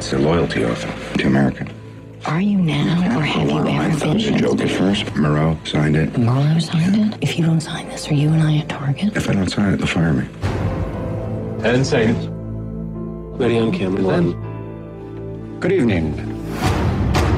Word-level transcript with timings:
It's 0.00 0.14
a 0.14 0.18
loyalty 0.18 0.64
oath 0.64 0.82
to 1.18 1.26
America. 1.26 1.66
Are 2.24 2.40
you 2.40 2.56
now, 2.56 3.18
or 3.18 3.20
have 3.20 3.50
you 3.50 3.58
I 3.58 3.84
ever 3.84 3.98
thought 3.98 4.08
it 4.08 4.14
was 4.14 4.28
a 4.28 4.38
joke 4.38 4.60
at 4.62 4.70
first. 4.70 5.14
Moreau 5.14 5.58
signed 5.66 5.94
it. 5.94 6.16
Marlowe 6.16 6.58
signed 6.58 7.12
it. 7.12 7.18
If 7.22 7.38
you 7.38 7.44
don't 7.44 7.60
sign 7.60 7.86
this, 7.90 8.08
are 8.08 8.14
you 8.14 8.30
and 8.30 8.42
I 8.42 8.52
a 8.52 8.66
target? 8.66 9.14
If 9.14 9.28
I 9.28 9.34
don't 9.34 9.50
sign 9.50 9.74
it, 9.74 9.76
they'll 9.76 9.86
fire 9.86 10.14
me. 10.14 10.26
I 11.58 11.72
didn't 11.72 11.84
say 11.84 12.08
it. 12.08 12.30
Ready 13.38 13.58
on 13.58 13.72
camera. 13.72 14.00
Then. 14.00 15.60
Good 15.60 15.72
evening. 15.72 16.18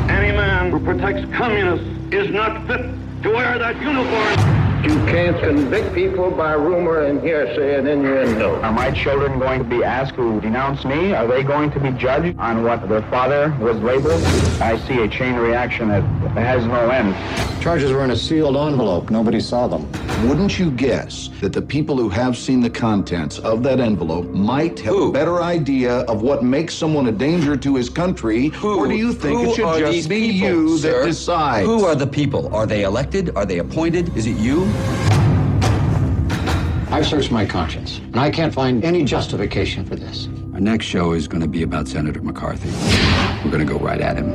Any 0.08 0.30
man 0.30 0.70
who 0.70 0.78
protects 0.78 1.28
communists 1.34 1.84
is 2.12 2.30
not 2.30 2.64
fit 2.68 2.82
to 3.24 3.28
wear 3.28 3.58
that 3.58 3.74
uniform. 3.82 4.61
You 4.82 4.98
can't 5.06 5.38
convict 5.38 5.94
people 5.94 6.32
by 6.32 6.54
rumor 6.54 7.02
and 7.02 7.20
hearsay 7.22 7.78
and 7.78 7.86
innuendo. 7.86 8.60
Are 8.62 8.72
my 8.72 8.90
children 8.90 9.38
going 9.38 9.60
to 9.60 9.64
be 9.64 9.84
asked 9.84 10.16
to 10.16 10.40
denounce 10.40 10.84
me? 10.84 11.14
Are 11.14 11.26
they 11.28 11.44
going 11.44 11.70
to 11.70 11.78
be 11.78 11.92
judged 11.92 12.36
on 12.38 12.64
what 12.64 12.88
their 12.88 13.02
father 13.02 13.56
was 13.60 13.78
labeled? 13.78 14.20
I 14.60 14.76
see 14.88 15.00
a 15.02 15.08
chain 15.08 15.36
reaction 15.36 15.86
that 15.88 16.02
has 16.36 16.66
no 16.66 16.90
end. 16.90 17.14
Charges 17.62 17.92
were 17.92 18.02
in 18.02 18.10
a 18.10 18.16
sealed 18.16 18.56
envelope. 18.56 19.08
Nobody 19.08 19.38
saw 19.38 19.68
them. 19.68 19.88
Wouldn't 20.28 20.58
you 20.58 20.70
guess 20.72 21.30
that 21.40 21.52
the 21.52 21.62
people 21.62 21.96
who 21.96 22.08
have 22.08 22.36
seen 22.36 22.60
the 22.60 22.70
contents 22.70 23.38
of 23.40 23.62
that 23.62 23.78
envelope 23.78 24.26
might 24.30 24.80
have 24.80 24.94
a 24.94 25.12
better 25.12 25.42
idea 25.42 25.98
of 26.02 26.22
what 26.22 26.42
makes 26.42 26.74
someone 26.74 27.06
a 27.06 27.12
danger 27.12 27.56
to 27.56 27.76
his 27.76 27.88
country? 27.88 28.50
or 28.64 28.88
do 28.88 28.96
you 28.96 29.12
think 29.12 29.40
who 29.40 29.50
it 29.50 29.54
should 29.54 29.64
are 29.64 29.78
just 29.78 29.92
these 29.92 30.06
be 30.08 30.32
people, 30.32 30.48
you 30.48 30.78
sir? 30.78 31.00
that 31.00 31.06
decides? 31.06 31.66
Who 31.66 31.84
are 31.84 31.94
the 31.94 32.06
people? 32.06 32.52
Are 32.54 32.66
they 32.66 32.82
elected? 32.82 33.36
Are 33.36 33.46
they 33.46 33.58
appointed? 33.58 34.16
Is 34.16 34.26
it 34.26 34.36
you? 34.36 34.71
I've 36.92 37.06
searched 37.06 37.32
my 37.32 37.46
conscience, 37.46 37.98
and 37.98 38.20
I 38.20 38.30
can't 38.30 38.52
find 38.52 38.84
any 38.84 39.04
justification 39.04 39.84
for 39.84 39.96
this. 39.96 40.28
Our 40.52 40.60
next 40.60 40.84
show 40.84 41.12
is 41.12 41.26
going 41.26 41.40
to 41.40 41.48
be 41.48 41.62
about 41.62 41.88
Senator 41.88 42.22
McCarthy. 42.22 42.70
We're 43.42 43.50
going 43.50 43.66
to 43.66 43.72
go 43.72 43.78
right 43.78 44.00
at 44.00 44.16
him. 44.18 44.30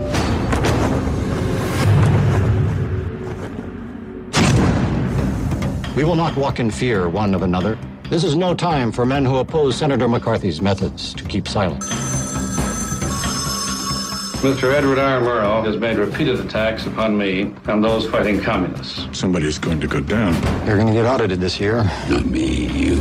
We 5.95 6.03
will 6.03 6.15
not 6.15 6.35
walk 6.35 6.59
in 6.59 6.69
fear 6.69 7.09
one 7.09 7.33
of 7.33 7.41
another. 7.41 7.77
This 8.09 8.23
is 8.23 8.35
no 8.35 8.53
time 8.53 8.91
for 8.91 9.05
men 9.05 9.25
who 9.25 9.37
oppose 9.37 9.75
Senator 9.75 10.07
McCarthy's 10.07 10.61
methods 10.61 11.13
to 11.13 11.23
keep 11.23 11.47
silent. 11.47 11.83
Mr. 14.47 14.73
Edward 14.73 14.97
R. 14.97 15.19
Murrow 15.19 15.61
has 15.65 15.75
made 15.75 15.97
repeated 15.97 16.39
attacks 16.39 16.85
upon 16.85 17.17
me 17.17 17.53
and 17.65 17.83
those 17.83 18.07
fighting 18.07 18.39
communists. 18.39 19.05
Somebody's 19.11 19.59
going 19.59 19.81
to 19.81 19.87
go 19.87 19.99
down. 19.99 20.33
You're 20.65 20.77
going 20.77 20.87
to 20.87 20.93
get 20.93 21.05
audited 21.05 21.41
this 21.41 21.59
year. 21.59 21.83
Not 22.07 22.25
me, 22.25 22.67
you. 22.67 22.95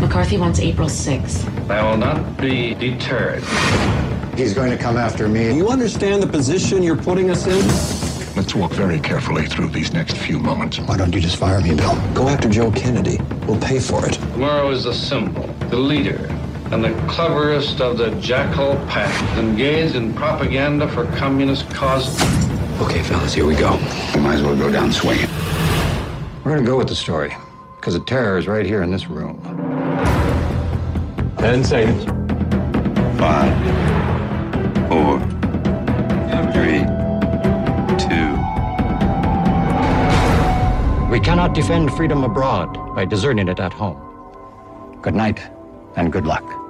McCarthy 0.00 0.38
wants 0.38 0.58
April 0.58 0.88
6th. 0.88 1.70
I 1.70 1.88
will 1.88 1.96
not 1.96 2.36
be 2.36 2.74
deterred. 2.74 3.44
He's 4.36 4.52
going 4.52 4.72
to 4.72 4.76
come 4.76 4.96
after 4.96 5.28
me. 5.28 5.56
You 5.56 5.68
understand 5.68 6.20
the 6.20 6.26
position 6.26 6.82
you're 6.82 6.96
putting 6.96 7.30
us 7.30 7.46
in? 7.46 7.64
Let's 8.34 8.56
walk 8.56 8.72
very 8.72 8.98
carefully 8.98 9.46
through 9.46 9.68
these 9.68 9.92
next 9.92 10.16
few 10.16 10.40
moments. 10.40 10.80
Why 10.80 10.96
don't 10.96 11.14
you 11.14 11.20
just 11.20 11.36
fire 11.36 11.60
me, 11.60 11.76
Bill? 11.76 11.94
Go 12.12 12.28
after 12.28 12.48
Joe 12.48 12.72
Kennedy. 12.72 13.20
We'll 13.46 13.60
pay 13.60 13.78
for 13.78 14.04
it. 14.04 14.14
Murrow 14.34 14.72
is 14.72 14.82
the 14.82 14.94
symbol, 14.94 15.46
the 15.70 15.76
leader, 15.76 16.26
and 16.72 16.82
the 16.82 16.90
cleverest 17.06 17.82
of 17.82 17.98
the 17.98 18.10
jackal 18.12 18.76
pack 18.88 19.38
engaged 19.38 19.94
in 19.94 20.14
propaganda 20.14 20.88
for 20.88 21.04
communist 21.16 21.68
causes. 21.68 22.18
Okay, 22.80 23.02
fellas, 23.02 23.34
here 23.34 23.46
we 23.46 23.54
go. 23.54 23.76
We 24.14 24.20
might 24.22 24.36
as 24.36 24.42
well 24.42 24.56
go 24.56 24.72
down 24.72 24.90
swinging. 24.90 25.28
We're 26.42 26.52
going 26.52 26.64
to 26.64 26.70
go 26.70 26.78
with 26.78 26.88
the 26.88 26.94
story, 26.94 27.36
because 27.76 27.92
the 27.92 28.00
terror 28.00 28.38
is 28.38 28.48
right 28.48 28.64
here 28.64 28.82
in 28.82 28.90
this 28.90 29.06
room. 29.08 29.38
I 31.36 31.42
didn't 31.42 31.64
say 31.64 31.84
it. 31.84 32.06
Five, 33.18 33.52
four, 34.88 35.20
three, 36.54 36.80
two. 37.98 38.32
We 41.10 41.20
cannot 41.20 41.52
defend 41.54 41.92
freedom 41.92 42.24
abroad 42.24 42.72
by 42.96 43.04
deserting 43.04 43.48
it 43.48 43.60
at 43.60 43.74
home. 43.74 44.00
Good 45.02 45.14
night, 45.14 45.38
and 45.96 46.10
good 46.10 46.26
luck. 46.26 46.61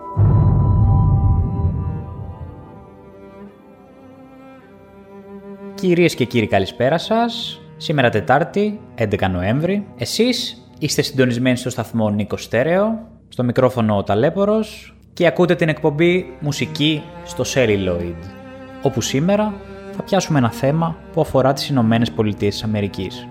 Κυρίες 5.82 6.14
και 6.14 6.24
κύριοι 6.24 6.46
καλησπέρα 6.46 6.98
σας. 6.98 7.60
Σήμερα 7.76 8.08
Τετάρτη, 8.08 8.80
11 8.94 9.28
Νοέμβρη. 9.30 9.86
Εσείς 9.96 10.66
είστε 10.78 11.02
συντονισμένοι 11.02 11.56
στο 11.56 11.70
σταθμό 11.70 12.10
Νίκο 12.10 12.36
Στέρεο, 12.36 13.08
στο 13.28 13.44
μικρόφωνο 13.44 13.96
ο 13.96 14.02
Ταλέπορος 14.02 14.94
και 15.12 15.26
ακούτε 15.26 15.54
την 15.54 15.68
εκπομπή 15.68 16.36
Μουσική 16.40 17.02
στο 17.24 17.44
Celluloid, 17.54 18.14
όπου 18.82 19.00
σήμερα 19.00 19.54
θα 19.96 20.02
πιάσουμε 20.02 20.38
ένα 20.38 20.50
θέμα 20.50 20.96
που 21.12 21.20
αφορά 21.20 21.52
τις 21.52 21.68
Ηνωμένες 21.68 22.10
Πολιτείες 22.10 22.52
της 22.52 22.62
Αμερικής. 22.62 23.28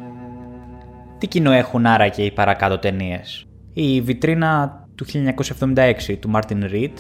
Τι 1.17 1.28
κοινό 1.28 1.51
έχουν 1.51 1.85
άραγε 1.85 2.23
οι 2.23 2.31
παρακάτω 2.31 2.78
ταινίες; 2.78 3.45
Η 3.73 4.01
βιτρίνα 4.01 4.84
του 4.95 5.06
1976 5.06 6.17
του 6.19 6.31
Martin 6.34 6.63
Reed, 6.73 6.94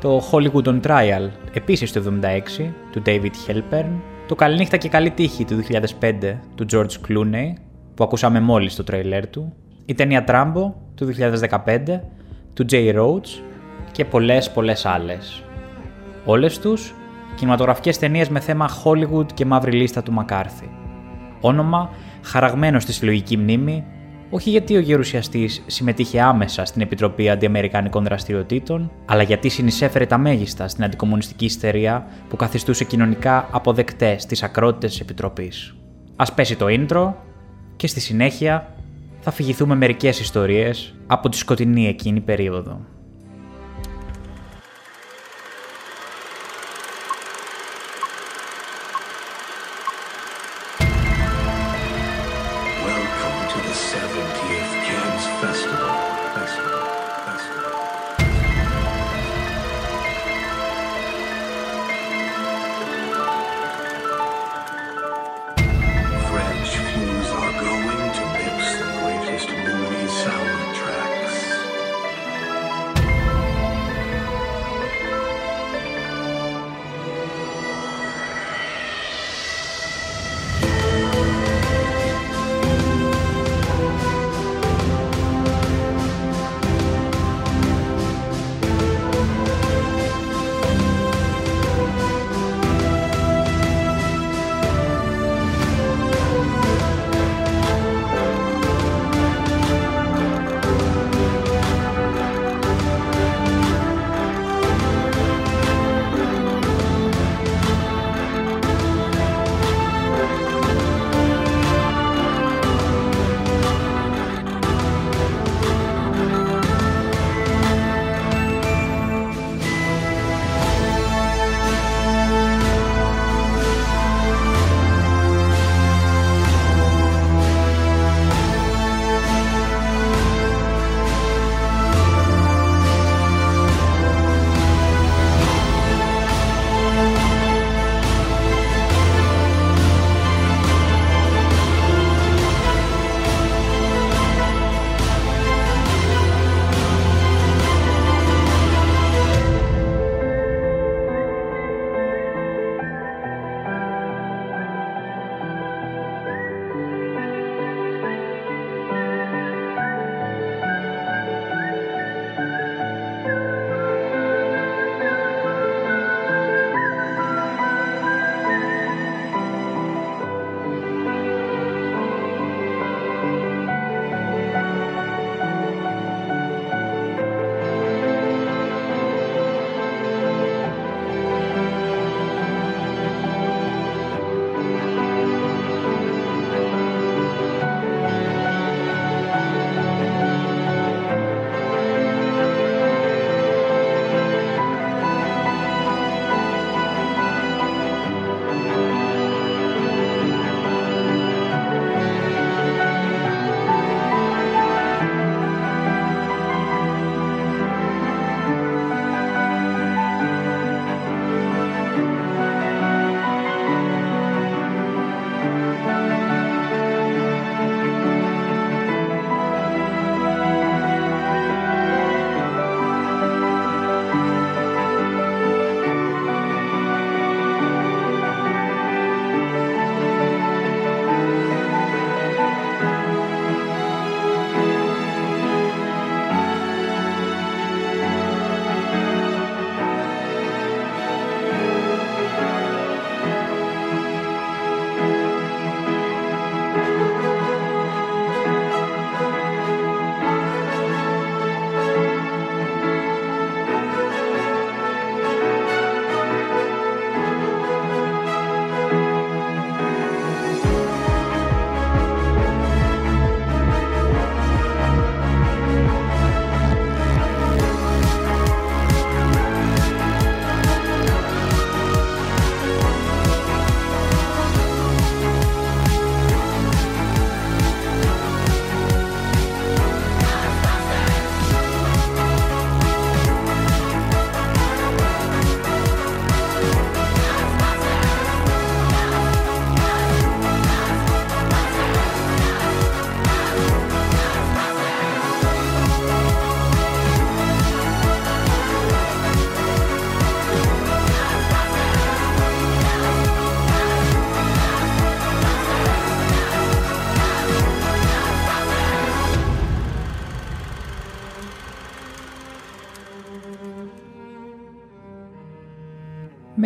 το 0.00 0.22
Hollywood 0.30 0.64
on 0.64 0.80
Trial 0.80 1.28
επίσης 1.52 1.92
του 1.92 2.20
1976 2.58 2.72
του 2.90 3.02
David 3.06 3.32
Halpern, 3.48 3.90
το 4.30 4.36
Καληνύχτα 4.36 4.76
και 4.76 4.88
Καλή 4.88 5.10
Τύχη 5.10 5.44
του 5.44 5.64
2005 6.00 6.12
του 6.54 6.66
George 6.72 7.08
Clooney, 7.08 7.52
που 7.94 8.04
ακούσαμε 8.04 8.40
μόλις 8.40 8.74
το 8.74 8.84
τρέιλερ 8.84 9.26
του, 9.26 9.52
η 9.86 9.94
ταινία 9.94 10.24
Trambo 10.28 10.72
του 10.94 11.14
2015 11.66 12.00
του 12.54 12.66
Jay 12.70 12.94
Roach 12.94 13.42
και 13.92 14.04
πολλές 14.04 14.50
πολλές 14.50 14.86
άλλες. 14.86 15.42
Όλες 16.24 16.58
τους 16.58 16.94
κινηματογραφικές 17.34 17.98
ταινίες 17.98 18.28
με 18.28 18.40
θέμα 18.40 18.68
Hollywood 18.84 19.32
και 19.34 19.44
μαύρη 19.44 19.72
λίστα 19.72 20.02
του 20.02 20.14
McCarthy. 20.18 20.68
Όνομα 21.40 21.90
χαραγμένο 22.22 22.80
στη 22.80 22.92
συλλογική 22.92 23.36
μνήμη, 23.36 23.84
όχι 24.30 24.50
γιατί 24.50 24.76
ο 24.76 24.80
γερουσιαστής 24.80 25.62
συμμετείχε 25.66 26.20
άμεσα 26.20 26.64
στην 26.64 26.80
Επιτροπή 26.80 27.30
Αντιαμερικανικών 27.30 28.04
Δραστηριοτήτων, 28.04 28.90
αλλά 29.06 29.22
γιατί 29.22 29.48
συνεισέφερε 29.48 30.06
τα 30.06 30.18
μέγιστα 30.18 30.68
στην 30.68 30.84
αντικομουνιστική 30.84 31.44
ιστερία 31.44 32.06
που 32.28 32.36
καθιστούσε 32.36 32.84
κοινωνικά 32.84 33.48
αποδεκτές 33.50 34.26
τις 34.26 34.42
ακρότητες 34.42 34.90
της 34.90 35.00
Επιτροπής. 35.00 35.74
Ας 36.16 36.34
πέσει 36.34 36.56
το 36.56 36.66
intro 36.68 37.12
και 37.76 37.86
στη 37.86 38.00
συνέχεια 38.00 38.74
θα 39.20 39.30
φυγηθούμε 39.30 39.74
μερικές 39.74 40.20
ιστορίες 40.20 40.94
από 41.06 41.28
τη 41.28 41.36
σκοτεινή 41.36 41.86
εκείνη 41.86 42.20
περίοδο. 42.20 42.80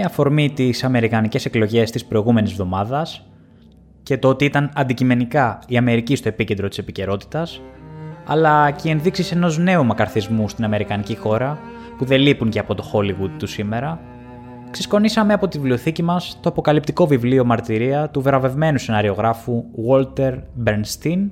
Με 0.05 0.11
αφορμή 0.11 0.51
τις 0.51 0.85
αμερικανικές 0.85 1.45
εκλογές 1.45 1.91
της 1.91 2.05
προηγούμενης 2.05 2.51
εβδομάδας 2.51 3.27
και 4.03 4.19
το 4.19 4.29
ότι 4.29 4.45
ήταν 4.45 4.71
αντικειμενικά 4.75 5.59
η 5.67 5.77
Αμερική 5.77 6.17
στο 6.17 6.29
επίκεντρο 6.29 6.69
της 6.69 6.79
επικαιρότητας, 6.79 7.61
αλλά 8.27 8.71
και 8.71 8.89
οι 8.89 8.91
ενδείξεις 8.91 9.33
ενός 9.33 9.59
νέου 9.59 9.85
μακαρθισμού 9.85 10.49
στην 10.49 10.65
Αμερικανική 10.65 11.17
χώρα 11.17 11.59
που 11.99 12.05
δεν 12.05 12.21
λείπουν 12.21 12.51
και 12.51 12.59
από 12.59 12.75
το 12.75 12.91
Hollywood 12.93 13.31
του 13.39 13.47
σήμερα, 13.47 14.01
ξεσκονίσαμε 14.71 15.33
από 15.33 15.49
τη 15.49 15.59
βιβλιοθήκη 15.59 16.03
μας 16.03 16.39
το 16.41 16.49
αποκαλυπτικό 16.49 17.06
βιβλίο 17.06 17.45
μαρτυρία 17.45 18.09
του 18.09 18.21
βραβευμένου 18.21 18.79
σεναριογράφου 18.79 19.65
Walter 19.89 20.39
Bernstein 20.65 21.29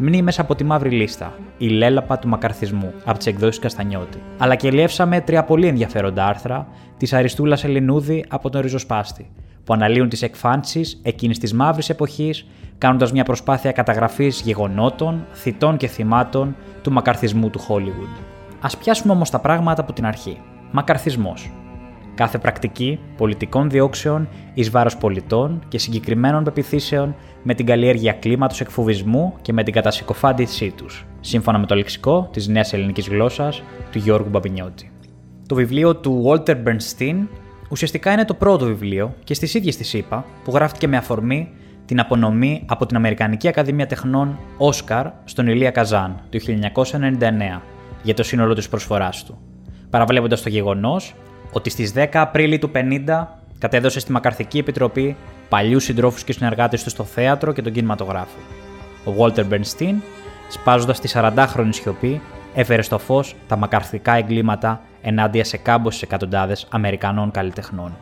Μνήμε 0.00 0.32
από 0.36 0.54
τη 0.54 0.64
μαύρη 0.64 0.90
λίστα, 0.90 1.34
η 1.58 1.68
λέλαπα 1.68 2.18
του 2.18 2.28
μακαρθισμού 2.28 2.92
από 3.04 3.18
τις 3.18 3.26
εκδόσεις 3.26 3.58
Καστανιώτη. 3.58 4.18
Αλλά 4.38 4.54
και 4.54 4.70
λιεύσαμε 4.70 5.20
τρία 5.20 5.44
πολύ 5.44 5.66
ενδιαφέροντα 5.66 6.26
άρθρα 6.26 6.66
της 6.96 7.12
Αριστούλας 7.12 7.64
Ελληνούδη 7.64 8.24
από 8.28 8.50
τον 8.50 8.60
Ριζοσπάστη, 8.60 9.30
που 9.64 9.72
αναλύουν 9.72 10.08
τις 10.08 10.22
εκφάνσεις 10.22 11.00
εκείνης 11.02 11.38
της 11.38 11.54
μαύρης 11.54 11.88
εποχής, 11.88 12.46
κάνοντας 12.78 13.12
μια 13.12 13.24
προσπάθεια 13.24 13.72
καταγραφής 13.72 14.40
γεγονότων, 14.40 15.26
θητών 15.32 15.76
και 15.76 15.86
θυμάτων 15.86 16.56
του 16.82 16.92
μακαρθισμού 16.92 17.50
του 17.50 17.60
Hollywood. 17.60 18.22
Α 18.60 18.76
πιάσουμε 18.76 19.12
όμως 19.12 19.30
τα 19.30 19.38
πράγματα 19.38 19.82
από 19.82 19.92
την 19.92 20.06
αρχή. 20.06 20.40
Μακαρθισμός. 20.70 21.50
Κάθε 22.18 22.38
πρακτική 22.38 22.98
πολιτικών 23.16 23.70
διώξεων 23.70 24.28
εις 24.54 24.70
βάρος 24.70 24.96
πολιτών 24.96 25.62
και 25.68 25.78
συγκεκριμένων 25.78 26.44
πεπιθήσεων 26.44 27.14
με 27.42 27.54
την 27.54 27.66
καλλιέργεια 27.66 28.12
κλίματος 28.12 28.60
εκφοβισμού 28.60 29.34
και 29.42 29.52
με 29.52 29.62
την 29.62 29.72
κατασυκοφάντησή 29.72 30.72
τους, 30.76 31.06
σύμφωνα 31.20 31.58
με 31.58 31.66
το 31.66 31.74
λεξικό 31.74 32.28
της 32.32 32.48
νέας 32.48 32.72
ελληνικής 32.72 33.08
γλώσσας 33.08 33.62
του 33.92 33.98
Γιώργου 33.98 34.28
Μπαμπινιώτη. 34.28 34.92
Το 35.48 35.54
βιβλίο 35.54 35.96
του 35.96 36.24
Walter 36.26 36.56
Bernstein 36.64 37.26
ουσιαστικά 37.70 38.12
είναι 38.12 38.24
το 38.24 38.34
πρώτο 38.34 38.64
βιβλίο 38.64 39.14
και 39.24 39.34
στις 39.34 39.54
ίδιες 39.54 39.76
τη 39.76 39.98
ΗΠΑ 39.98 40.24
που 40.44 40.50
γράφτηκε 40.54 40.88
με 40.88 40.96
αφορμή 40.96 41.52
την 41.84 42.00
απονομή 42.00 42.62
από 42.66 42.86
την 42.86 42.96
Αμερικανική 42.96 43.48
Ακαδημία 43.48 43.86
Τεχνών 43.86 44.38
Όσκαρ 44.56 45.06
στον 45.24 45.46
Ηλία 45.46 45.70
Καζάν 45.70 46.20
το 46.30 46.38
1999 47.58 47.60
για 48.02 48.14
το 48.14 48.22
σύνολο 48.22 48.54
της 48.54 48.68
προσφοράς 48.68 49.24
του, 49.24 49.38
παραβλέποντας 49.90 50.42
το 50.42 50.48
γεγονός 50.48 51.14
ότι 51.52 51.70
στις 51.70 51.92
10 51.96 52.06
Απρίλη 52.12 52.58
του 52.58 52.70
50 52.74 53.26
κατέδωσε 53.58 54.00
στη 54.00 54.12
Μακαρθική 54.12 54.58
Επιτροπή 54.58 55.16
παλιούς 55.48 55.84
συντρόφους 55.84 56.24
και 56.24 56.32
συνεργάτες 56.32 56.82
του 56.82 56.90
στο 56.90 57.04
θέατρο 57.04 57.52
και 57.52 57.62
τον 57.62 57.72
κινηματογράφο. 57.72 58.38
Ο 59.04 59.12
Walter 59.18 59.44
Bernstein, 59.50 59.94
σπάζοντας 60.48 61.00
τη 61.00 61.10
40χρονη 61.14 61.68
σιωπή, 61.70 62.20
έφερε 62.54 62.82
στο 62.82 62.98
φως 62.98 63.34
τα 63.48 63.56
μακαρθικά 63.56 64.12
εγκλήματα 64.12 64.80
ενάντια 65.02 65.44
σε 65.44 65.56
κάμποσε 65.56 66.04
εκατοντάδες 66.04 66.66
Αμερικανών 66.70 67.30
καλλιτεχνών. 67.30 67.96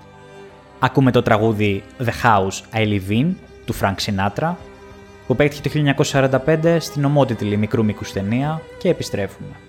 Ακούμε 0.78 1.10
το 1.10 1.22
τραγούδι 1.22 1.82
The 2.04 2.26
House 2.26 2.78
I 2.78 2.88
Live 2.88 3.10
In 3.10 3.26
του 3.64 3.74
Frank 3.80 3.94
Sinatra, 3.94 4.54
που 5.26 5.36
παίχτηκε 5.36 5.68
το 5.68 5.94
1945 6.12 6.76
στην 6.80 7.04
ομότιτλη 7.04 7.56
μικρού 7.56 7.84
μήκους 7.84 8.12
ταινία 8.12 8.60
και 8.78 8.88
επιστρέφουμε. 8.88 9.65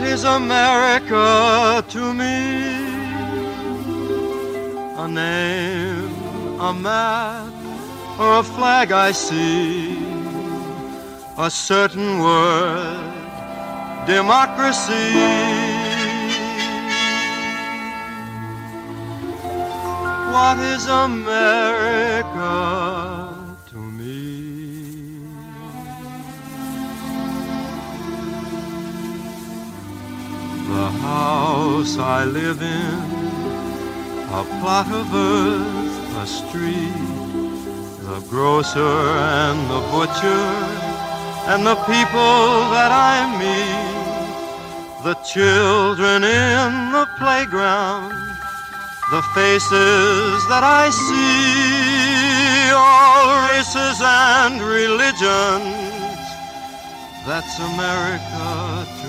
What 0.00 0.08
is 0.08 0.24
America 0.24 1.84
to 1.90 2.14
me? 2.14 2.36
A 4.96 5.06
name, 5.06 6.58
a 6.58 6.72
map, 6.72 7.52
or 8.18 8.38
a 8.38 8.42
flag 8.42 8.92
I 8.92 9.12
see? 9.12 9.98
A 11.36 11.50
certain 11.50 12.18
word, 12.18 13.12
democracy. 14.06 15.12
What 20.32 20.58
is 20.60 20.86
America? 20.86 22.40
House 31.10 31.94
I 31.98 32.24
live 32.24 32.60
in, 32.62 32.98
a 34.40 34.42
plot 34.58 34.88
of 35.00 35.06
earth, 35.34 35.96
a 36.24 36.26
street, 36.38 37.06
the 38.08 38.20
grocer 38.30 38.96
and 39.38 39.58
the 39.72 39.82
butcher, 39.94 40.46
and 41.50 41.60
the 41.70 41.78
people 41.92 42.42
that 42.76 42.92
I 43.12 43.16
meet, 43.42 44.00
the 45.08 45.16
children 45.34 46.18
in 46.22 46.68
the 46.96 47.06
playground, 47.20 48.14
the 49.14 49.22
faces 49.38 50.36
that 50.52 50.64
I 50.82 50.84
see, 51.06 52.70
all 52.86 53.26
races 53.50 53.98
and 54.26 54.54
religions. 54.78 55.90
That's 57.28 57.54
America 57.72 58.99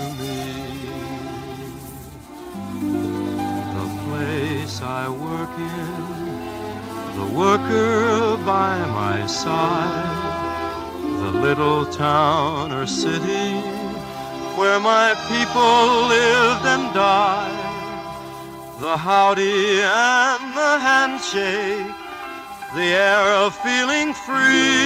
I 4.82 5.08
work 5.08 5.50
in, 5.58 7.16
the 7.16 7.38
worker 7.38 8.36
by 8.44 8.84
my 8.86 9.26
side, 9.26 11.00
the 11.22 11.30
little 11.38 11.86
town 11.86 12.72
or 12.72 12.86
city 12.86 13.60
where 14.56 14.80
my 14.80 15.14
people 15.28 16.08
lived 16.08 16.66
and 16.66 16.92
died, 16.92 18.80
the 18.80 18.96
howdy 18.96 19.80
and 19.82 20.56
the 20.56 20.78
handshake, 20.80 21.94
the 22.74 22.82
air 22.82 23.34
of 23.44 23.54
feeling 23.54 24.12
free, 24.12 24.82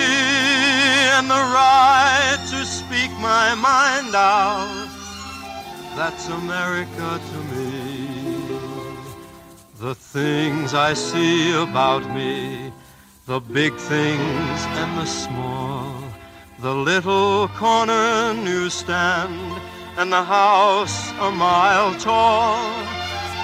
and 1.16 1.30
the 1.30 1.44
right 1.56 2.38
to 2.50 2.64
speak 2.66 3.10
my 3.18 3.54
mind 3.54 4.14
out. 4.14 4.88
That's 5.96 6.28
America 6.28 7.18
to 7.30 7.38
me. 7.44 7.45
The 9.78 9.94
things 9.94 10.72
I 10.72 10.94
see 10.94 11.52
about 11.52 12.02
me, 12.14 12.72
the 13.26 13.40
big 13.40 13.74
things 13.74 14.58
and 14.80 14.96
the 14.96 15.04
small, 15.04 16.02
the 16.60 16.74
little 16.74 17.48
corner 17.48 18.32
newsstand 18.32 19.36
and 19.98 20.10
the 20.10 20.24
house 20.24 21.10
a 21.20 21.30
mile 21.30 21.92
tall, 22.00 22.56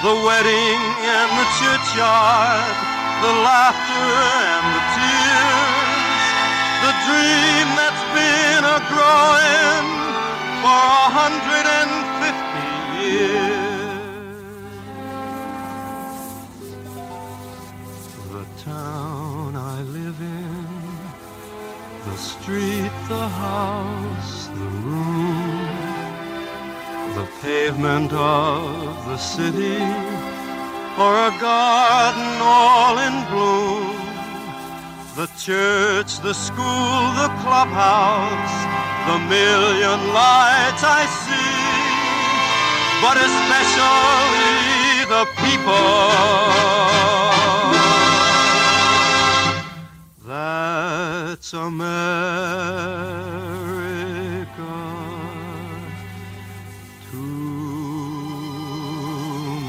the 0.01 0.15
wedding 0.25 0.81
and 1.05 1.31
the 1.37 1.49
churchyard, 1.61 2.77
the 3.21 3.35
laughter 3.45 4.09
and 4.49 4.65
the 4.73 4.85
tears, 4.97 6.25
the 6.81 6.93
dream 7.05 7.67
that's 7.77 8.05
been 8.17 8.65
a 8.65 8.81
growing 8.89 9.87
for 10.65 10.81
a 10.97 11.09
hundred 11.12 11.67
and 11.69 11.93
fifty 12.25 13.05
years. 13.05 13.72
Street, 22.43 22.91
the 23.09 23.29
house, 23.29 24.49
the 24.49 24.71
room, 24.83 25.69
the 27.15 27.27
pavement 27.41 28.13
of 28.13 29.07
the 29.07 29.17
city, 29.17 29.79
or 31.03 31.13
a 31.29 31.33
garden 31.41 32.33
all 32.43 32.99
in 33.07 33.15
bloom, 33.31 33.95
the 35.15 35.29
church, 35.39 36.19
the 36.21 36.35
school, 36.35 37.03
the 37.23 37.31
clubhouse, 37.43 38.57
the 39.07 39.19
million 39.31 40.01
lights 40.13 40.83
I 40.83 41.03
see, 41.23 41.63
but 43.05 43.17
especially 43.29 44.53
the 45.15 45.25
people. 45.43 46.63
That's 51.43 51.55
America 51.55 51.83
to 57.11 57.23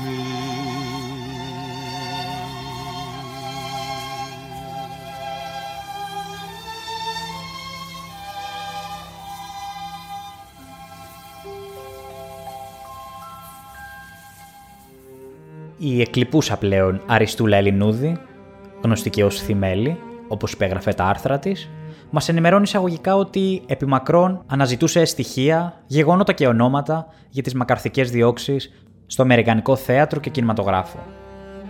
me. 0.04 0.20
η 15.78 16.02
εκλειπούσα 16.02 16.58
πλέον 16.58 17.02
Αριστούλα 17.06 17.58
Ελληνούδη, 17.58 18.18
γνωστή 18.82 19.10
και 19.10 19.24
ως 19.24 19.42
Θημέλη, 19.42 19.98
όπως 20.28 20.52
υπέγραφε 20.52 20.92
τα 20.92 21.04
άρθρα 21.04 21.40
της, 21.40 21.70
μας 22.10 22.30
ενημερώνει 22.30 22.64
εισαγωγικά 22.64 23.16
ότι 23.16 23.62
επί 23.66 23.86
μακρόν 23.86 24.44
αναζητούσε 24.48 25.06
στοιχεία, 25.06 25.82
γεγονότα 25.88 26.34
και 26.34 26.48
ονόματα 26.48 27.08
για 27.30 27.44
τις 27.44 27.54
μακαρθικές 27.54 28.12
διώξεις 28.12 28.72
στο 29.06 29.22
Αμερικανικό 29.22 29.76
θέατρο 29.76 30.20
και 30.20 30.30
κινηματογράφο. 30.30 31.00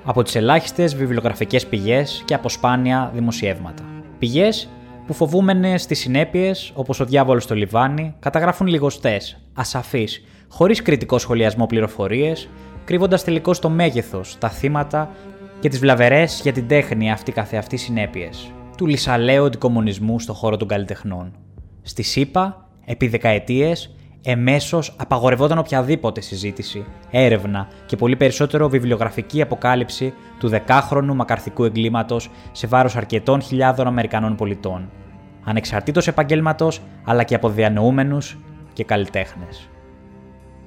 Από 0.03 0.23
τις 0.23 0.35
ελάχιστες 0.35 0.95
βιβλιογραφικές 0.95 1.67
πηγές 1.67 2.23
και 2.25 2.33
από 2.33 2.49
σπάνια 2.49 3.11
δημοσιεύματα. 3.13 3.83
Πηγές 4.19 4.69
που 5.07 5.13
φοβούμενε 5.13 5.77
στις 5.77 5.99
συνέπειες, 5.99 6.71
όπως 6.75 6.99
ο 6.99 7.05
διάβολος 7.05 7.43
στο 7.43 7.55
λιβάνι, 7.55 8.15
καταγράφουν 8.19 8.67
λιγοστές, 8.67 9.37
ασαφείς, 9.53 10.23
χωρίς 10.49 10.81
κριτικό 10.81 11.17
σχολιασμό 11.17 11.65
πληροφορίες, 11.65 12.49
κρύβοντας 12.85 13.23
τελικώς 13.23 13.59
το 13.59 13.69
μέγεθος, 13.69 14.37
τα 14.39 14.49
θύματα 14.49 15.09
και 15.63 15.69
τις 15.69 15.79
βλαβερές 15.79 16.39
για 16.43 16.51
την 16.51 16.67
τέχνη 16.67 17.11
αυτή 17.11 17.31
καθεαυτής 17.31 17.81
συνέπειες 17.81 18.51
του 18.77 18.85
λυσαλαίου 18.85 19.45
αντικομονισμού 19.45 20.19
στον 20.19 20.35
χώρο 20.35 20.57
των 20.57 20.67
καλλιτεχνών. 20.67 21.31
Στη 21.81 22.03
ΣΥΠΑ, 22.03 22.69
επί 22.85 23.07
δεκαετίες, 23.07 23.95
εμέσως 24.23 24.95
απαγορευόταν 24.97 25.57
οποιαδήποτε 25.57 26.21
συζήτηση, 26.21 26.85
έρευνα 27.11 27.67
και 27.85 27.95
πολύ 27.95 28.15
περισσότερο 28.15 28.69
βιβλιογραφική 28.69 29.41
αποκάλυψη 29.41 30.13
του 30.39 30.47
δεκάχρονου 30.47 31.15
μακαρθικού 31.15 31.63
εγκλήματος 31.63 32.29
σε 32.51 32.67
βάρος 32.67 32.95
αρκετών 32.95 33.41
χιλιάδων 33.41 33.87
Αμερικανών 33.87 34.35
πολιτών, 34.35 34.89
ανεξαρτήτως 35.43 36.07
επαγγέλματος 36.07 36.81
αλλά 37.03 37.23
και 37.23 37.35
από 37.35 37.49
διανοούμενου 37.49 38.17
και 38.73 38.83
καλλιτέχνες. 38.83 39.69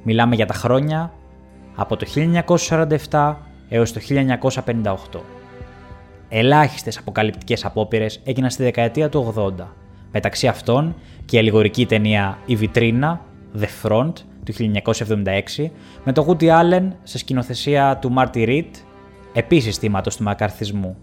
Μιλάμε 0.02 0.34
για 0.34 0.46
τα 0.46 0.54
χρόνια 0.54 1.12
από 1.74 1.96
το 1.96 2.06
1947 3.10 3.36
έως 3.68 3.92
το 3.92 4.00
1958. 4.00 5.20
Ελάχιστες 6.28 6.98
αποκαλυπτικές 6.98 7.64
απόπειρες 7.64 8.20
έγιναν 8.24 8.50
στη 8.50 8.62
δεκαετία 8.62 9.08
του 9.08 9.34
80. 9.36 9.50
Μεταξύ 10.12 10.46
αυτών 10.46 10.94
και 11.24 11.36
η 11.36 11.38
αλληγορική 11.38 11.86
ταινία 11.86 12.38
«Η 12.46 12.56
Βιτρίνα» 12.56 13.20
The 13.60 13.66
Front 13.82 14.12
του 14.44 14.52
1976 15.56 15.70
με 16.04 16.12
το 16.12 16.26
Woody 16.28 16.48
Allen 16.48 16.88
σε 17.02 17.18
σκηνοθεσία 17.18 17.98
του 18.00 18.14
Marty 18.18 18.48
Reed, 18.48 18.70
επίσης 19.32 19.76
θύματος 19.76 20.16
του 20.16 20.22
μακαρθισμού. 20.22 20.96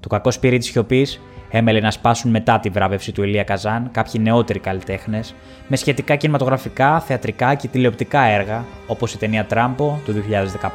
Το 0.00 0.08
κακό 0.08 0.30
σπίρι 0.30 0.58
της 0.58 0.70
σιωπής 0.70 1.20
έμελε 1.50 1.80
να 1.80 1.90
σπάσουν 1.90 2.30
μετά 2.30 2.60
τη 2.60 2.68
βράβευση 2.68 3.12
του 3.12 3.22
Ηλία 3.22 3.44
Καζάν 3.44 3.90
κάποιοι 3.90 4.20
νεότεροι 4.24 4.58
καλλιτέχνες 4.58 5.34
με 5.68 5.76
σχετικά 5.76 6.16
κινηματογραφικά, 6.16 7.00
θεατρικά 7.00 7.54
και 7.54 7.68
τηλεοπτικά 7.68 8.20
έργα 8.22 8.64
όπως 8.86 9.14
η 9.14 9.18
ταινία 9.18 9.44
Τράμπο 9.44 9.98
του 10.04 10.14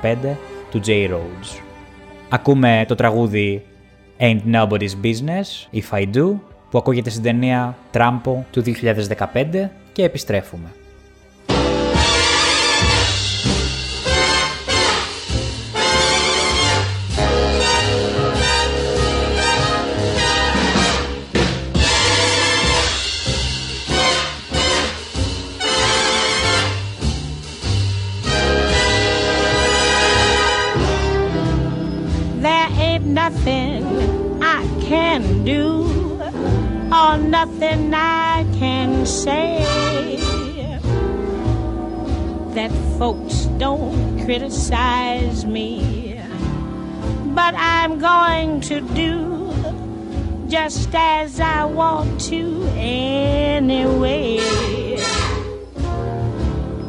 2015 0.03 0.36
του 0.74 0.82
Jay 0.86 1.10
Rhodes. 1.10 1.62
Ακούμε 2.30 2.86
το 2.88 2.96
τραγούδι 2.96 3.65
Ain't 4.20 4.42
Nobody's 4.53 4.96
Business, 5.03 5.74
If 5.74 6.00
I 6.00 6.15
Do, 6.15 6.34
που 6.70 6.77
ακούγεται 6.77 7.10
στην 7.10 7.24
ταινία 7.24 7.77
Τράμπο 7.92 8.44
του 8.51 8.63
2015 8.65 9.70
και 9.92 10.03
επιστρέφουμε. 10.03 10.68
Nothing 37.63 37.93
I 37.93 38.46
can 38.60 39.05
say 39.05 39.63
that 42.53 42.72
folks 42.98 43.46
don't 43.58 44.24
criticize 44.25 45.46
me. 45.46 46.20
But 47.34 47.55
I'm 47.55 48.00
going 48.00 48.62
to 48.62 48.82
do 48.82 49.53
just 50.50 50.89
as 50.93 51.39
I 51.39 51.63
want 51.65 52.20
to 52.29 52.63
anyway. 52.75 54.39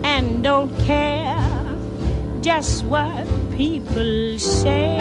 And 0.03 0.43
don't 0.43 0.77
care 0.81 1.41
just 2.43 2.85
what 2.85 3.27
people 3.57 4.39
say. 4.39 4.99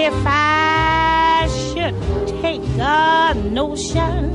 If 0.00 0.14
I 0.24 1.48
should 1.50 1.98
take 2.40 2.62
a 2.78 3.34
notion 3.34 4.30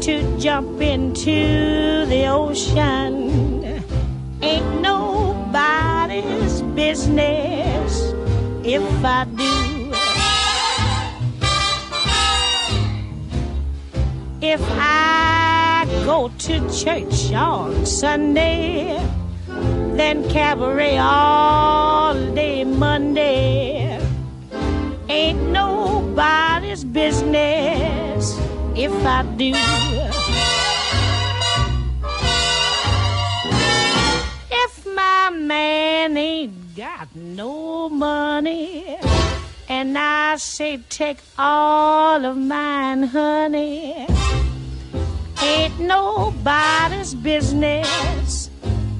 to 0.00 0.38
jump 0.38 0.80
into 0.80 2.06
the 2.06 2.26
ocean, 2.26 3.84
ain't 4.40 4.80
nobody's 4.80 6.62
business 6.74 8.14
if 8.64 9.04
I 9.04 9.26
do. 9.26 9.92
If 14.40 14.62
I 14.70 15.84
go 16.06 16.30
to 16.46 16.60
church 16.72 17.30
on 17.34 17.84
Sunday, 17.84 18.96
then 19.98 20.26
cabaret 20.30 20.96
all 20.96 22.14
day 22.34 22.64
Monday. 22.64 23.89
Ain't 25.10 25.42
nobody's 25.50 26.84
business 26.84 28.38
if 28.76 28.92
I 29.04 29.24
do. 29.36 29.52
If 34.64 34.86
my 34.86 35.30
man 35.30 36.16
ain't 36.16 36.76
got 36.76 37.08
no 37.16 37.88
money, 37.88 38.98
and 39.68 39.98
I 39.98 40.36
say 40.36 40.78
take 40.88 41.18
all 41.36 42.24
of 42.24 42.36
mine, 42.36 43.02
honey. 43.02 44.06
Ain't 45.42 45.80
nobody's 45.80 47.16
business 47.16 48.48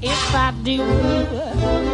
if 0.01 0.35
I 0.35 0.51
do. 0.61 1.90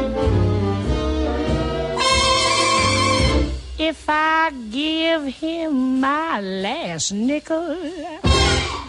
If 3.80 4.06
I 4.10 4.52
give 4.72 5.26
him 5.26 6.02
my 6.02 6.42
last 6.42 7.12
nickel 7.12 7.78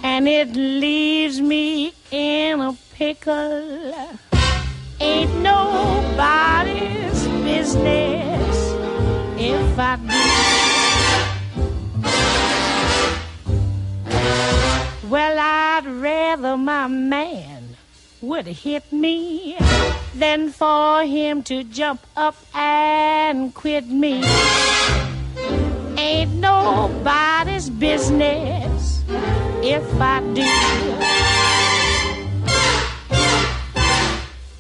and 0.03 0.27
it 0.27 0.57
leaves 0.57 1.43
me 1.43 1.93
in 2.11 2.59
a 2.59 2.75
pickle, 2.95 3.95
ain't 4.99 5.35
nobody's 5.43 7.23
business 7.45 8.57
if 9.37 9.79
I 9.79 9.97
do. 9.97 10.69
Well, 15.11 15.39
I'd 15.39 15.87
rather 15.87 16.57
my 16.57 16.87
man 16.87 17.58
would 18.21 18.47
hit 18.47 18.93
me 18.93 19.57
than 20.15 20.51
for 20.51 21.05
him 21.05 21.43
to 21.45 21.63
jump 21.65 22.01
up 22.17 22.37
and 22.55 23.55
quit 23.55 23.87
me. 23.87 24.25
Ain't 25.97 26.35
nobody's 26.35 27.71
business 27.71 29.05
if 29.63 30.01
I 30.01 30.21
do. 30.35 30.43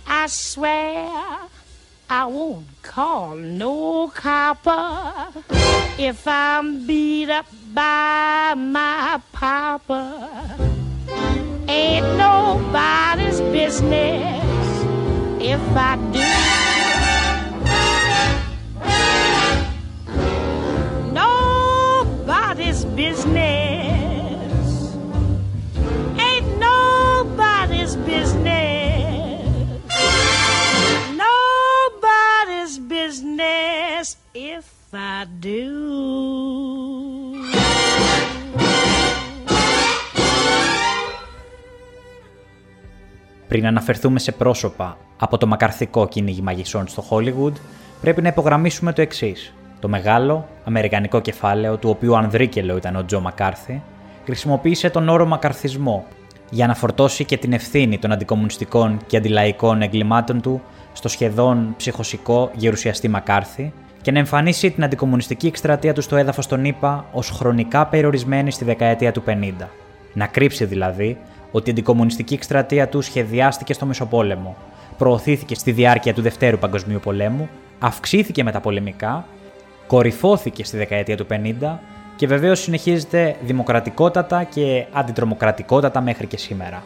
I 0.07 0.27
swear 0.29 1.39
I 2.11 2.25
won't 2.27 2.67
call 2.83 3.37
no 3.37 4.09
copper 4.09 5.27
if 5.99 6.27
I'm 6.27 6.87
beat 6.87 7.31
up 7.31 7.47
by 7.75 8.55
my 8.57 9.21
papa. 9.33 10.88
Ain't 11.71 12.17
nobody's 12.17 13.43
business 13.53 14.65
if 15.39 15.61
I 15.77 15.97
do. 16.15 16.25
Nobody's 21.13 22.87
business. 22.87 24.95
Ain't 26.19 26.59
nobody's 26.59 27.97
business. 27.97 29.83
Nobody's 31.23 32.79
business 32.79 34.17
if 34.33 34.73
I 34.95 35.27
do. 35.39 36.98
Πριν 43.49 43.67
αναφερθούμε 43.67 44.19
σε 44.19 44.33
πρόσωπα 44.33 44.97
από 45.17 45.39
το 45.39 45.47
μακαρθικό 45.47 46.09
κυνήγι 46.09 46.43
μαγισσών 46.43 46.89
στο 46.89 47.05
Hollywood, 47.11 47.53
πρέπει 48.01 48.23
να 48.23 48.29
υπογραμμίσουμε 48.29 48.93
το 48.93 49.03
εξής. 49.03 49.55
Το 49.81 49.89
μεγάλο, 49.89 50.49
αμερικανικό 50.65 51.21
κεφάλαιο, 51.21 51.77
του 51.77 51.91
οποίου 51.91 52.17
ανδρίκελο 52.17 52.77
ήταν 52.77 52.97
ο 52.97 53.05
Τζο 53.05 53.21
Μακάρθι, 53.21 53.83
χρησιμοποίησε 54.25 54.91
τον 54.91 55.09
όρο 55.09 55.27
μακαρθισμό 55.27 56.07
για 56.51 56.67
να 56.67 56.75
φορτώσει 56.75 57.25
και 57.25 57.37
την 57.37 57.53
ευθύνη 57.53 57.99
των 57.99 58.13
αντικομουνιστικών 58.13 58.99
και 59.07 59.17
αντιλαϊκών 59.17 59.83
εγκλημάτων 59.83 60.41
του 60.41 60.63
στο 60.93 61.09
σχεδόν 61.09 61.75
ψυχοσικό 61.77 62.51
γερουσιαστή 62.55 63.09
Μακάρθι 63.09 63.73
και 64.03 64.11
να 64.11 64.19
εμφανίσει 64.19 64.71
την 64.71 64.85
αντικομουνιστική 64.85 65.47
εκστρατεία 65.47 65.93
του 65.93 66.03
στο 66.03 66.17
έδαφος 66.17 66.47
των 66.47 66.65
ΗΠΑ 66.65 67.05
ως 67.13 67.31
χρονικά 67.31 67.87
περιορισμένη 67.87 68.51
στη 68.51 68.65
δεκαετία 68.65 69.13
του 69.13 69.23
50. 69.27 69.53
Να 70.13 70.27
κρύψει 70.27 70.65
δηλαδή 70.65 71.19
ότι 71.51 71.69
η 71.69 71.73
αντικομουνιστική 71.73 72.35
εκστρατεία 72.35 72.89
του 72.89 73.01
σχεδιάστηκε 73.01 73.73
στο 73.73 73.87
Μεσοπόλεμο, 73.87 74.57
προωθήθηκε 74.99 75.55
στη 75.55 75.73
διάρκεια 75.73 76.15
του 76.15 76.23
Δευτέρου 76.23 76.59
Παγκοσμίου 76.59 77.01
Πολέμου, 77.03 77.49
αυξήθηκε 77.79 78.43
με 78.43 78.53
τα 78.53 78.61
πολεμικά, 78.61 79.27
κορυφώθηκε 79.87 80.65
στη 80.65 80.77
δεκαετία 80.77 81.17
του 81.17 81.27
50 81.31 81.79
και 82.17 82.27
βεβαίως 82.27 82.61
συνεχίζεται 82.61 83.37
δημοκρατικότατα 83.43 84.45
και 84.45 84.87
αντιτρομοκρατικότατα 84.93 86.01
μέχρι 86.01 86.27
και 86.27 86.37
σήμερα. 86.37 86.83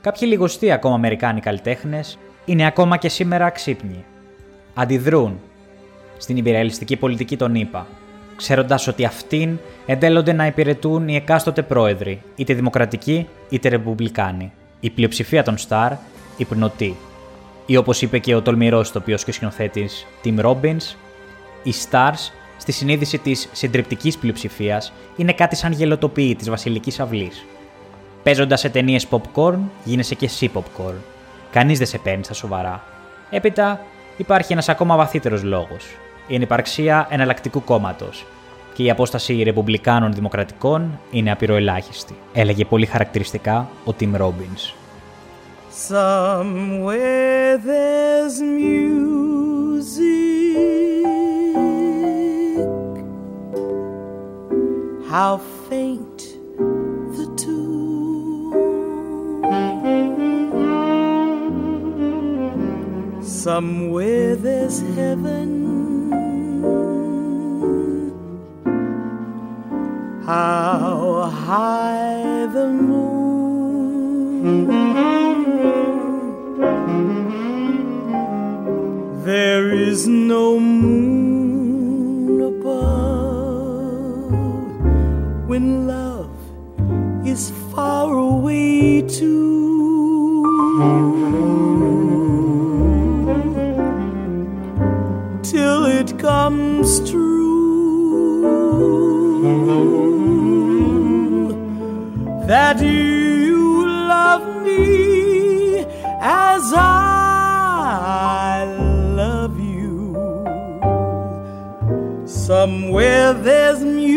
Κάποιοι 0.00 0.28
λιγοστοί 0.30 0.72
ακόμα 0.72 0.94
Αμερικάνοι 0.94 1.40
καλλιτέχνες 1.40 2.18
είναι 2.44 2.66
ακόμα 2.66 2.96
και 2.96 3.08
σήμερα 3.08 3.50
ξύπνοι. 3.50 4.04
Αντιδρούν 4.74 5.40
στην 6.18 6.36
υπηρεαλιστική 6.36 6.96
πολιτική 6.96 7.36
των 7.36 7.54
ΗΠΑ, 7.54 7.86
ξέροντας 8.36 8.86
ότι 8.86 9.04
αυτήν 9.04 9.58
εντέλλονται 9.86 10.32
να 10.32 10.46
υπηρετούν 10.46 11.08
οι 11.08 11.16
εκάστοτε 11.16 11.62
πρόεδροι, 11.62 12.22
είτε 12.36 12.54
δημοκρατικοί 12.54 13.28
είτε 13.48 13.68
ρεπουμπλικάνοι. 13.68 14.52
Η 14.80 14.90
πλειοψηφία 14.90 15.42
των 15.42 15.58
Σταρ 15.58 15.92
υπνοτεί. 16.36 16.96
Ή 17.66 17.76
όπως 17.76 18.02
είπε 18.02 18.18
και 18.18 18.34
ο 18.34 18.42
τολμηρός 18.42 18.92
τοπίο 18.92 19.16
και 19.16 19.32
σκηνοθέτης 19.32 20.06
Tim 20.24 20.40
Robbins, 20.44 20.96
οι 21.62 21.72
Stars 21.90 22.30
στη 22.56 22.72
συνείδηση 22.72 23.18
της 23.18 23.48
συντριπτικής 23.52 24.18
πλειοψηφίας 24.18 24.92
είναι 25.16 25.32
κάτι 25.32 25.56
σαν 25.56 25.72
γελοτοποιή 25.72 26.36
της 26.36 26.50
βασιλικής 26.50 27.00
αυλής. 27.00 27.44
Παίζοντας 28.22 28.60
σε 28.60 28.68
ταινίες 28.68 29.06
popcorn, 29.10 29.58
γίνεσαι 29.84 30.14
και 30.14 30.24
εσύ 30.24 30.50
popcorn. 30.54 30.94
Κανείς 31.52 31.78
δεν 31.78 31.86
σε 31.86 31.98
παίρνει 31.98 32.24
στα 32.24 32.34
σοβαρά. 32.34 32.84
Έπειτα 33.30 33.80
υπάρχει 34.16 34.52
ένας 34.52 34.68
ακόμα 34.68 34.96
βαθύτερος 34.96 35.42
λόγος. 35.42 35.84
Η 36.32 36.34
ανυπαρξία 36.36 37.06
εναλλακτικού 37.10 37.64
κόμματος 37.64 38.26
και 38.74 38.82
η 38.82 38.90
απόσταση 38.90 39.42
ρεπουμπλικάνων 39.42 40.12
δημοκρατικών 40.12 40.98
είναι 41.10 41.30
απειροελάχιστη, 41.30 42.14
έλεγε 42.32 42.64
πολύ 42.64 42.86
χαρακτηριστικά 42.86 43.68
ο 43.84 43.94
Tim 44.00 44.16
Robbins. 44.16 44.74
Somewhere 45.88 47.58
there's 47.68 48.36
music. 48.40 49.02
How 55.12 55.32
faint 55.68 56.20
the 57.16 57.26
tune. 57.42 58.52
Somewhere 63.44 64.34
there's 64.46 64.78
heaven. 64.96 65.71
How 70.24 71.28
high 71.28 72.46
the 72.46 72.68
moon. 72.68 74.68
There 79.24 79.74
is 79.74 80.06
no 80.06 80.60
moon 80.60 82.40
above 82.40 84.30
when 85.48 85.88
love 85.88 86.01
Somewhere 112.92 113.32
there's 113.32 113.80
music. 113.82 114.12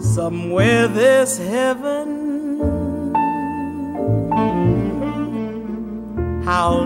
Somewhere 0.00 0.86
there's 0.86 1.38
heaven. 1.38 3.12
How 6.44 6.84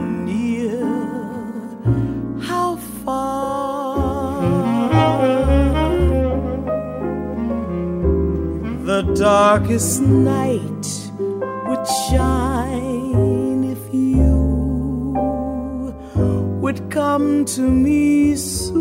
darkest 9.31 10.03
night 10.03 10.87
would 11.66 11.87
shine 12.09 13.62
if 13.77 13.83
you 13.95 14.35
would 16.62 16.81
come 16.90 17.45
to 17.45 17.62
me 17.85 18.35
soon. 18.35 18.81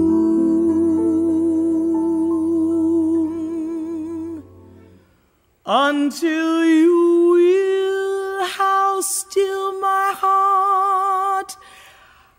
Until 5.68 6.66
you 6.66 6.98
will, 7.36 8.44
how 8.58 9.02
still 9.02 9.80
my 9.80 10.08
heart, 10.24 11.52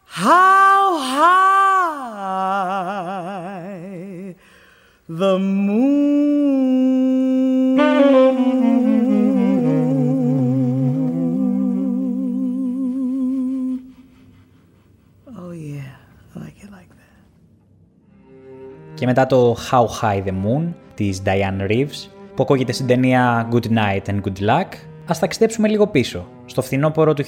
how 0.07 0.99
high 1.15 2.41
the 5.09 5.39
moon. 5.39 5.70
Μετά 19.11 19.27
το 19.27 19.57
How 19.71 19.85
High 20.01 20.25
the 20.25 20.31
Moon 20.31 20.73
της 20.95 21.23
Diane 21.25 21.71
Reeves, 21.71 22.09
που 22.35 22.43
ακούγεται 22.43 22.73
στην 22.73 22.87
ταινία 22.87 23.49
Good 23.53 23.65
Night 23.65 24.11
and 24.11 24.21
Good 24.21 24.49
Luck, 24.49 24.67
ας 25.07 25.19
ταξιδέψουμε 25.19 25.69
λίγο 25.69 25.87
πίσω, 25.87 26.27
στο 26.47 26.63
φθινόπωρο 26.63 27.15
του 27.15 27.25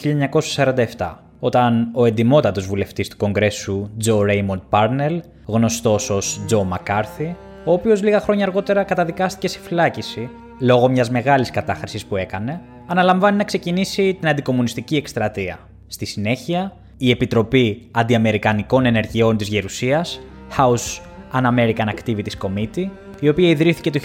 1947, 0.96 1.18
όταν 1.40 1.90
ο 1.94 2.04
εντιμότατος 2.06 2.66
βουλευτής 2.66 3.08
του 3.08 3.16
Κογκρέσου 3.16 3.90
Joe 4.04 4.20
Raymond 4.20 4.60
Parnell, 4.70 5.18
γνωστός 5.46 6.10
ως 6.10 6.40
Joe 6.50 6.76
McCarthy, 6.76 7.34
ο 7.64 7.72
οποίος 7.72 8.02
λίγα 8.02 8.20
χρόνια 8.20 8.44
αργότερα 8.44 8.82
καταδικάστηκε 8.82 9.48
σε 9.48 9.58
φυλάκιση 9.58 10.28
λόγω 10.60 10.88
μιας 10.88 11.10
μεγάλης 11.10 11.50
κατάχρησης 11.50 12.06
που 12.06 12.16
έκανε, 12.16 12.60
αναλαμβάνει 12.86 13.36
να 13.36 13.44
ξεκινήσει 13.44 14.14
την 14.20 14.28
αντικομουνιστική 14.28 14.96
εκστρατεία. 14.96 15.58
Στη 15.86 16.04
συνέχεια, 16.04 16.76
η 16.96 17.10
Επιτροπή 17.10 17.88
Αντιαμερικανικών 17.90 18.86
Ενεργειών 18.86 19.36
της 19.36 19.48
Γερουσίας, 19.48 20.20
House 20.56 21.00
Un-American 21.34 21.88
Activities 21.88 22.36
Committee, 22.38 22.88
η 23.20 23.28
οποία 23.28 23.48
ιδρύθηκε 23.48 23.90
το 23.90 24.00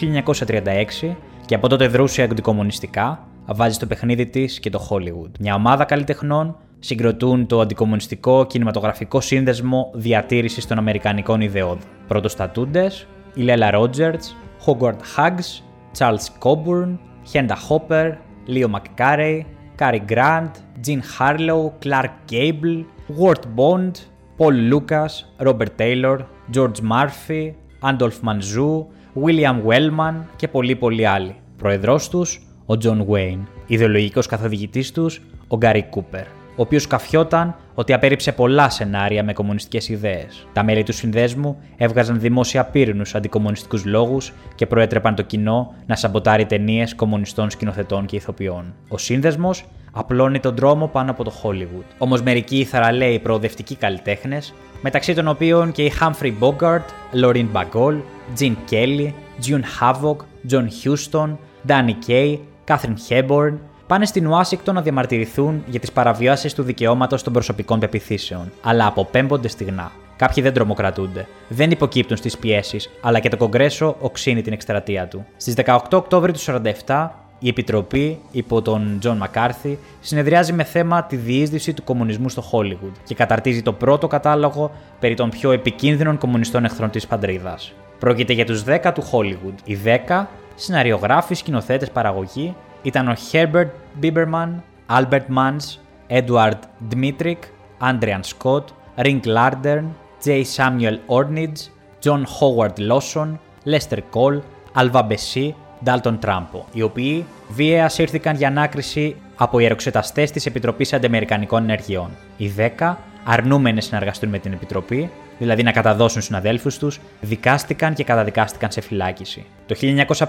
1936 1.06 1.16
και 1.46 1.56
από 1.56 1.68
τότε 1.68 1.88
δρούσε 1.88 2.22
αντικομουνιστικά, 2.22 3.28
βάζει 3.46 3.74
στο 3.74 3.86
παιχνίδι 3.86 4.26
της 4.26 4.60
και 4.60 4.70
το 4.70 4.88
Hollywood. 4.90 5.32
Μια 5.40 5.56
ομάδα 5.56 5.84
καλλιτεχνών 5.84 6.58
συγκροτούν 6.80 7.48
το 7.48 7.60
Αντικομουνιστικό 7.60 8.46
Κινηματογραφικό 8.46 9.22
Σύνδεσμο 9.22 9.92
Διατήρησης 9.94 10.68
των 10.68 10.78
Αμερικανικών 10.78 11.42
Ιδεών. 11.42 11.78
Πρώτος 12.08 12.32
στατούντες, 12.32 13.08
η 13.34 13.42
Λέλα 13.42 13.72
Ρότζερτς, 13.72 14.36
Howard 14.66 14.98
Huggs, 15.16 15.62
Charles 15.98 16.28
Coburn, 16.44 16.98
Henda 17.34 17.56
Hopper, 17.70 18.12
Leo 18.48 18.68
McCarey, 18.76 19.42
Cary 19.80 20.02
Grant, 20.10 20.52
Jean 20.86 21.02
Harlow, 21.18 21.72
Clark 21.86 22.14
Gable, 22.32 22.84
Ward 23.20 23.44
Bond, 23.56 23.92
Paul 24.38 24.56
Lucas, 24.72 25.14
Robert 25.46 25.74
Taylor, 25.78 26.18
George 26.54 26.82
Murphy, 26.92 27.54
Adolph 27.82 28.22
Manzou, 28.24 28.86
William 29.24 29.62
Wellman 29.68 30.14
και 30.36 30.48
πολλοί 30.48 30.76
πολλοί 30.76 31.06
άλλοι. 31.06 31.36
Προεδρός 31.58 32.10
τους, 32.10 32.42
ο 32.66 32.74
John 32.84 33.06
Wayne. 33.10 33.44
Ιδεολογικός 33.68 34.28
καθοδηγητής 34.28 34.92
τους, 34.92 35.22
ο 35.48 35.58
Gary 35.62 35.84
Cooper. 35.96 36.26
ο 36.58 36.62
οποίος 36.62 36.88
καφιόταν 36.88 37.56
ότι 37.74 37.94
απέρριψε 37.94 38.32
πολλά 38.32 38.70
σενάρια 38.70 39.24
με 39.24 39.34
κομμουνιστικές 39.34 39.90
ιδέες. 39.90 40.48
Τα 40.54 40.64
μέλη 40.64 40.84
του 40.84 40.94
συνδέσμου 40.94 41.58
έβγαζαν 41.78 42.20
δημόσια 42.20 42.64
πύρινου 42.66 43.04
αντικομμουνιστικού 43.14 43.80
λόγους 43.86 44.34
και 44.56 44.66
προέτρεπαν 44.66 45.16
το 45.16 45.22
κοινό 45.22 45.74
να 45.86 45.96
σαμποτάρει 45.96 46.46
ταινίες 46.46 46.96
κομμουνιστών 46.96 47.50
σκηνοθετών 47.50 48.06
και 48.06 48.16
ηθοποιών. 48.16 48.74
Ο 48.88 48.98
σύνδεσμος 48.98 49.66
απλώνει 49.92 50.40
τον 50.40 50.56
δρόμο 50.56 50.88
πάνω 50.88 51.12
από 51.12 51.24
το 51.24 51.34
Hollywood. 51.44 51.86
Όμως 51.98 52.22
μερικοί 52.22 52.64
θαραλέοι 52.64 53.20
προοδευτικοί 53.20 53.76
καλλιτέχνες, 53.76 54.54
μεταξύ 54.82 55.14
των 55.14 55.28
οποίων 55.28 55.72
και 55.72 55.84
οι 55.84 55.92
Humphrey 56.00 56.34
Bogart, 56.40 56.86
Lorraine 57.24 57.48
Bagol, 57.54 57.96
Gene 58.40 58.56
Kelly, 58.72 59.12
June 59.48 59.64
Havoc, 59.80 60.16
John 60.50 60.68
Huston, 60.84 61.36
Danny 61.68 61.96
Kaye, 62.08 62.38
Catherine 62.68 63.10
Hepburn, 63.10 63.54
πάνε 63.88 64.06
στην 64.06 64.28
Ουάσιγκτον 64.28 64.76
να 64.76 64.82
διαμαρτυρηθούν 64.82 65.64
για 65.68 65.80
τις 65.80 65.92
παραβιάσεις 65.92 66.54
του 66.54 66.64
δικαιώματος 66.64 67.24
των 67.24 67.34
προσωπικών 67.34 67.80
πεπιθήσεων, 67.80 68.52
αλλά 68.62 68.86
αποπέμπονται 68.86 69.48
στιγνά. 69.48 69.92
Κάποιοι 70.16 70.44
δεν 70.44 70.54
τρομοκρατούνται, 70.54 71.28
δεν 71.48 71.72
υποκύπτουν 71.72 72.18
στις 72.18 72.38
πιέσεις, 72.38 72.90
αλλά 73.02 73.20
και 73.20 73.30
το 73.30 73.38
Κογκρέσο 73.38 73.96
οξύνει 74.00 74.42
την 74.42 74.54
εκστρατεία 74.54 75.08
του. 75.08 75.26
Στις 75.38 75.54
18 75.54 75.78
Οκτώβρη 75.92 76.32
του 76.32 76.40
1947, 76.86 77.10
η 77.40 77.48
Επιτροπή, 77.48 78.20
υπό 78.32 78.62
τον 78.62 78.98
Τζον 79.00 79.18
Μακάρθι, 79.18 79.78
συνεδριάζει 80.00 80.54
με 80.54 80.64
θέμα 80.64 81.04
τη 81.04 81.16
διείσδυση 81.16 81.74
του 81.74 81.84
κομμουνισμού 81.84 82.30
στο 82.30 82.42
Χόλιγουντ 82.42 82.96
και 83.04 83.16
καταρτίζει 83.16 83.62
το 83.62 83.74
πρώτο 83.74 84.08
κατάλογο 84.08 84.72
περί 85.00 85.14
των 85.14 85.30
πιο 85.30 85.52
επικίνδυνων 85.52 86.18
κομμουνιστών 86.18 86.66
εχθρών 86.66 86.90
της 86.90 87.08
πατρίδας. 87.08 87.74
Πρόκειται 88.00 88.34
για 88.34 88.46
τους 88.46 88.64
10 88.64 88.92
του 88.94 89.02
Χόλιγουντ. 89.02 89.58
Οι 89.64 89.78
10, 90.08 90.26
σεναριογράφοι, 90.56 91.34
σκηνοθέτες, 91.34 91.92
παραγωγή, 91.92 92.56
ήταν 92.82 93.08
ο 93.08 93.14
Herbert 93.32 93.70
Biberman, 94.02 94.50
Albert 94.90 95.28
Maltz, 95.38 95.78
Edward 96.10 96.60
Dmytryk, 96.92 97.38
Adrian 97.82 98.22
Scott, 98.22 98.64
Ring 98.98 99.26
Lardner 99.26 99.86
Jr., 100.24 100.44
Samuel 100.56 100.98
Ornitz, 101.08 101.62
John 102.04 102.24
Howard 102.40 102.78
Lawson, 102.80 103.30
Lester 103.66 104.02
Cole, 104.14 104.40
Alva 104.76 105.04
Bessie, 105.10 105.54
Dalton 105.86 106.18
Trampo, 106.26 106.62
οι 106.74 106.82
οποίοι 106.82 107.26
βίαιας 107.50 107.94
σύρθηκαν 107.94 108.36
για 108.36 108.48
ανάκριση 108.48 109.16
από 109.36 109.60
ιεροξεταστές 109.60 110.32
της 110.32 110.46
Επιτροπής 110.46 110.94
Αντιαμερικανικών 110.94 111.64
Ενεργειών. 111.64 112.10
Οι 112.38 112.48
10, 112.48 112.96
αρνούμενε 113.24 113.82
να 113.90 113.98
εργαστούν 113.98 114.30
με 114.30 114.40
την 114.40 114.54
Επιτροπή, 114.54 115.10
δηλαδή 115.40 115.64
να 115.64 115.72
καταδώσουν 115.72 116.22
στους 116.22 116.38
αδέλφου 116.38 116.78
τους, 116.80 117.00
δικάστηκαν 117.22 117.94
και 117.94 118.04
καταδικάστηκαν 118.04 118.72
σε 118.72 118.82
φυλάκιση. 118.82 119.46
Το 119.66 119.76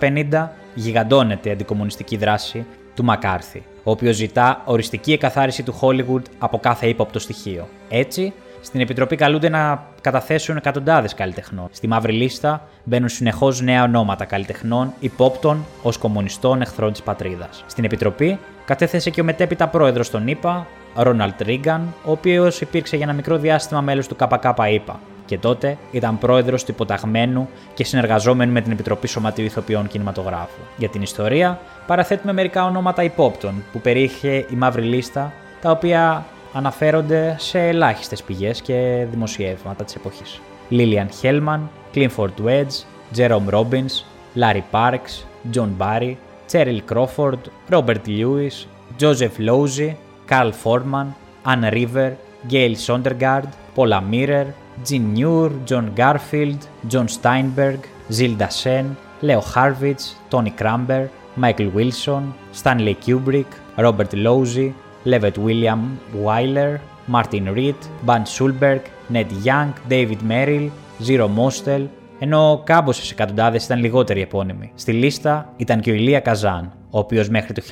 1950 0.00 0.48
γιγαντώνεται 0.74 1.48
η 1.48 1.52
αντικομουνιστική 1.52 2.16
δράση 2.16 2.66
του 2.94 3.04
Μακάρθη, 3.04 3.62
ο 3.84 3.90
οποίος 3.90 4.16
ζητά 4.16 4.62
οριστική 4.64 5.12
εκαθάριση 5.12 5.62
του 5.62 5.78
Hollywood 5.80 6.22
από 6.38 6.58
κάθε 6.58 6.86
ύποπτο 6.86 7.18
στοιχείο. 7.18 7.68
Έτσι, 7.88 8.32
στην 8.60 8.80
Επιτροπή 8.80 9.16
καλούνται 9.16 9.48
να 9.48 9.84
καταθέσουν 10.00 10.56
εκατοντάδες 10.56 11.14
καλλιτεχνών. 11.14 11.68
Στη 11.70 11.88
μαύρη 11.88 12.12
λίστα 12.12 12.62
μπαίνουν 12.84 13.08
συνεχώς 13.08 13.60
νέα 13.60 13.82
ονόματα 13.82 14.24
καλλιτεχνών 14.24 14.92
υπόπτων 15.00 15.64
ως 15.82 15.98
κομμουνιστών 15.98 16.60
εχθρών 16.60 16.92
της 16.92 17.02
πατρίδας. 17.02 17.64
Στην 17.66 17.84
Επιτροπή 17.84 18.38
κατέθεσε 18.64 19.10
και 19.10 19.20
ο 19.20 19.24
μετέπειτα 19.24 19.68
πρόεδρος 19.68 20.10
των 20.10 20.28
ΗΠΑ, 20.28 20.66
Ρόναλτ 20.94 21.42
Ρίγκαν, 21.42 21.94
ο 22.04 22.10
οποίος 22.10 22.60
υπήρξε 22.60 22.96
για 22.96 23.04
ένα 23.04 23.14
μικρό 23.14 23.36
διάστημα 23.36 23.80
μέλος 23.80 24.08
του 24.08 24.16
ΚΚΙΠΑ 24.16 25.00
και 25.24 25.38
τότε 25.38 25.76
ήταν 25.90 26.18
πρόεδρος 26.18 26.64
του 26.64 26.70
υποταγμένου 26.70 27.48
και 27.74 27.84
συνεργαζόμενου 27.84 28.52
με 28.52 28.60
την 28.60 28.72
Επιτροπή 28.72 29.08
Σωματείου 29.08 29.44
Ηθοποιών 29.44 29.86
Κινηματογράφου. 29.86 30.60
Για 30.76 30.88
την 30.88 31.02
ιστορία, 31.02 31.60
παραθέτουμε 31.86 32.32
μερικά 32.32 32.64
ονόματα 32.64 33.02
υπόπτων 33.02 33.62
που 33.72 33.80
περιείχε 33.80 34.36
η 34.36 34.54
μαύρη 34.56 34.82
λίστα, 34.82 35.32
τα 35.60 35.70
οποία 35.70 36.24
αναφέρονται 36.52 37.36
σε 37.38 37.58
ελάχιστε 37.58 38.16
πηγέ 38.26 38.50
και 38.62 39.06
δημοσιεύματα 39.10 39.84
τη 39.84 39.94
εποχή. 39.96 40.22
Lillian 40.70 41.08
Hellman, 41.22 41.60
Clifford 41.94 42.38
Wedge, 42.44 42.84
Jerome 43.16 43.50
Robbins, 43.50 44.04
Larry 44.34 44.64
Parks, 44.72 45.24
John 45.52 45.70
Barry, 45.78 46.16
Cheryl 46.50 46.80
Crawford, 46.90 47.42
Robert 47.70 48.06
Lewis, 48.06 48.66
Joseph 49.00 49.38
Losey, 49.38 49.94
Carl 50.26 50.52
Foreman, 50.52 51.14
Anne 51.44 51.70
River, 51.70 52.16
Gail 52.46 52.74
Sondergaard, 52.76 53.50
Paula 53.74 54.00
Mirror, 54.00 54.54
Gene 54.84 55.08
Muir, 55.14 55.50
John 55.64 55.86
Garfield, 55.94 56.60
John 56.90 57.08
Steinberg, 57.08 57.80
Zilda 58.10 58.50
Sen, 58.50 58.96
Leo 59.22 59.40
Harvitz, 59.40 60.14
Tony 60.30 60.50
Cramber, 60.50 61.10
Michael 61.36 61.70
Wilson, 61.70 62.34
Stanley 62.52 62.94
Kubrick, 62.94 63.50
Robert 63.76 64.12
Losey, 64.12 64.74
Levitt 65.04 65.38
William 65.46 65.78
Wyler, 66.24 66.78
Martin 67.12 67.54
Reed, 67.54 67.80
Ban 68.06 68.22
Schulberg, 68.36 68.80
Ned 69.12 69.30
Young, 69.44 69.72
David 69.88 70.18
Merrill, 70.28 70.68
Zero 71.06 71.28
Mostel, 71.38 71.86
ενώ 72.18 72.62
κάμποσε 72.64 73.12
εκατοντάδες 73.12 73.64
ήταν 73.64 73.80
λιγότεροι 73.80 74.20
επώνυμοι. 74.20 74.70
Στη 74.74 74.92
λίστα 74.92 75.52
ήταν 75.56 75.80
και 75.80 75.90
ο 75.90 75.94
Ηλία 75.94 76.20
Καζάν, 76.20 76.72
ο 76.90 76.98
οποίος 76.98 77.28
μέχρι 77.28 77.52
το 77.52 77.62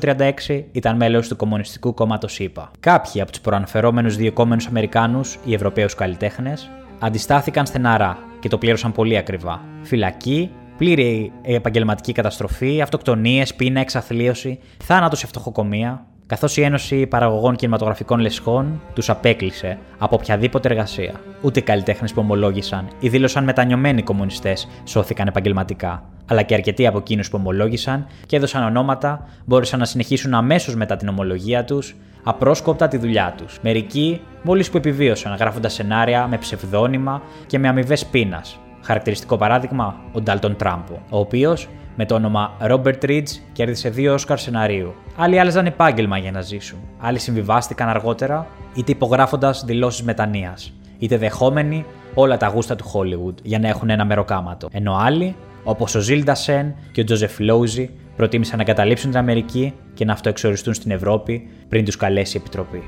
1936 0.00 0.64
ήταν 0.72 0.96
μέλος 0.96 1.28
του 1.28 1.36
Κομμουνιστικού 1.36 1.94
Κόμματος 1.94 2.38
ΗΠΑ. 2.38 2.70
Κάποιοι 2.80 3.20
από 3.20 3.30
τους 3.30 3.40
προαναφερόμενους 3.40 4.16
διεκόμενους 4.16 4.66
Αμερικάνους, 4.66 5.38
οι 5.44 5.54
Ευρωπαίους 5.54 5.94
καλλιτέχνες, 5.94 6.70
αντιστάθηκαν 6.98 7.66
στεναρά 7.66 8.18
και 8.40 8.48
το 8.48 8.58
πλήρωσαν 8.58 8.92
πολύ 8.92 9.16
ακριβά. 9.16 9.60
Φυλακή, 9.82 10.50
πλήρη 10.76 11.32
επαγγελματική 11.42 12.12
καταστροφή, 12.12 12.80
αυτοκτονίες, 12.80 13.54
πείνα, 13.54 13.80
εξαθλίωση, 13.80 14.58
θάνατος 14.82 15.18
σε 15.18 15.26
φτωχοκομεία, 15.26 16.06
καθώς 16.26 16.56
η 16.56 16.62
Ένωση 16.62 17.06
Παραγωγών 17.06 17.56
Κινηματογραφικών 17.56 18.20
Λεσχών 18.20 18.80
τους 18.92 19.10
απέκλεισε 19.10 19.78
από 19.98 20.16
οποιαδήποτε 20.20 20.68
εργασία. 20.68 21.20
Ούτε 21.42 21.58
οι 21.58 21.62
καλλιτέχνες 21.62 22.12
που 22.12 22.20
ομολόγησαν 22.20 22.88
ή 22.98 23.08
δήλωσαν 23.08 23.44
μετανιωμένοι 23.44 24.02
κομμουνιστές 24.02 24.68
σώθηκαν 24.84 25.26
επαγγελματικά, 25.26 26.02
αλλά 26.26 26.42
και 26.42 26.54
αρκετοί 26.54 26.86
από 26.86 26.98
εκείνους 26.98 27.30
που 27.30 27.36
ομολόγησαν 27.40 28.06
και 28.26 28.36
έδωσαν 28.36 28.64
ονόματα 28.64 29.28
μπόρεσαν 29.44 29.78
να 29.78 29.84
συνεχίσουν 29.84 30.34
αμέσως 30.34 30.74
μετά 30.74 30.96
την 30.96 31.08
ομολογία 31.08 31.64
τους 31.64 31.96
απρόσκοπτα 32.22 32.88
τη 32.88 32.96
δουλειά 32.96 33.34
τους. 33.36 33.58
Μερικοί 33.62 34.20
μόλις 34.42 34.70
που 34.70 34.76
επιβίωσαν 34.76 35.36
γράφοντας 35.36 35.72
σενάρια 35.72 36.26
με 36.26 36.38
ψευδόνυμα 36.38 37.22
και 37.46 37.58
με 37.58 37.68
αμοιβές 37.68 38.06
πείνας. 38.06 38.58
Χαρακτηριστικό 38.82 39.36
παράδειγμα, 39.36 39.96
ο 40.12 40.20
Ντάλτον 40.20 40.56
Τράμπο, 40.56 40.94
ο 41.10 41.18
οποίος 41.18 41.68
με 41.96 42.06
το 42.06 42.14
όνομα 42.14 42.56
Robert 42.60 43.04
Ridge 43.04 43.28
κέρδισε 43.52 43.88
δύο 43.88 44.12
Όσκαρ 44.12 44.38
σεναρίου. 44.38 44.94
Άλλοι 45.16 45.38
άλλαζαν 45.38 45.66
επάγγελμα 45.66 46.18
για 46.18 46.30
να 46.30 46.40
ζήσουν. 46.40 46.78
Άλλοι 46.98 47.18
συμβιβάστηκαν 47.18 47.88
αργότερα, 47.88 48.46
είτε 48.74 48.92
υπογράφοντας 48.92 49.64
δηλώσεις 49.64 50.02
μετανία, 50.02 50.56
είτε 50.98 51.16
δεχόμενοι 51.16 51.84
όλα 52.14 52.36
τα 52.36 52.46
γούστα 52.46 52.76
του 52.76 52.84
Hollywood 52.92 53.34
για 53.42 53.58
να 53.58 53.68
έχουν 53.68 53.90
ένα 53.90 54.04
μεροκάματο. 54.04 54.68
Ενώ 54.72 54.96
άλλοι, 54.96 55.36
όπως 55.64 55.94
ο 55.94 56.00
Ζίλντα 56.00 56.34
Σεν 56.34 56.74
και 56.92 57.00
ο 57.00 57.04
Τζοζεφ 57.04 57.38
Λόουζι, 57.38 57.90
προτίμησαν 58.16 58.56
να 58.56 58.62
εγκαταλείψουν 58.62 59.10
την 59.10 59.18
Αμερική 59.18 59.74
και 59.94 60.04
να 60.04 60.12
αυτοεξοριστούν 60.12 60.74
στην 60.74 60.90
Ευρώπη 60.90 61.48
πριν 61.68 61.84
τους 61.84 61.96
καλέσει 61.96 62.36
η 62.36 62.40
Επιτροπή. 62.40 62.82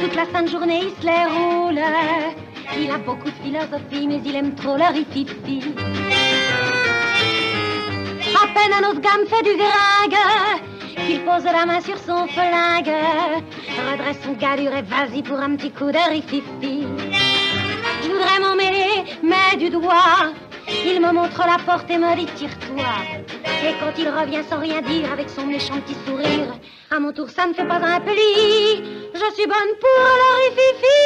Toute 0.00 0.14
la 0.14 0.24
fin 0.24 0.42
de 0.42 0.48
journée, 0.48 0.80
il 0.82 0.90
se 1.00 1.06
les 1.06 1.24
roule. 1.26 1.80
Il 2.78 2.90
a 2.90 2.98
beaucoup 2.98 3.30
de 3.30 3.42
philosophie, 3.42 4.06
mais 4.08 4.20
il 4.24 4.34
aime 4.34 4.54
trop 4.54 4.76
la 4.76 4.88
rififi. 4.88 5.74
À 8.34 8.46
peine 8.54 8.72
un 8.72 8.88
autre 8.88 9.00
gamme 9.00 9.26
fait 9.26 9.42
du 9.42 9.56
gringue. 9.56 11.06
Qu'il 11.06 11.20
pose 11.20 11.44
la 11.44 11.66
main 11.66 11.80
sur 11.80 11.98
son 11.98 12.26
flingue. 12.28 12.94
Redresse 13.90 14.20
son 14.24 14.32
galure 14.32 14.74
et 14.74 14.82
vas-y 14.82 15.22
pour 15.22 15.38
un 15.38 15.56
petit 15.56 15.70
coup 15.70 15.90
de 15.90 16.10
rififi. 16.10 16.86
Je 18.02 18.08
voudrais 18.08 18.40
m'en 18.40 18.56
mêler, 18.56 19.04
mais 19.22 19.58
du 19.58 19.68
doigt. 19.68 20.32
Il 20.86 21.00
me 21.00 21.12
montre 21.12 21.42
la 21.46 21.58
porte 21.64 21.90
et 21.90 21.98
me 21.98 22.16
dit 22.16 22.26
tire-toi. 22.36 22.84
Et 23.44 23.74
quand 23.80 23.92
il 23.98 24.08
revient 24.08 24.42
sans 24.48 24.58
rien 24.60 24.80
dire 24.82 25.12
avec 25.12 25.28
son 25.28 25.46
méchant 25.46 25.80
petit 25.80 25.96
sourire, 26.06 26.58
à 26.90 26.98
mon 27.00 27.12
tour 27.12 27.28
ça 27.30 27.46
ne 27.46 27.52
fait 27.54 27.66
pas 27.66 27.76
un 27.76 28.00
pli. 28.00 28.82
Je 29.14 29.34
suis 29.34 29.46
bonne 29.46 29.74
pour 29.80 30.02
le 30.20 30.28
rififi. 30.42 31.00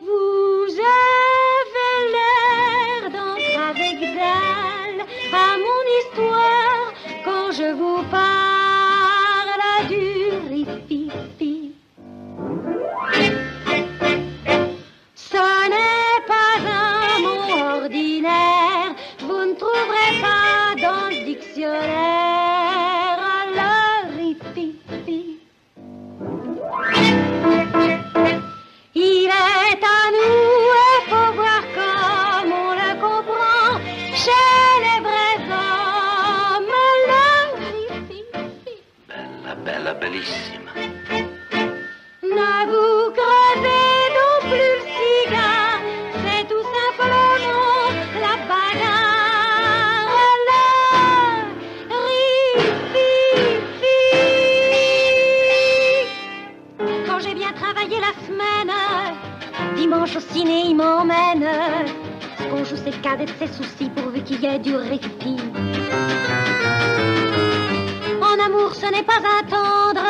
Vous 0.00 0.66
avez 0.70 2.12
l'air 2.14 3.10
d'entrer 3.10 3.56
avec 3.70 4.00
dalle 4.14 5.06
à 5.32 5.56
mon 5.58 5.82
histoire 6.00 6.92
quand 7.24 7.52
je 7.52 7.72
vous 7.74 8.02
parle 8.10 8.35
vous 19.20 19.44
ne 19.46 19.54
trouverez 19.54 20.12
pas 20.20 20.74
dans 20.80 21.08
le 21.08 21.24
dictionnaire 21.24 23.18
le. 23.54 23.66
Il 28.94 29.26
est 29.26 29.82
à 29.98 30.10
nous 30.16 30.74
et 30.84 30.98
faut 31.10 31.32
voir 31.34 31.62
comme 31.74 32.52
on 32.52 32.72
le 32.82 32.92
comprend 33.00 33.70
chez 34.14 34.48
les 34.84 35.00
vrais 35.06 35.40
hommes 35.52 36.74
le 37.10 37.24
ripipi. 37.74 38.74
Bella, 39.08 39.52
bella, 39.64 39.92
bellissima. 39.94 40.72
Ne 42.22 42.52
vous 42.70 43.12
et 60.16 60.68
il 60.68 60.76
m'emmène. 60.76 61.46
Ce 62.38 62.44
qu'on 62.44 62.64
joue, 62.64 62.76
c'est 62.76 62.90
le 62.96 63.02
cadet 63.02 63.26
de 63.26 63.32
ses 63.38 63.48
soucis 63.48 63.90
pourvu 63.94 64.22
qu'il 64.22 64.40
y 64.40 64.46
ait 64.46 64.58
du 64.58 64.74
rififi. 64.74 65.36
En 68.22 68.44
amour, 68.46 68.74
ce 68.74 68.86
n'est 68.86 69.02
pas 69.02 69.20
attendre. 69.40 70.06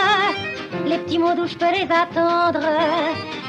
Les 0.84 0.98
petits 0.98 1.18
mots 1.18 1.34
doux, 1.34 1.46
je 1.46 1.56
peux 1.56 1.72
les 1.72 1.88
attendre. 1.90 2.60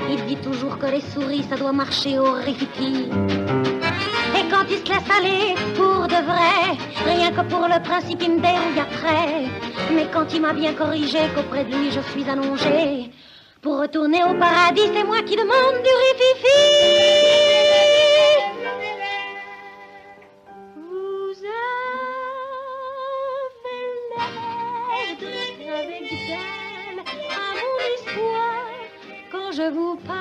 Il 0.10 0.26
dit 0.26 0.38
toujours 0.38 0.80
que 0.80 0.88
les 0.88 1.02
souris, 1.02 1.46
ça 1.48 1.58
doit 1.58 1.74
marcher 1.74 2.18
au 2.18 2.32
rififi. 2.34 3.10
Et 4.36 4.50
quand 4.50 4.66
il 4.70 4.78
se 4.78 4.92
laisse 4.92 5.12
aller 5.16 5.56
pour 5.76 6.08
de 6.08 6.22
vrai, 6.26 6.78
rien 7.06 7.32
que 7.32 7.42
pour 7.48 7.68
le 7.68 7.82
principe, 7.84 8.22
il 8.24 8.34
me 8.34 8.40
dérouille 8.40 8.80
après. 8.80 9.46
Mais 9.94 10.08
quand 10.12 10.34
il 10.34 10.42
m'a 10.42 10.54
bien 10.54 10.74
corrigé, 10.74 11.20
qu'auprès 11.36 11.66
de 11.66 11.76
lui 11.76 11.92
je 11.92 12.02
suis 12.12 12.28
allongée, 12.28 13.12
pour 13.68 13.80
retourner 13.80 14.24
au 14.24 14.34
paradis, 14.36 14.90
c'est 14.94 15.04
moi 15.04 15.22
qui 15.24 15.36
demande 15.36 15.84
du 15.88 15.94
rififi. 16.04 16.62
Vous 20.78 21.34
avez 21.44 21.56
l'air 25.60 25.76
avec 25.80 26.04
d'elle 26.28 27.00
à 27.30 27.32
mon 27.60 27.78
histoire 27.96 28.72
quand 29.34 29.50
je 29.52 29.68
vous 29.70 29.96
parle 29.98 30.17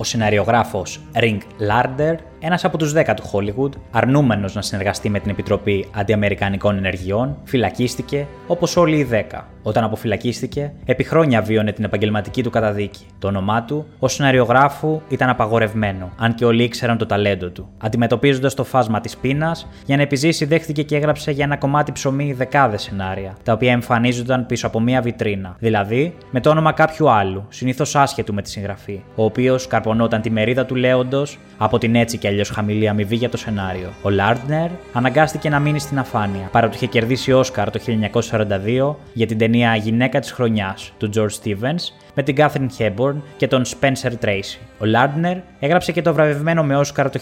Ο 0.00 0.04
σεναριογράφος 0.04 1.00
Ring 1.14 1.38
Larder, 1.68 2.14
ένας 2.40 2.64
από 2.64 2.78
τους 2.78 2.92
10 2.92 3.14
του 3.16 3.30
Hollywood, 3.32 3.70
αρνούμενος 3.90 4.54
να 4.54 4.62
συνεργαστεί 4.62 5.08
με 5.08 5.20
την 5.20 5.30
Επιτροπή 5.30 5.88
Αντιαμερικανικών 5.94 6.76
Ενεργειών, 6.76 7.36
φυλακίστηκε 7.44 8.26
όπως 8.46 8.76
όλοι 8.76 8.96
οι 8.96 9.08
10. 9.10 9.48
Όταν 9.62 9.84
αποφυλακίστηκε, 9.84 10.72
επί 10.84 11.04
χρόνια 11.04 11.42
βίωνε 11.42 11.72
την 11.72 11.84
επαγγελματική 11.84 12.42
του 12.42 12.50
καταδίκη. 12.50 13.06
Το 13.18 13.28
όνομά 13.28 13.62
του, 13.62 13.86
ως 13.98 14.14
σεναριογράφου, 14.14 15.00
ήταν 15.08 15.28
απαγορευμένο, 15.28 16.10
αν 16.18 16.34
και 16.34 16.44
όλοι 16.44 16.62
ήξεραν 16.62 16.98
το 16.98 17.06
ταλέντο 17.06 17.48
του. 17.48 17.68
Αντιμετωπίζοντας 17.78 18.54
το 18.54 18.64
φάσμα 18.64 19.00
της 19.00 19.16
πείνας, 19.16 19.68
για 19.86 19.96
να 19.96 20.02
επιζήσει, 20.02 20.44
δέχτηκε 20.44 20.82
και 20.82 20.96
έγραψε 20.96 21.30
για 21.30 21.44
ένα 21.44 21.56
κομμάτι 21.56 21.92
ψωμί 21.92 22.32
δεκάδες 22.32 22.82
σενάρια, 22.82 23.36
τα 23.42 23.52
οποία 23.52 23.72
εμφανίζονταν 23.72 24.46
πίσω 24.46 24.66
από 24.66 24.80
μία 24.80 25.00
βιτρίνα. 25.00 25.56
Δηλαδή, 25.58 26.14
με 26.30 26.40
το 26.40 26.50
όνομα 26.50 26.72
κάποιου 26.72 27.10
άλλου, 27.10 27.46
συνήθως 27.48 27.96
άσχετου 27.96 28.34
με 28.34 28.42
τη 28.42 28.50
συγγραφή, 28.50 29.02
ο 29.14 29.24
οποίος 29.24 29.66
καρπονόταν 29.66 30.20
τη 30.20 30.30
μερίδα 30.30 30.66
του 30.66 30.74
λέοντος 30.74 31.38
από 31.58 31.78
την 31.78 31.94
έτσι 31.94 32.18
κι 32.28 32.34
αλλιώς 32.34 32.50
χαμηλή 32.50 32.88
αμοιβή 32.88 33.16
για 33.16 33.28
το 33.28 33.36
σενάριο. 33.36 33.88
Ο 34.02 34.10
Λάρντνερ 34.10 34.70
αναγκάστηκε 34.92 35.48
να 35.48 35.58
μείνει 35.58 35.78
στην 35.78 35.98
αφάνεια, 35.98 36.48
παρά 36.52 36.68
του 36.68 36.74
είχε 36.76 36.86
κερδίσει 36.86 37.32
Όσκαρ 37.32 37.70
το 37.70 37.80
1942 38.20 38.94
για 39.12 39.26
την 39.26 39.38
ταινία 39.38 39.76
Γυναίκα 39.76 40.20
της 40.20 40.32
Χρονιάς 40.32 40.92
του 40.98 41.10
George 41.14 41.42
Stevens 41.42 41.92
με 42.14 42.22
την 42.22 42.36
Catherine 42.38 42.68
Hepburn 42.78 43.14
και 43.36 43.46
τον 43.46 43.62
Spencer 43.64 44.12
Tracy. 44.24 44.58
Ο 44.78 44.84
Lardner 44.84 45.36
έγραψε 45.60 45.92
και 45.92 46.02
το 46.02 46.14
βραβευμένο 46.14 46.62
με 46.62 46.76
Όσκαρ 46.76 47.10
το 47.10 47.20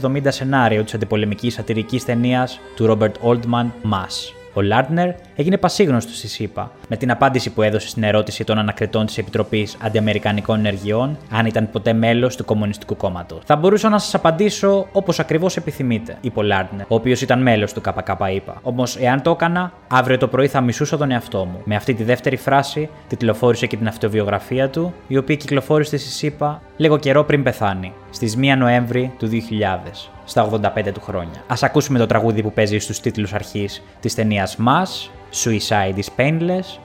1970 0.00 0.20
σενάριο 0.28 0.84
της 0.84 0.94
αντιπολεμικής 0.94 1.54
σατυρικής 1.54 2.04
ταινίας 2.04 2.60
του 2.76 2.86
Robert 2.98 3.28
Oldman 3.30 3.66
Mass. 3.92 4.43
Ο 4.56 4.62
Λάρντνερ 4.62 5.10
έγινε 5.34 5.56
πασίγνωστος 5.56 6.16
στη 6.16 6.28
ΣΥΠΑ 6.28 6.70
με 6.88 6.96
την 6.96 7.10
απάντηση 7.10 7.50
που 7.50 7.62
έδωσε 7.62 7.88
στην 7.88 8.02
ερώτηση 8.02 8.44
των 8.44 8.58
ανακριτών 8.58 9.06
της 9.06 9.18
Επιτροπής 9.18 9.76
Αντιαμερικανικών 9.82 10.58
Ενεργειών 10.58 11.18
αν 11.30 11.46
ήταν 11.46 11.70
ποτέ 11.70 11.92
μέλος 11.92 12.36
του 12.36 12.44
Κομμουνιστικού 12.44 12.96
Κόμματος. 12.96 13.38
Θα 13.44 13.56
μπορούσα 13.56 13.88
να 13.88 13.98
σας 13.98 14.14
απαντήσω 14.14 14.86
όπως 14.92 15.18
ακριβώς 15.18 15.56
επιθυμείτε, 15.56 16.16
είπε 16.20 16.38
ο 16.38 16.42
Λάρντνερ, 16.42 16.84
ο 16.88 16.94
οποίος 16.94 17.20
ήταν 17.22 17.42
μέλος 17.42 17.72
του 17.72 17.80
ΚΚΙΠΑ. 17.80 18.60
Όμως, 18.62 18.96
εάν 18.96 19.22
το 19.22 19.30
έκανα, 19.30 19.72
αύριο 19.88 20.18
το 20.18 20.28
πρωί 20.28 20.46
θα 20.46 20.60
μισούσα 20.60 20.96
τον 20.96 21.10
εαυτό 21.10 21.44
μου. 21.44 21.60
Με 21.64 21.74
αυτή 21.74 21.94
τη 21.94 22.04
δεύτερη 22.04 22.36
φράση 22.36 22.88
τιτλοφόρησε 23.08 23.66
και 23.66 23.76
την 23.76 23.88
αυτοβιογραφία 23.88 24.68
του, 24.68 24.94
η 25.06 25.16
οποία 25.16 25.36
κυκλοφόρησε 25.36 25.96
στη 25.96 26.10
ΣΥΠΑ 26.10 26.62
λίγο 26.76 26.98
καιρό 26.98 27.24
πριν 27.24 27.42
πεθάνει, 27.42 27.92
στις 28.14 28.36
1 28.36 28.56
Νοέμβρη 28.58 29.12
του 29.18 29.28
2000 29.28 30.10
στα 30.24 30.50
85 30.50 30.92
του 30.94 31.00
χρόνια. 31.00 31.44
Ας 31.46 31.62
ακούσουμε 31.62 31.98
το 31.98 32.06
τραγούδι 32.06 32.42
που 32.42 32.52
παίζει 32.52 32.78
στους 32.78 33.00
τίτλους 33.00 33.32
αρχής 33.32 33.82
της 34.00 34.14
ταινίας 34.14 34.56
μας, 34.56 35.10
Suicide 35.44 35.94
is 35.96 36.08
Painless 36.16 36.78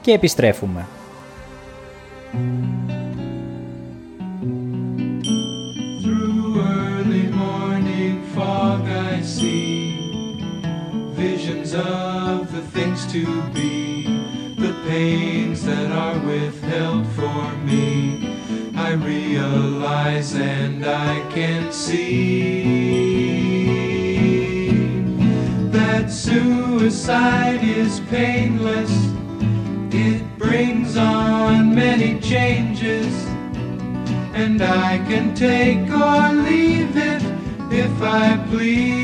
και 0.00 0.12
επιστρέφουμε. 0.12 0.86
Through 6.02 6.46
early 6.80 7.26
morning 7.44 8.16
fog 8.34 8.82
I 9.10 9.14
see 9.36 9.74
visions 11.24 11.70
of 11.74 12.38
the 12.56 12.64
things 12.74 13.00
to 13.14 13.22
be, 13.56 13.74
the 14.64 14.74
pains 14.88 15.58
that 15.68 15.88
are 16.04 16.18
withheld 16.30 17.04
for 17.18 17.42
me. 17.68 18.13
Realize 18.94 20.34
and 20.36 20.86
I 20.86 21.20
can 21.30 21.72
see 21.72 22.60
that 25.72 26.10
suicide 26.10 27.62
is 27.64 28.00
painless. 28.08 28.92
It 29.90 30.22
brings 30.38 30.96
on 30.96 31.74
many 31.74 32.20
changes, 32.20 33.12
and 34.32 34.62
I 34.62 34.98
can 35.08 35.34
take 35.34 35.90
or 35.90 36.32
leave 36.32 36.96
it 36.96 37.22
if 37.72 38.00
I 38.00 38.36
please. 38.48 38.94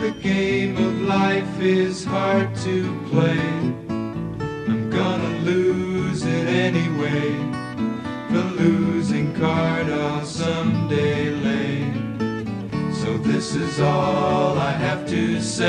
The 0.00 0.10
game 0.20 0.76
of 0.76 1.02
life 1.02 1.60
is 1.60 2.04
hard 2.04 2.54
to 2.56 3.00
play. 3.10 3.85
I'm 4.98 5.20
gonna 5.20 5.38
lose 5.40 6.24
it 6.24 6.48
anyway. 6.48 7.36
The 8.30 8.44
losing 8.62 9.34
card 9.34 9.90
I'll 9.90 10.24
someday 10.24 11.30
lay. 11.32 11.92
So 12.94 13.18
this 13.18 13.54
is 13.54 13.78
all 13.78 14.56
I 14.58 14.70
have 14.70 15.06
to 15.08 15.42
say. 15.42 15.66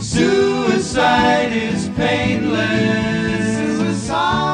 Suicide 0.00 1.52
is 1.52 1.88
painless. 1.96 3.58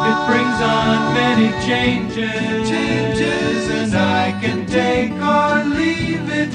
It 0.08 0.26
brings 0.26 0.60
on 0.62 1.14
many 1.14 1.50
changes. 1.66 2.68
Changes, 2.70 3.68
and 3.70 3.94
I 3.94 4.32
can 4.40 4.64
take 4.64 5.12
or 5.12 5.64
leave 5.64 6.30
it 6.30 6.54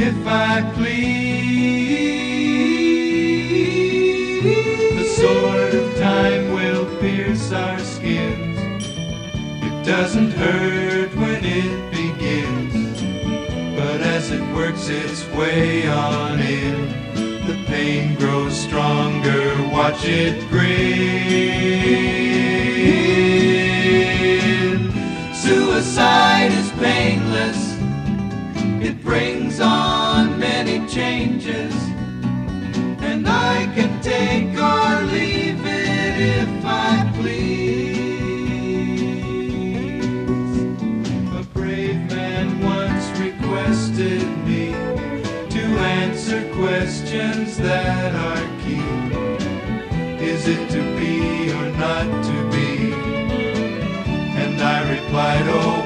if 0.00 0.24
I 0.24 0.62
please. 0.74 2.19
Our 7.52 7.78
skins. 7.80 8.86
It 9.62 9.84
doesn't 9.84 10.32
hurt 10.32 11.14
when 11.16 11.44
it 11.44 11.90
begins, 11.90 13.02
but 13.76 14.00
as 14.00 14.30
it 14.30 14.42
works 14.54 14.88
its 14.88 15.26
way 15.30 15.88
on 15.88 16.38
in, 16.38 17.46
the 17.46 17.64
pain 17.66 18.14
grows 18.16 18.58
stronger. 18.58 19.56
Watch 19.72 20.04
it 20.04 20.48
grin. 20.48 22.29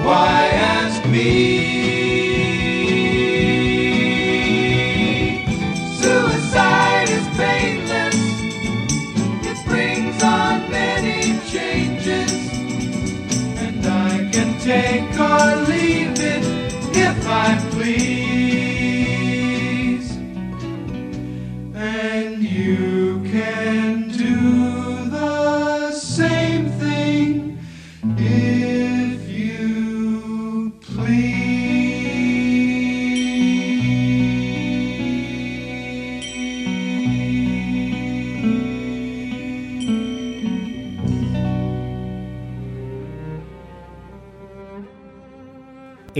Why 0.04 0.50
ask 0.52 1.02
me? 1.06 1.93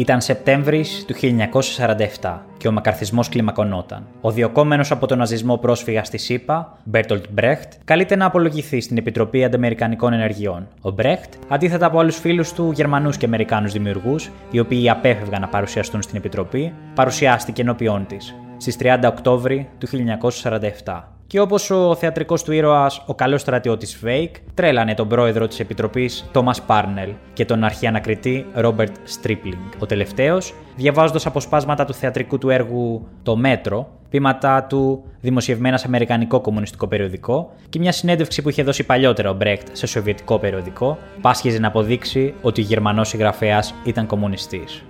Ήταν 0.05 0.21
Σεπτέμβρης 0.21 1.05
του 1.07 1.15
1947 2.21 2.39
και 2.57 2.69
ο 2.69 2.73
μακαρθισμός 2.73 3.29
κλιμακωνόταν. 3.29 4.07
Ο 4.21 4.31
διωκόμενος 4.31 4.85
από 4.91 5.07
τον 5.07 5.19
ναζισμό 5.19 5.57
πρόσφυγας 5.57 6.05
στις 6.05 6.19
ΗΠΑ, 6.19 6.79
Μπέρτολτ 6.85 7.25
Μπρεχτ, 7.31 7.73
καλείται 7.85 8.17
να 8.17 8.27
απολογηθεί 8.27 8.81
στην 8.81 8.97
Επιτροπή 8.97 9.45
Ανταμερικανικών 9.45 10.13
Ενεργειών. 10.13 10.69
Ο 10.81 10.91
Μπρεχτ, 10.91 11.35
αντίθετα 11.49 11.87
από 11.87 11.99
άλλους 11.99 12.17
φίλους 12.17 12.53
του 12.53 12.71
Γερμανούς 12.75 13.17
και 13.17 13.27
Αμερικάνους 13.27 13.73
δημιουργούς, 13.73 14.31
οι 14.51 14.59
οποίοι 14.59 14.91
απέφευγαν 14.91 15.41
να 15.41 15.49
παρουσιαστούν 15.49 16.03
στην 16.03 16.17
Επιτροπή, 16.17 16.73
παρουσιάστηκε 16.95 17.63
ενώπιον 17.63 18.07
της 18.07 18.35
στις 18.57 18.77
30 18.77 19.09
Οκτώβρη 19.09 19.69
του 19.79 19.87
1947 19.87 21.14
και 21.27 21.41
όπως 21.41 21.71
ο 21.71 21.95
θεατρικός 21.95 22.43
του 22.43 22.53
ήρωας, 22.53 23.03
ο 23.07 23.15
καλός 23.15 23.41
στρατιώτης 23.41 23.97
Σβέικ, 23.97 24.35
τρέλανε 24.55 24.95
τον 24.95 25.09
πρόεδρο 25.09 25.47
της 25.47 25.61
Επιτροπής 25.61 26.25
Τόμας 26.33 26.63
Πάρνελ 26.63 27.11
και 27.33 27.45
τον 27.45 27.65
αρχιανακριτή 27.65 28.47
Ρόμπερτ 28.55 28.97
Στρίπλινγκ. 29.05 29.63
Ο 29.79 29.87
τελευταίος, 29.87 30.55
διαβάζοντας 30.77 31.27
αποσπάσματα 31.27 31.85
του 31.85 31.95
θεατρικού 31.95 32.39
του 32.39 32.51
έργου 32.51 33.07
Το 33.23 33.37
Μέτρο, 33.37 33.89
ποιήματά 34.11 34.63
του 34.65 35.05
δημοσιευμένα 35.21 35.77
σε 35.77 35.87
Αμερικανικό 35.87 36.41
κομμουνιστικό 36.41 36.87
περιοδικό 36.87 37.51
και 37.69 37.79
μια 37.79 37.93
συνέντευξη 37.93 38.43
που 38.43 38.49
είχε 38.49 38.63
δώσει 38.63 38.85
παλιότερα 38.85 39.31
ο 39.31 39.35
Μπρεχτ 39.35 39.69
σε 39.73 39.87
Σοβιετικό 39.87 40.39
περιοδικό, 40.39 40.99
πάσχιζε 41.21 41.59
να 41.59 41.67
αποδείξει 41.69 42.35
ότι 42.43 42.61
ο 42.61 42.65
Γερμανός 42.65 43.09
συγγραφέας 43.09 43.75
ήταν 43.85 44.07
κομμουνιστής. 44.07 44.85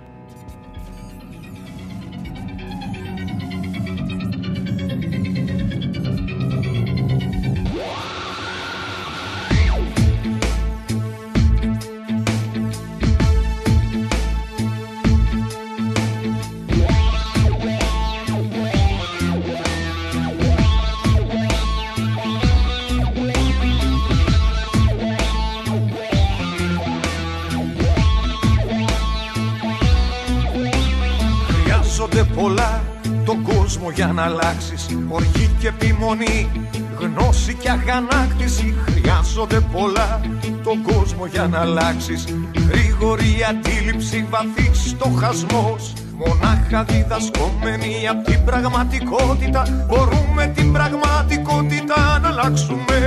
Να 34.15 34.23
αλλάξεις 34.23 34.85
Οργή 35.09 35.49
και 35.59 35.67
επιμονή, 35.67 36.49
γνώση 36.99 37.53
και 37.53 37.69
αγανάκτηση. 37.69 38.75
Χρειάζονται 38.85 39.59
πολλά 39.59 40.21
τον 40.63 40.81
κόσμο 40.81 41.25
για 41.25 41.47
να 41.47 41.59
αλλάξεις. 41.59 42.25
Γρήγορη 42.69 43.45
αντίληψη, 43.49 44.27
βαθύς 44.29 44.89
στοχασμός. 44.89 45.93
Μονάχα 46.17 46.83
διδασκόμενοι 46.83 48.07
από 48.09 48.31
την 48.31 48.43
πραγματικότητα. 48.45 49.85
Μπορούμε 49.87 50.51
την 50.55 50.71
πραγματικότητα 50.71 52.19
να 52.21 52.27
αλλάξουμε. 52.27 52.97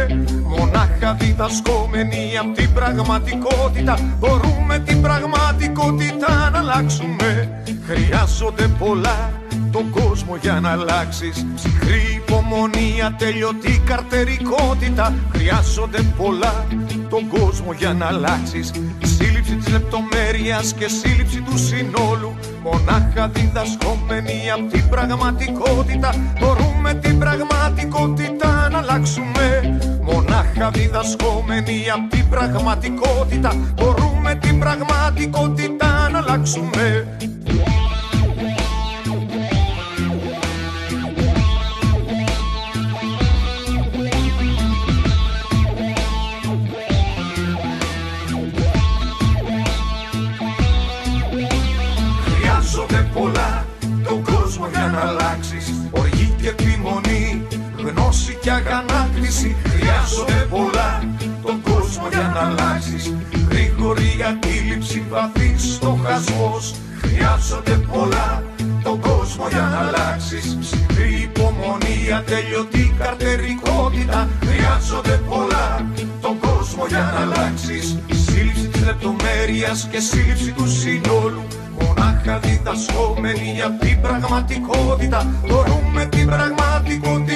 Μονάχα 0.59 1.14
διδασκόμενοι 1.18 2.38
από 2.40 2.52
την 2.52 2.72
πραγματικότητα. 2.72 4.16
Μπορούμε 4.18 4.78
την 4.78 5.02
πραγματικότητα 5.02 6.50
να 6.52 6.59
αλλάξουμε. 6.59 7.62
Χρειάζονται 7.86 8.66
πολλά 8.78 9.38
τον 9.72 9.90
κόσμο 9.90 10.36
για 10.36 10.60
να 10.60 10.70
αλλάξεις. 10.70 11.46
Ψυχρή 11.54 12.02
υπομονή, 12.16 13.02
ατελειωτή 13.06 13.82
καρτερικότητα. 13.86 15.14
Χρειάζονται 15.32 16.02
πολλά 16.16 16.66
τον 17.08 17.28
κόσμο 17.28 17.72
για 17.72 17.92
να 17.92 18.06
αλλάξεις. 18.06 18.70
Σύλληψη 19.02 19.54
της 19.56 19.68
λεπτομέρειας 19.68 20.72
και 20.78 20.88
σύλληψη 20.88 21.40
του 21.40 21.58
συνόλου. 21.58 22.34
Μονάχα 22.62 23.28
διδασκόμενοι 23.28 24.50
από 24.54 24.66
την 24.72 24.88
πραγματικότητα. 24.88 26.14
Μπορούμε 26.38 26.94
την 26.94 27.18
πραγματικότητα 27.18 28.68
να 28.70 28.78
αλλάξουμε. 28.78 29.78
Μονάχα 30.02 30.70
διδασκόμενοι 30.70 31.90
από 31.94 32.16
την 32.16 32.28
πραγματικότητα. 32.28 33.52
Μπορούμε 33.74 34.34
την 34.34 34.58
πραγματικότητα 34.58 36.08
να 36.12 36.18
αλλάξουμε 36.18 37.17
γνώση 58.39 58.43
και 58.43 58.51
αγανάκτηση 58.51 59.57
Χρειάζονται 59.68 60.47
πολλά. 60.51 61.03
Τον 61.43 61.61
κόσμο 61.62 62.09
για 62.11 62.32
να 62.34 62.41
αλλάξεις. 62.49 63.14
Γρήγορη 63.51 64.11
αντίληψη, 64.30 65.05
βαθύς 65.11 65.74
στοχασμός. 65.74 66.74
Χρειάζονται 67.01 67.76
πολλά. 67.93 68.43
Τον 68.82 69.01
κόσμο 69.01 69.49
για 69.49 69.66
να 69.72 69.78
αλλάξεις. 69.78 70.57
Ψυχρή 70.61 71.28
υπομονή, 71.28 71.99
ατελειωτή 72.18 72.95
καρτερικότητα. 72.99 74.28
Χρειάζονται 74.47 75.20
πολλά. 75.28 75.91
Τον 76.20 76.39
κόσμο 76.39 76.84
για 76.89 77.12
να 77.12 77.20
αλλάξεις. 77.24 77.99
Σύλληψη 78.26 78.68
της 78.68 78.84
λεπτομέρειας 78.84 79.89
και 79.91 80.01
σύλληψη 80.01 80.53
του 80.53 80.66
συνόλου. 80.80 81.43
Μονάχα 81.80 82.39
διδασκόμενοι 82.39 83.62
από 83.66 83.84
την 83.84 84.01
πραγματικότητα. 84.01 85.26
Μπορούμε 85.47 86.05
την 86.05 86.26
πραγματικότητα 86.26 86.59
να 86.59 87.28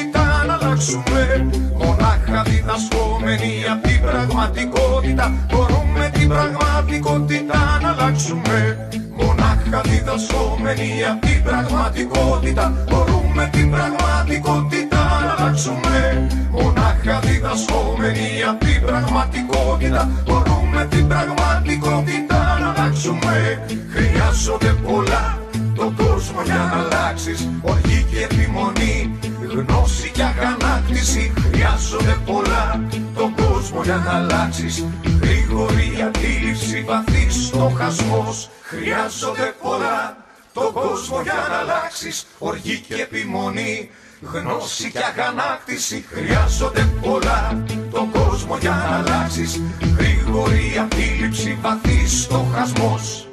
αλλάξουμε 0.72 1.46
Μονάχα 1.78 2.42
διδασκόμενοι 2.42 3.52
από 3.72 3.88
την 3.88 4.00
πραγματικότητα. 4.00 5.32
Μπορούμε 5.50 6.10
την 6.12 6.28
πραγματικότητα 6.28 7.78
να 7.82 7.88
αλλάξουμε. 7.88 8.88
Μονάχα 9.16 9.80
διδασκόμενοι 9.84 10.90
από 11.10 11.26
την 11.26 11.42
πραγματικότητα. 11.42 12.84
Μπορούμε 12.88 13.48
την 13.52 13.70
πραγματικότητα 13.70 14.96
να 15.24 15.32
αλλάξουμε. 15.34 16.28
Μονάχα 16.50 17.20
διδασκόμενοι 17.24 18.28
από 18.48 18.64
την 18.64 18.80
πραγματικότητα. 18.86 20.08
Μπορούμε 20.24 20.86
την 20.90 21.08
πραγματικότητα 21.08 22.38
να 22.60 22.70
αλλάξουμε. 22.70 23.64
Χρειάζονται 23.94 24.72
πολλά 24.86 25.41
τον 25.74 25.96
κόσμο 25.96 26.42
για 26.44 26.54
να 26.54 26.80
αλλάξεις. 26.80 27.48
Οργή 27.62 28.06
και 28.10 28.22
επιμονή, 28.24 29.18
γνώση 29.52 30.10
και 30.10 30.22
αγανάκτηση. 30.22 31.32
Χρειάζονται 31.36 32.16
πολλά 32.26 32.80
τον 33.14 33.34
κόσμο 33.34 33.82
για 33.82 33.96
να 33.96 34.12
αλλάξεις. 34.12 34.84
Γρήγορη 35.22 36.04
αντίληψη, 36.06 36.82
βαθύς 36.86 37.46
στοχασμός. 37.46 38.50
Χρειάζονται 38.62 39.54
πολλά 39.62 40.16
τον 40.52 40.72
κόσμο 40.72 41.22
για 41.22 41.46
να 41.48 41.56
αλλάξεις. 41.56 42.26
Οργή 42.38 42.84
και 42.88 42.94
επιμονή, 42.94 43.90
γνώση 44.32 44.90
και 44.90 44.98
αγανάκτηση. 44.98 46.04
Χρειάζονται 46.08 46.88
πολλά 47.02 47.64
τον 47.92 48.10
κόσμο 48.10 48.56
για 48.60 48.70
να 48.70 48.96
αλλάξεις. 48.96 49.60
Γρήγορη 49.98 50.78
αντίληψη, 50.80 51.58
βαθύς 51.62 52.22
στοχασμός 52.22 53.26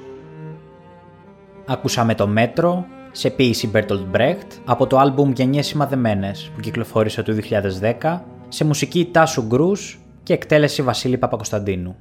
Ακούσαμε 1.71 2.15
το 2.15 2.27
μέτρο 2.27 2.85
σε 3.11 3.29
ποίηση 3.29 3.71
Bertolt 3.73 4.05
Brecht 4.15 4.47
από 4.65 4.87
το 4.87 4.97
άλμπουμ 4.97 5.31
Γενιές 5.31 5.67
Σημαδεμένες 5.67 6.51
που 6.55 6.59
κυκλοφόρησε 6.59 7.23
το 7.23 7.35
2010 8.01 8.19
σε 8.47 8.65
μουσική 8.65 9.09
Τάσου 9.11 9.41
Γκρούς 9.41 9.99
και 10.23 10.33
εκτέλεση 10.33 10.81
Βασίλη 10.81 11.17
Παπακοσταντίνου. 11.17 11.97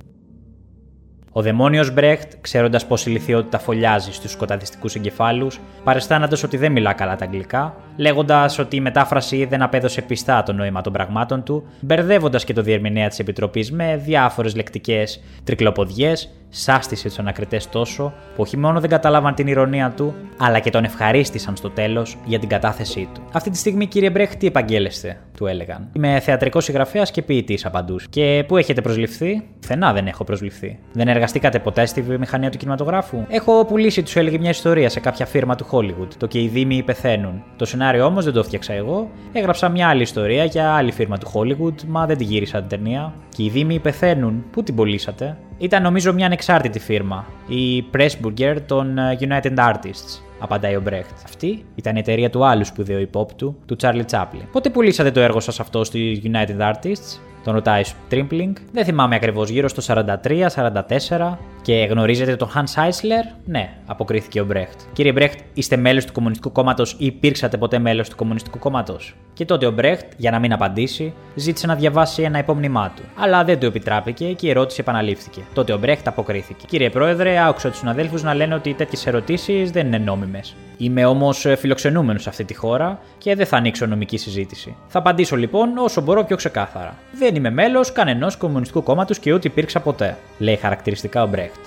Ο 1.32 1.42
δαιμόνιος 1.42 1.92
Μπρέχτ, 1.92 2.32
ξέροντας 2.40 2.86
πω 2.86 2.96
η 3.06 3.10
λυθιότητα 3.10 3.58
φωλιάζει 3.58 4.12
στους 4.12 4.30
σκοταδιστικούς 4.30 4.94
εγκεφάλους, 4.94 5.60
παρεστάνοντα 5.84 6.36
ότι 6.44 6.56
δεν 6.56 6.72
μιλά 6.72 6.92
καλά 6.92 7.16
τα 7.16 7.24
αγγλικά, 7.24 7.76
λέγοντας 7.98 8.58
ότι 8.58 8.76
η 8.76 8.80
μετάφραση 8.80 9.44
δεν 9.44 9.62
απέδωσε 9.62 10.02
πιστά 10.02 10.42
το 10.42 10.52
νόημα 10.52 10.80
των 10.80 10.92
πραγμάτων 10.92 11.42
του, 11.42 11.66
μπερδεύοντας 11.80 12.44
και 12.44 12.52
το 12.52 12.62
διερμηνέα 12.62 13.08
της 13.08 13.18
Επιτροπής 13.18 13.72
με 13.72 14.00
διάφορες 14.04 14.56
λεκτικές 14.56 15.20
τρικλοποδιές, 15.44 16.30
σάστησε 16.48 17.08
τους 17.08 17.18
ανακριτές 17.18 17.68
τόσο 17.68 18.12
που 18.34 18.42
όχι 18.42 18.56
μόνο 18.56 18.80
δεν 18.80 18.90
καταλάβαν 18.90 19.34
την 19.34 19.46
ηρωνία 19.46 19.92
του, 19.96 20.14
αλλά 20.38 20.58
και 20.58 20.70
τον 20.70 20.84
ευχαρίστησαν 20.84 21.56
στο 21.56 21.70
τέλος 21.70 22.16
για 22.24 22.38
την 22.38 22.48
κατάθεσή 22.48 23.08
του. 23.14 23.22
Αυτή 23.32 23.50
τη 23.50 23.56
στιγμή, 23.56 23.86
κύριε 23.86 24.10
Μπρέχτ, 24.10 24.38
τι 24.38 24.46
επαγγέλλεστε, 24.46 25.16
του 25.36 25.46
έλεγαν. 25.46 25.88
Είμαι 25.92 26.20
θεατρικός 26.20 26.64
συγγραφέας 26.64 27.10
και 27.10 27.22
ποιητής, 27.22 27.66
απαντούσε. 27.66 28.06
Και 28.10 28.44
πού 28.48 28.56
έχετε 28.56 28.80
προσληφθεί, 28.80 29.44
Φενά 29.60 29.92
δεν 29.92 30.06
έχω 30.06 30.24
προσληφθεί. 30.24 30.78
Δεν 30.92 31.08
εργαστήκατε 31.08 31.58
ποτέ 31.58 31.86
στη 31.86 32.02
βιομηχανία 32.02 32.50
του 32.50 32.58
κινηματογράφου; 32.58 33.24
Έχω 33.28 33.64
πουλήσει, 33.64 34.02
τους 34.02 34.16
έλεγε 34.16 34.38
μια 34.38 34.50
ιστορία 34.50 34.88
σε 34.88 35.00
κάποια 35.00 35.26
φίρμα 35.26 35.54
του 35.54 35.66
Hollywood. 35.70 36.08
Το 36.18 36.26
και 36.26 36.40
οι 36.40 36.48
δήμοι 36.48 36.82
πεθαίνουν. 36.82 37.42
Το 37.56 37.64
σενάριο 37.64 37.87
σενάριο 37.88 38.12
όμως 38.12 38.24
δεν 38.24 38.32
το 38.32 38.42
φτιάξα 38.42 38.72
εγώ. 38.72 39.10
Έγραψα 39.32 39.68
μια 39.68 39.88
άλλη 39.88 40.02
ιστορία 40.02 40.44
για 40.44 40.72
άλλη 40.72 40.92
φίρμα 40.92 41.18
του 41.18 41.30
Hollywood, 41.32 41.82
μα 41.86 42.06
δεν 42.06 42.16
τη 42.16 42.24
γύρισα 42.24 42.58
την 42.58 42.68
ταινία. 42.68 43.14
Και 43.36 43.42
οι 43.42 43.48
Δήμοι 43.48 43.78
πεθαίνουν. 43.78 44.44
Πού 44.50 44.62
την 44.62 44.74
πωλήσατε. 44.74 45.36
Ήταν 45.58 45.82
νομίζω 45.82 46.12
μια 46.12 46.26
ανεξάρτητη 46.26 46.78
φίρμα, 46.78 47.26
η 47.46 47.84
Pressburger 47.94 48.56
των 48.66 48.98
ε, 48.98 49.18
United 49.20 49.54
Artists. 49.56 50.20
Απαντάει 50.38 50.76
ο 50.76 50.80
Μπρέχτ. 50.80 51.10
Αυτή 51.24 51.64
ήταν 51.74 51.96
η 51.96 51.98
εταιρεία 51.98 52.30
του 52.30 52.44
άλλου 52.44 52.64
σπουδαίου 52.64 53.00
υπόπτου, 53.00 53.56
του 53.66 53.76
Charlie 53.80 54.04
Chaplin. 54.10 54.42
Πότε 54.52 54.70
πουλήσατε 54.70 55.10
το 55.10 55.20
έργο 55.20 55.40
σας 55.40 55.60
αυτό 55.60 55.84
στη 55.84 56.22
United 56.24 56.72
Artists, 56.72 57.18
τον 57.44 57.54
ρωτάει 57.54 57.82
Τρίμπλινγκ. 58.08 58.56
Δεν 58.72 58.84
θυμάμαι 58.84 59.14
ακριβώς, 59.14 59.48
γύρω 59.48 59.68
στο 59.68 59.94
43-44. 59.94 61.36
Και 61.62 61.86
γνωρίζετε 61.90 62.36
τον 62.36 62.48
Hans 62.54 62.84
Eisler. 62.84 63.36
Ναι, 63.44 63.72
αποκρίθηκε 63.86 64.40
ο 64.40 64.44
Μπρέχτ. 64.44 64.80
Κύριε 64.92 65.12
Μπρέχτ, 65.12 65.38
είστε 65.54 65.76
μέλος 65.76 66.04
του 66.04 66.12
Κομμουνιστικού 66.12 66.52
Κόμματος 66.52 66.96
ή 66.98 67.06
υπήρξατε 67.06 67.56
ποτέ 67.56 67.78
μέλος 67.78 68.08
του 68.08 68.16
Κομμουνιστικού 68.16 68.58
Κόμματος; 68.58 69.14
Και 69.32 69.44
τότε 69.44 69.66
ο 69.66 69.70
Μπρέχτ, 69.70 70.12
για 70.16 70.30
να 70.30 70.38
μην 70.38 70.52
απαντήσει, 70.52 71.12
ζήτησε 71.34 71.66
να 71.66 71.74
διαβάσει 71.74 72.22
ένα 72.22 72.38
υπόμνημά 72.38 72.92
του. 72.96 73.02
Αλλά 73.16 73.44
δεν 73.44 73.58
του 73.58 73.66
επιτράπηκε 73.66 74.32
και 74.32 74.46
η 74.46 74.50
ερώτηση 74.50 74.80
επαναλήφθηκε. 74.80 75.40
Τότε 75.54 75.72
ο 75.72 75.78
Μπρέχτ 75.78 76.08
αποκρίθηκε. 76.08 76.64
Κύριε 76.68 76.90
Πρόεδρε, 76.90 77.46
άκουσα 77.46 77.68
τους 77.68 77.78
συναδέλφους 77.78 78.22
να 78.22 78.34
λένε 78.34 78.54
ότι 78.54 78.74
τέτοιες 78.74 79.06
ερωτήσεις 79.06 79.70
δεν 79.70 79.86
είναι 79.86 79.98
νόμιμες. 79.98 80.54
Είμαι 80.76 81.04
όμως 81.04 81.46
φιλοξενούμενος 81.58 82.22
σε 82.22 82.28
αυτή 82.28 82.44
τη 82.44 82.54
χώρα 82.54 82.98
και 83.18 83.34
δεν 83.34 83.46
θα 83.46 83.56
ανοίξω 83.56 83.86
νομική 83.86 84.16
συζήτηση. 84.16 84.76
Θα 84.88 84.98
απαντήσω 84.98 85.36
λοιπόν 85.36 85.78
όσο 85.78 86.00
μπορώ 86.00 86.24
πιο 86.24 86.36
ξεκάθαρα. 86.36 86.94
Δεν 87.12 87.34
είμαι 87.34 87.50
μέλος 87.50 87.92
κανενός 87.92 88.36
Κομμουνιστικού 88.36 88.82
Κόμματος 88.82 89.18
και 89.18 89.32
ούτε 89.32 89.48
υπήρξα 89.48 89.80
ποτέ, 89.80 90.16
λέει 90.38 90.56
χαρακτηριστικά 90.56 91.22
ο 91.22 91.26
Μπρέχτ. 91.26 91.57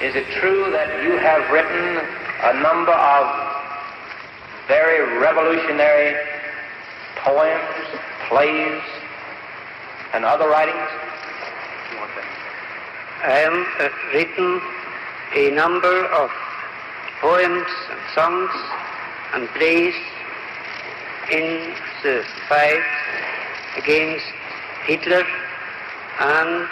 Is 0.00 0.14
it 0.14 0.30
true 0.38 0.70
that 0.70 1.02
you 1.02 1.18
have 1.18 1.50
written 1.50 1.98
a 1.98 2.62
number 2.62 2.92
of 2.92 3.26
very 4.68 5.18
revolutionary 5.18 6.14
poems, 7.16 7.98
plays, 8.28 8.80
and 10.14 10.24
other 10.24 10.48
writings? 10.48 10.88
I 13.26 13.42
have 13.42 13.52
uh, 13.80 13.88
written 14.14 14.60
a 15.34 15.50
number 15.50 16.06
of 16.14 16.30
poems 17.20 17.66
and 17.90 18.00
songs 18.14 18.50
and 19.34 19.48
plays 19.58 19.94
in 21.32 21.74
the 22.04 22.22
fight 22.48 22.86
against 23.76 24.24
Hitler 24.86 25.26
and 26.20 26.68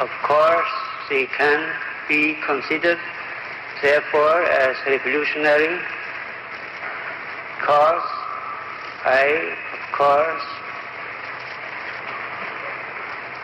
of 0.00 0.08
course 0.24 0.72
they 1.10 1.26
can 1.26 1.60
be 2.10 2.34
considered 2.44 2.98
therefore 3.80 4.42
as 4.42 4.76
revolutionary 4.84 5.78
because 7.54 8.02
I 9.06 9.54
of 9.78 9.92
course 9.94 10.48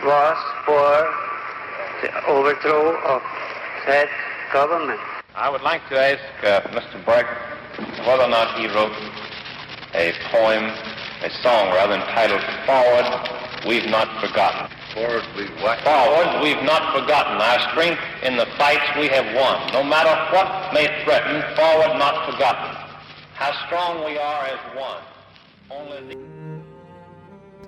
was 0.03 0.39
for 0.67 0.93
the 2.03 2.27
overthrow 2.27 2.97
of 3.07 3.23
that 3.87 4.09
government. 4.53 4.99
I 5.37 5.49
would 5.49 5.63
like 5.63 5.89
to 5.91 5.97
ask 5.97 6.25
uh, 6.43 6.63
Mr. 6.75 7.03
Brecht 7.05 7.31
whether 8.05 8.25
or 8.25 8.29
not 8.29 8.59
he 8.59 8.67
wrote 8.67 8.97
a 9.95 10.13
poem, 10.33 10.65
a 11.23 11.31
song 11.41 11.69
rather, 11.71 11.95
entitled 11.95 12.43
Forward, 12.67 13.07
We've 13.65 13.89
Not 13.89 14.09
Forgotten. 14.21 14.77
Forward, 14.97 15.25
we've 15.37 15.51
what? 15.61 15.79
Forward, 15.85 16.43
we've 16.43 16.63
not 16.63 16.99
forgotten 16.99 17.37
our 17.37 17.61
strength 17.71 18.01
in 18.23 18.39
the 18.39 18.47
fights 18.57 18.89
we 18.99 19.09
have 19.09 19.27
won. 19.37 19.71
No 19.75 19.85
matter 19.85 20.09
what 20.35 20.73
may 20.73 20.87
threaten, 21.05 21.43
forward, 21.55 21.99
not 21.99 22.25
forgotten. 22.25 22.75
How 23.35 23.53
strong 23.67 24.07
we 24.07 24.17
are 24.17 24.47
as 24.47 24.59
one. 24.75 25.03
Only 25.71 26.15
the... 26.15 26.36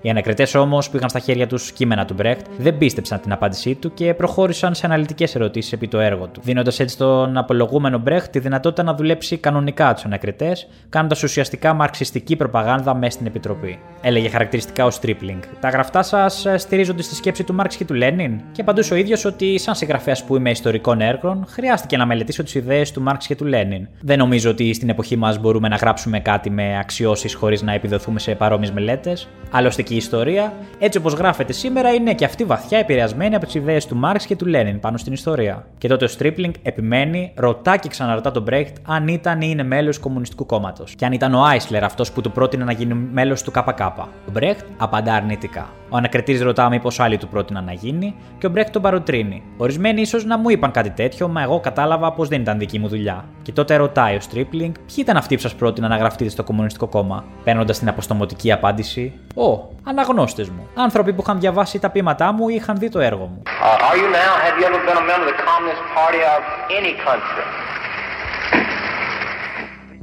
Οι 0.01 0.11
ανακριτές 0.11 0.55
όμως 0.55 0.91
που 0.91 0.97
είχαν 0.97 1.09
στα 1.09 1.19
χέρια 1.19 1.47
τους 1.47 1.73
κείμενα 1.73 2.05
του 2.05 2.15
Μπρέχτ 2.15 2.47
δεν 2.59 2.79
πίστεψαν 2.79 3.21
την 3.21 3.33
απάντησή 3.33 3.75
του 3.75 3.95
και 3.95 4.15
προχώρησαν 4.15 4.75
σε 4.75 4.87
αναλυτικές 4.87 5.35
ερωτήσεις 5.35 5.73
επί 5.73 5.89
το 5.89 5.99
έργο 5.99 6.27
του, 6.27 6.41
δίνοντας 6.45 6.81
έτσι 6.81 6.95
στον 6.95 7.37
απολογούμενο 7.37 7.99
Μπρέχτ 7.99 8.31
τη 8.31 8.39
δυνατότητα 8.39 8.83
να 8.83 8.95
δουλέψει 8.95 9.37
κανονικά 9.37 9.95
τους 9.95 10.05
ανακριτές, 10.05 10.69
κάνοντας 10.89 11.23
ουσιαστικά 11.23 11.73
μαρξιστική 11.73 12.37
προπαγάνδα 12.37 12.95
μέσα 12.95 13.11
στην 13.11 13.27
επιτροπή. 13.27 13.79
Έλεγε 14.01 14.29
χαρακτηριστικά 14.29 14.85
ο 14.85 14.91
Στρίπλινγκ. 14.91 15.43
Τα 15.61 15.69
γραφτά 15.69 16.03
σας 16.03 16.47
στηρίζονται 16.57 17.03
στη 17.03 17.15
σκέψη 17.15 17.45
του 17.45 17.55
Μάρξ 17.55 17.77
και 17.77 17.85
του 17.85 17.95
Λένιν, 17.95 18.41
και 18.53 18.61
απαντούσε 18.61 18.95
ο 18.95 18.97
ίδιος 18.97 19.25
ότι, 19.25 19.59
σαν 19.59 19.75
συγγραφέας 19.75 20.25
που 20.25 20.37
είμαι 20.37 20.51
ιστορικών 20.51 21.01
έργων, 21.01 21.45
χρειάστηκε 21.49 21.97
να 21.97 22.07
μελετήσω 22.07 22.43
τις 22.43 22.55
ιδέες 22.55 22.93
του 22.93 23.03
Μάρξ 23.03 23.27
και 23.27 23.37
του 23.37 23.45
Λένιν. 23.45 23.89
Δεν 24.01 24.19
νομίζω 24.19 24.51
ότι 24.51 24.75
στην 24.75 24.89
εποχή 24.89 25.17
μας 25.17 25.39
μπορούμε 25.39 25.69
να 25.69 25.77
γράψουμε 25.77 26.21
κάτι 26.21 26.51
με 26.51 26.79
αξιώσεις 26.79 27.35
χωρίς 27.35 27.63
να 27.63 27.73
επιδοθούμε 27.73 28.19
σε 28.19 28.35
παρόμοιες 28.35 28.71
μελέτες. 28.71 29.29
Άλλωστε 29.51 29.83
και 29.89 29.95
η 29.95 29.97
ιστορία, 29.97 30.53
έτσι 30.79 30.99
όπως 30.99 31.13
γράφεται 31.13 31.53
σήμερα, 31.53 31.95
είναι 31.95 32.15
και 32.15 32.25
αυτή 32.25 32.45
βαθιά 32.45 32.79
επηρεασμένη 32.79 33.35
από 33.35 33.45
τις 33.45 33.55
ιδέες 33.55 33.87
του 33.87 33.97
Μάρξ 33.97 34.27
και 34.27 34.37
του 34.37 34.47
Λένιν 34.47 34.81
πάνω 34.81 34.97
στην 34.97 35.13
ιστορία. 35.13 35.67
Και 35.79 35.89
τότε 35.89 36.05
ο 36.05 36.09
Στρίπλινγκ 36.09 36.55
επιμένει, 36.63 37.33
ρωτά 37.35 37.77
και 37.77 37.89
ξαναρωτά 37.89 38.31
τον 38.31 38.43
Μπρέχτ 38.43 38.77
αν 38.87 39.09
ήταν 39.09 39.41
ή 39.41 39.47
είναι 39.51 39.63
μέλος 39.63 39.97
του 39.97 40.03
Κομμουνιστικού 40.03 40.47
Κόμματος. 40.47 40.95
Και 40.95 41.05
αν 41.05 41.13
ήταν 41.13 41.35
ο 41.35 41.43
Άισλερ 41.43 41.85
αυτός 41.85 42.13
που 42.13 42.21
του 42.21 42.33
πρότεινε 42.33 42.65
να 42.65 42.73
γίνει 42.73 42.95
μέλος 42.95 43.43
του 43.43 43.51
ΚΚ. 43.51 43.81
Ο 44.27 44.31
Μπρέχτ 44.33 44.67
απαντά 44.77 45.15
αρνητικά. 45.15 45.69
Ο 45.91 45.97
ανακριτής 45.97 46.43
ρωτά 46.43 46.69
μήπως 46.69 47.01
άλλοι 47.01 47.17
του 47.17 47.29
πρότειναν 47.29 47.65
να 47.65 47.73
γίνει 47.73 48.15
και 48.39 48.47
ο 48.47 48.51
Μπρέχτ 48.51 48.73
τον 48.73 48.83
παροτρύνει. 48.83 49.43
Ορισμένοι 49.57 50.01
ίσως 50.01 50.25
να 50.25 50.39
μου 50.39 50.51
είπαν 50.51 50.71
κάτι 50.71 50.91
τέτοιο, 50.91 51.29
μα 51.29 51.43
εγώ 51.43 51.61
κατάλαβα 51.61 52.13
πως 52.13 52.29
δεν 52.29 52.41
ήταν 52.41 52.59
δική 52.59 52.79
μου 52.79 52.89
δουλειά. 52.89 53.25
Και 53.43 53.53
τότε 53.53 53.77
ρωτάει 53.77 54.17
ο 54.17 54.21
Στρίπλινγκ 54.21 54.75
ποιοι 54.75 54.97
ήταν 54.99 55.17
αυτοί 55.17 55.35
που 55.35 55.41
σας 55.41 55.55
πρότειναν 55.55 55.91
να 55.91 55.97
γραφτείτε 55.97 56.31
στο 56.31 56.45
Κομμουνιστικό 56.45 56.87
Κόμμα, 56.87 57.25
παίρνοντας 57.45 57.79
την 57.79 57.89
αποστομωτική 57.89 58.53
απάντηση: 58.53 59.13
Ω, 59.35 59.69
αναγνώστες 59.89 60.49
μου. 60.49 60.69
Άνθρωποι 60.75 61.13
που 61.13 61.23
είχαν 61.23 61.41
διαβάσει 61.41 61.79
τα 61.79 61.91
ποίηματά 61.91 62.33
μου 62.33 62.49
ή 62.49 62.55
είχαν 62.55 62.77
δει 62.77 62.89
το 62.89 62.99
έργο 62.99 63.27
μου. 63.27 63.43
Uh, 63.45 63.91
are 63.91 63.97
you 64.01 64.09
now, 64.23 64.33
have 64.45 64.57
you 64.61 64.65
ever 64.71 64.81
been 64.89 64.99
a 65.05 65.07
member 65.11 65.27
of 65.27 65.35
the 65.35 65.39
Communist 65.49 65.83
Party 65.97 66.21
of 66.35 66.43
any 66.79 66.93
country? 67.07 67.45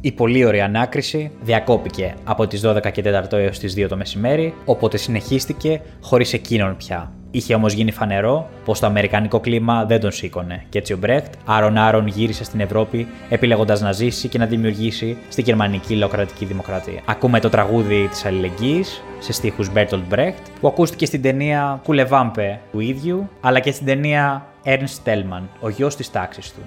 Η 0.01 0.11
πολύ 0.11 0.45
ωραία 0.45 0.65
ανάκριση 0.65 1.31
διακόπηκε 1.41 2.15
από 2.23 2.47
τις 2.47 2.61
12 2.65 2.91
και 2.91 3.03
4 3.05 3.31
έως 3.31 3.59
τις 3.59 3.73
2 3.77 3.87
το 3.89 3.95
μεσημέρι, 3.95 4.53
οπότε 4.65 4.97
συνεχίστηκε 4.97 5.81
χωρίς 6.01 6.33
εκείνον 6.33 6.77
πια. 6.77 7.11
Είχε 7.35 7.55
όμως 7.55 7.73
γίνει 7.73 7.91
φανερό 7.91 8.49
πως 8.65 8.79
το 8.79 8.85
αμερικανικό 8.85 9.39
κλίμα 9.39 9.85
δεν 9.85 9.99
τον 9.99 10.11
σήκωνε, 10.11 10.65
και 10.69 10.77
έτσι 10.77 10.93
ο 10.93 10.97
Μπρέχτ 10.97 11.33
άρον-άρον 11.45 12.07
γύρισε 12.07 12.43
στην 12.43 12.59
Ευρώπη, 12.59 13.07
επιλέγοντας 13.29 13.81
να 13.81 13.91
ζήσει 13.91 14.27
και 14.27 14.37
να 14.37 14.45
δημιουργήσει 14.45 15.17
στη 15.29 15.41
γερμανική 15.41 15.95
λαοκρατική 15.95 16.45
δημοκρατία. 16.45 17.01
Ακούμε 17.05 17.39
το 17.39 17.49
τραγούδι 17.49 18.07
της 18.07 18.25
αλληλεγγύης 18.25 19.03
σε 19.19 19.33
στίχους 19.33 19.69
Bertolt 19.75 20.13
Brecht, 20.13 20.43
που 20.59 20.67
ακούστηκε 20.67 21.05
στην 21.05 21.21
ταινία 21.21 21.79
Κουλεβάμπε 21.83 22.59
του 22.71 22.79
ίδιου, 22.79 23.29
αλλά 23.41 23.59
και 23.59 23.71
στην 23.71 23.85
ταινία 23.85 24.45
Ernst 24.65 25.09
Tellman, 25.09 25.41
ο 25.59 25.69
γιος 25.69 25.95
της 25.95 26.11
τάξης 26.11 26.51
του. 26.53 26.61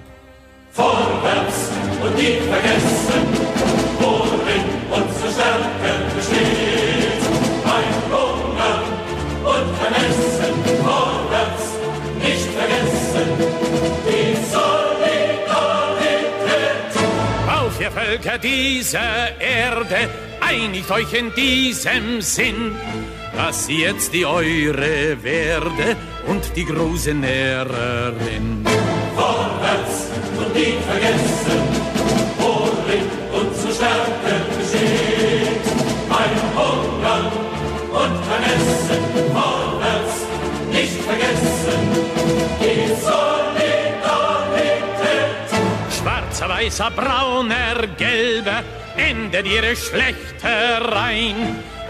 Vorwärts 0.75 1.59
und 2.03 2.15
nicht 2.19 2.41
vergessen, 2.51 3.38
Völker 18.09 18.39
dieser 18.39 19.39
Erde, 19.39 20.09
einigt 20.41 20.89
euch 20.89 21.13
in 21.13 21.31
diesem 21.35 22.21
Sinn, 22.21 22.75
dass 23.35 23.67
sie 23.67 23.81
jetzt 23.81 24.11
die 24.15 24.25
eure 24.25 25.21
werde 25.21 25.95
und 26.25 26.41
die 26.55 26.65
große 26.65 27.13
Nährerin. 27.13 28.65
Vorwärts 29.15 30.07
und 30.39 30.55
nicht 30.55 30.81
vergessen, 30.87 31.88
weißer, 46.59 46.91
brauner, 46.91 47.87
gelber, 47.97 48.63
endet 48.97 49.47
ihre 49.47 49.75
Schlechtereien. 49.75 51.35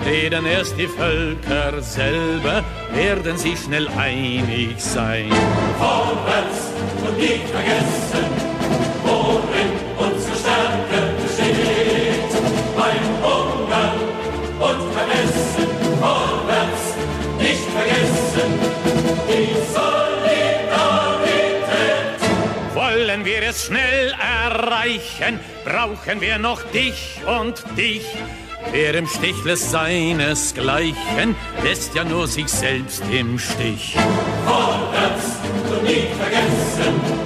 Reden 0.05 0.45
erst 0.45 0.77
die 0.77 0.87
Völker 0.87 1.81
selber, 1.81 2.63
werden 2.93 3.37
sie 3.37 3.57
schnell 3.57 3.87
einig 3.97 4.79
sein. 4.79 5.31
Vorwärts 5.77 6.71
und 7.05 7.17
nicht 7.17 7.49
vergessen, 7.49 8.48
es 23.49 23.65
schnell 23.65 24.13
erreichen, 24.19 25.39
brauchen 25.65 26.21
wir 26.21 26.37
noch 26.37 26.61
dich 26.71 27.19
und 27.25 27.63
dich. 27.75 28.05
Wer 28.71 28.93
im 28.93 29.07
Stich 29.07 29.43
lässt 29.43 29.71
seinesgleichen, 29.71 31.35
lässt 31.63 31.95
ja 31.95 32.03
nur 32.03 32.27
sich 32.27 32.47
selbst 32.47 33.01
im 33.11 33.39
Stich. 33.39 33.95
Vorwärts 34.45 35.37
und 35.71 35.83
nie 35.83 36.07
vergessen, 36.19 37.18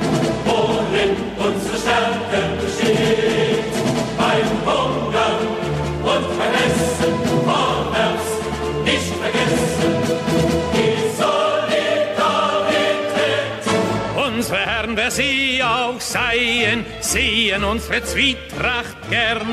seien, 16.13 16.85
sehen 17.01 17.63
unsere 17.63 18.03
Zwietracht 18.03 18.97
gern. 19.09 19.47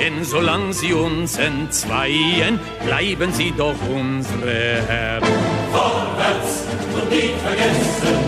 Denn 0.00 0.24
solang 0.24 0.72
sie 0.72 0.94
uns 0.94 1.38
entzweien, 1.38 2.58
bleiben 2.84 3.32
sie 3.32 3.52
doch 3.56 3.80
unsere 3.88 4.82
Herren. 4.88 5.28
Vorwärts 5.70 6.66
und 6.94 7.10
nie 7.10 7.30
vergessen, 7.44 8.21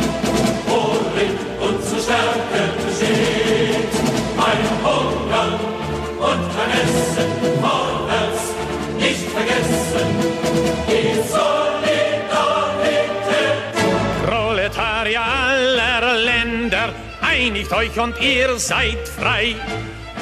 euch 17.84 18.00
und 18.00 18.20
ihr 18.20 18.58
seid 18.58 19.08
frei. 19.08 19.56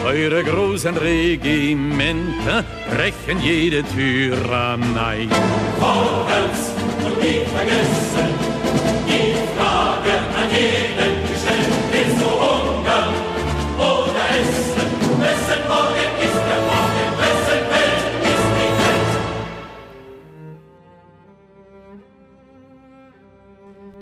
Eure 0.04 0.42
großen 0.42 0.96
Regimenter 0.96 2.64
brechen 2.90 3.40
jede 3.40 3.84
Tyrannei. 3.84 5.28
Vorwärts 5.78 6.72
und 7.04 7.22
nie 7.22 7.42
vergessen, 7.54 8.34
die 9.06 9.34
Frage 9.56 10.14
an 10.38 10.50
jeden 10.50 11.22
gestellt, 11.28 11.51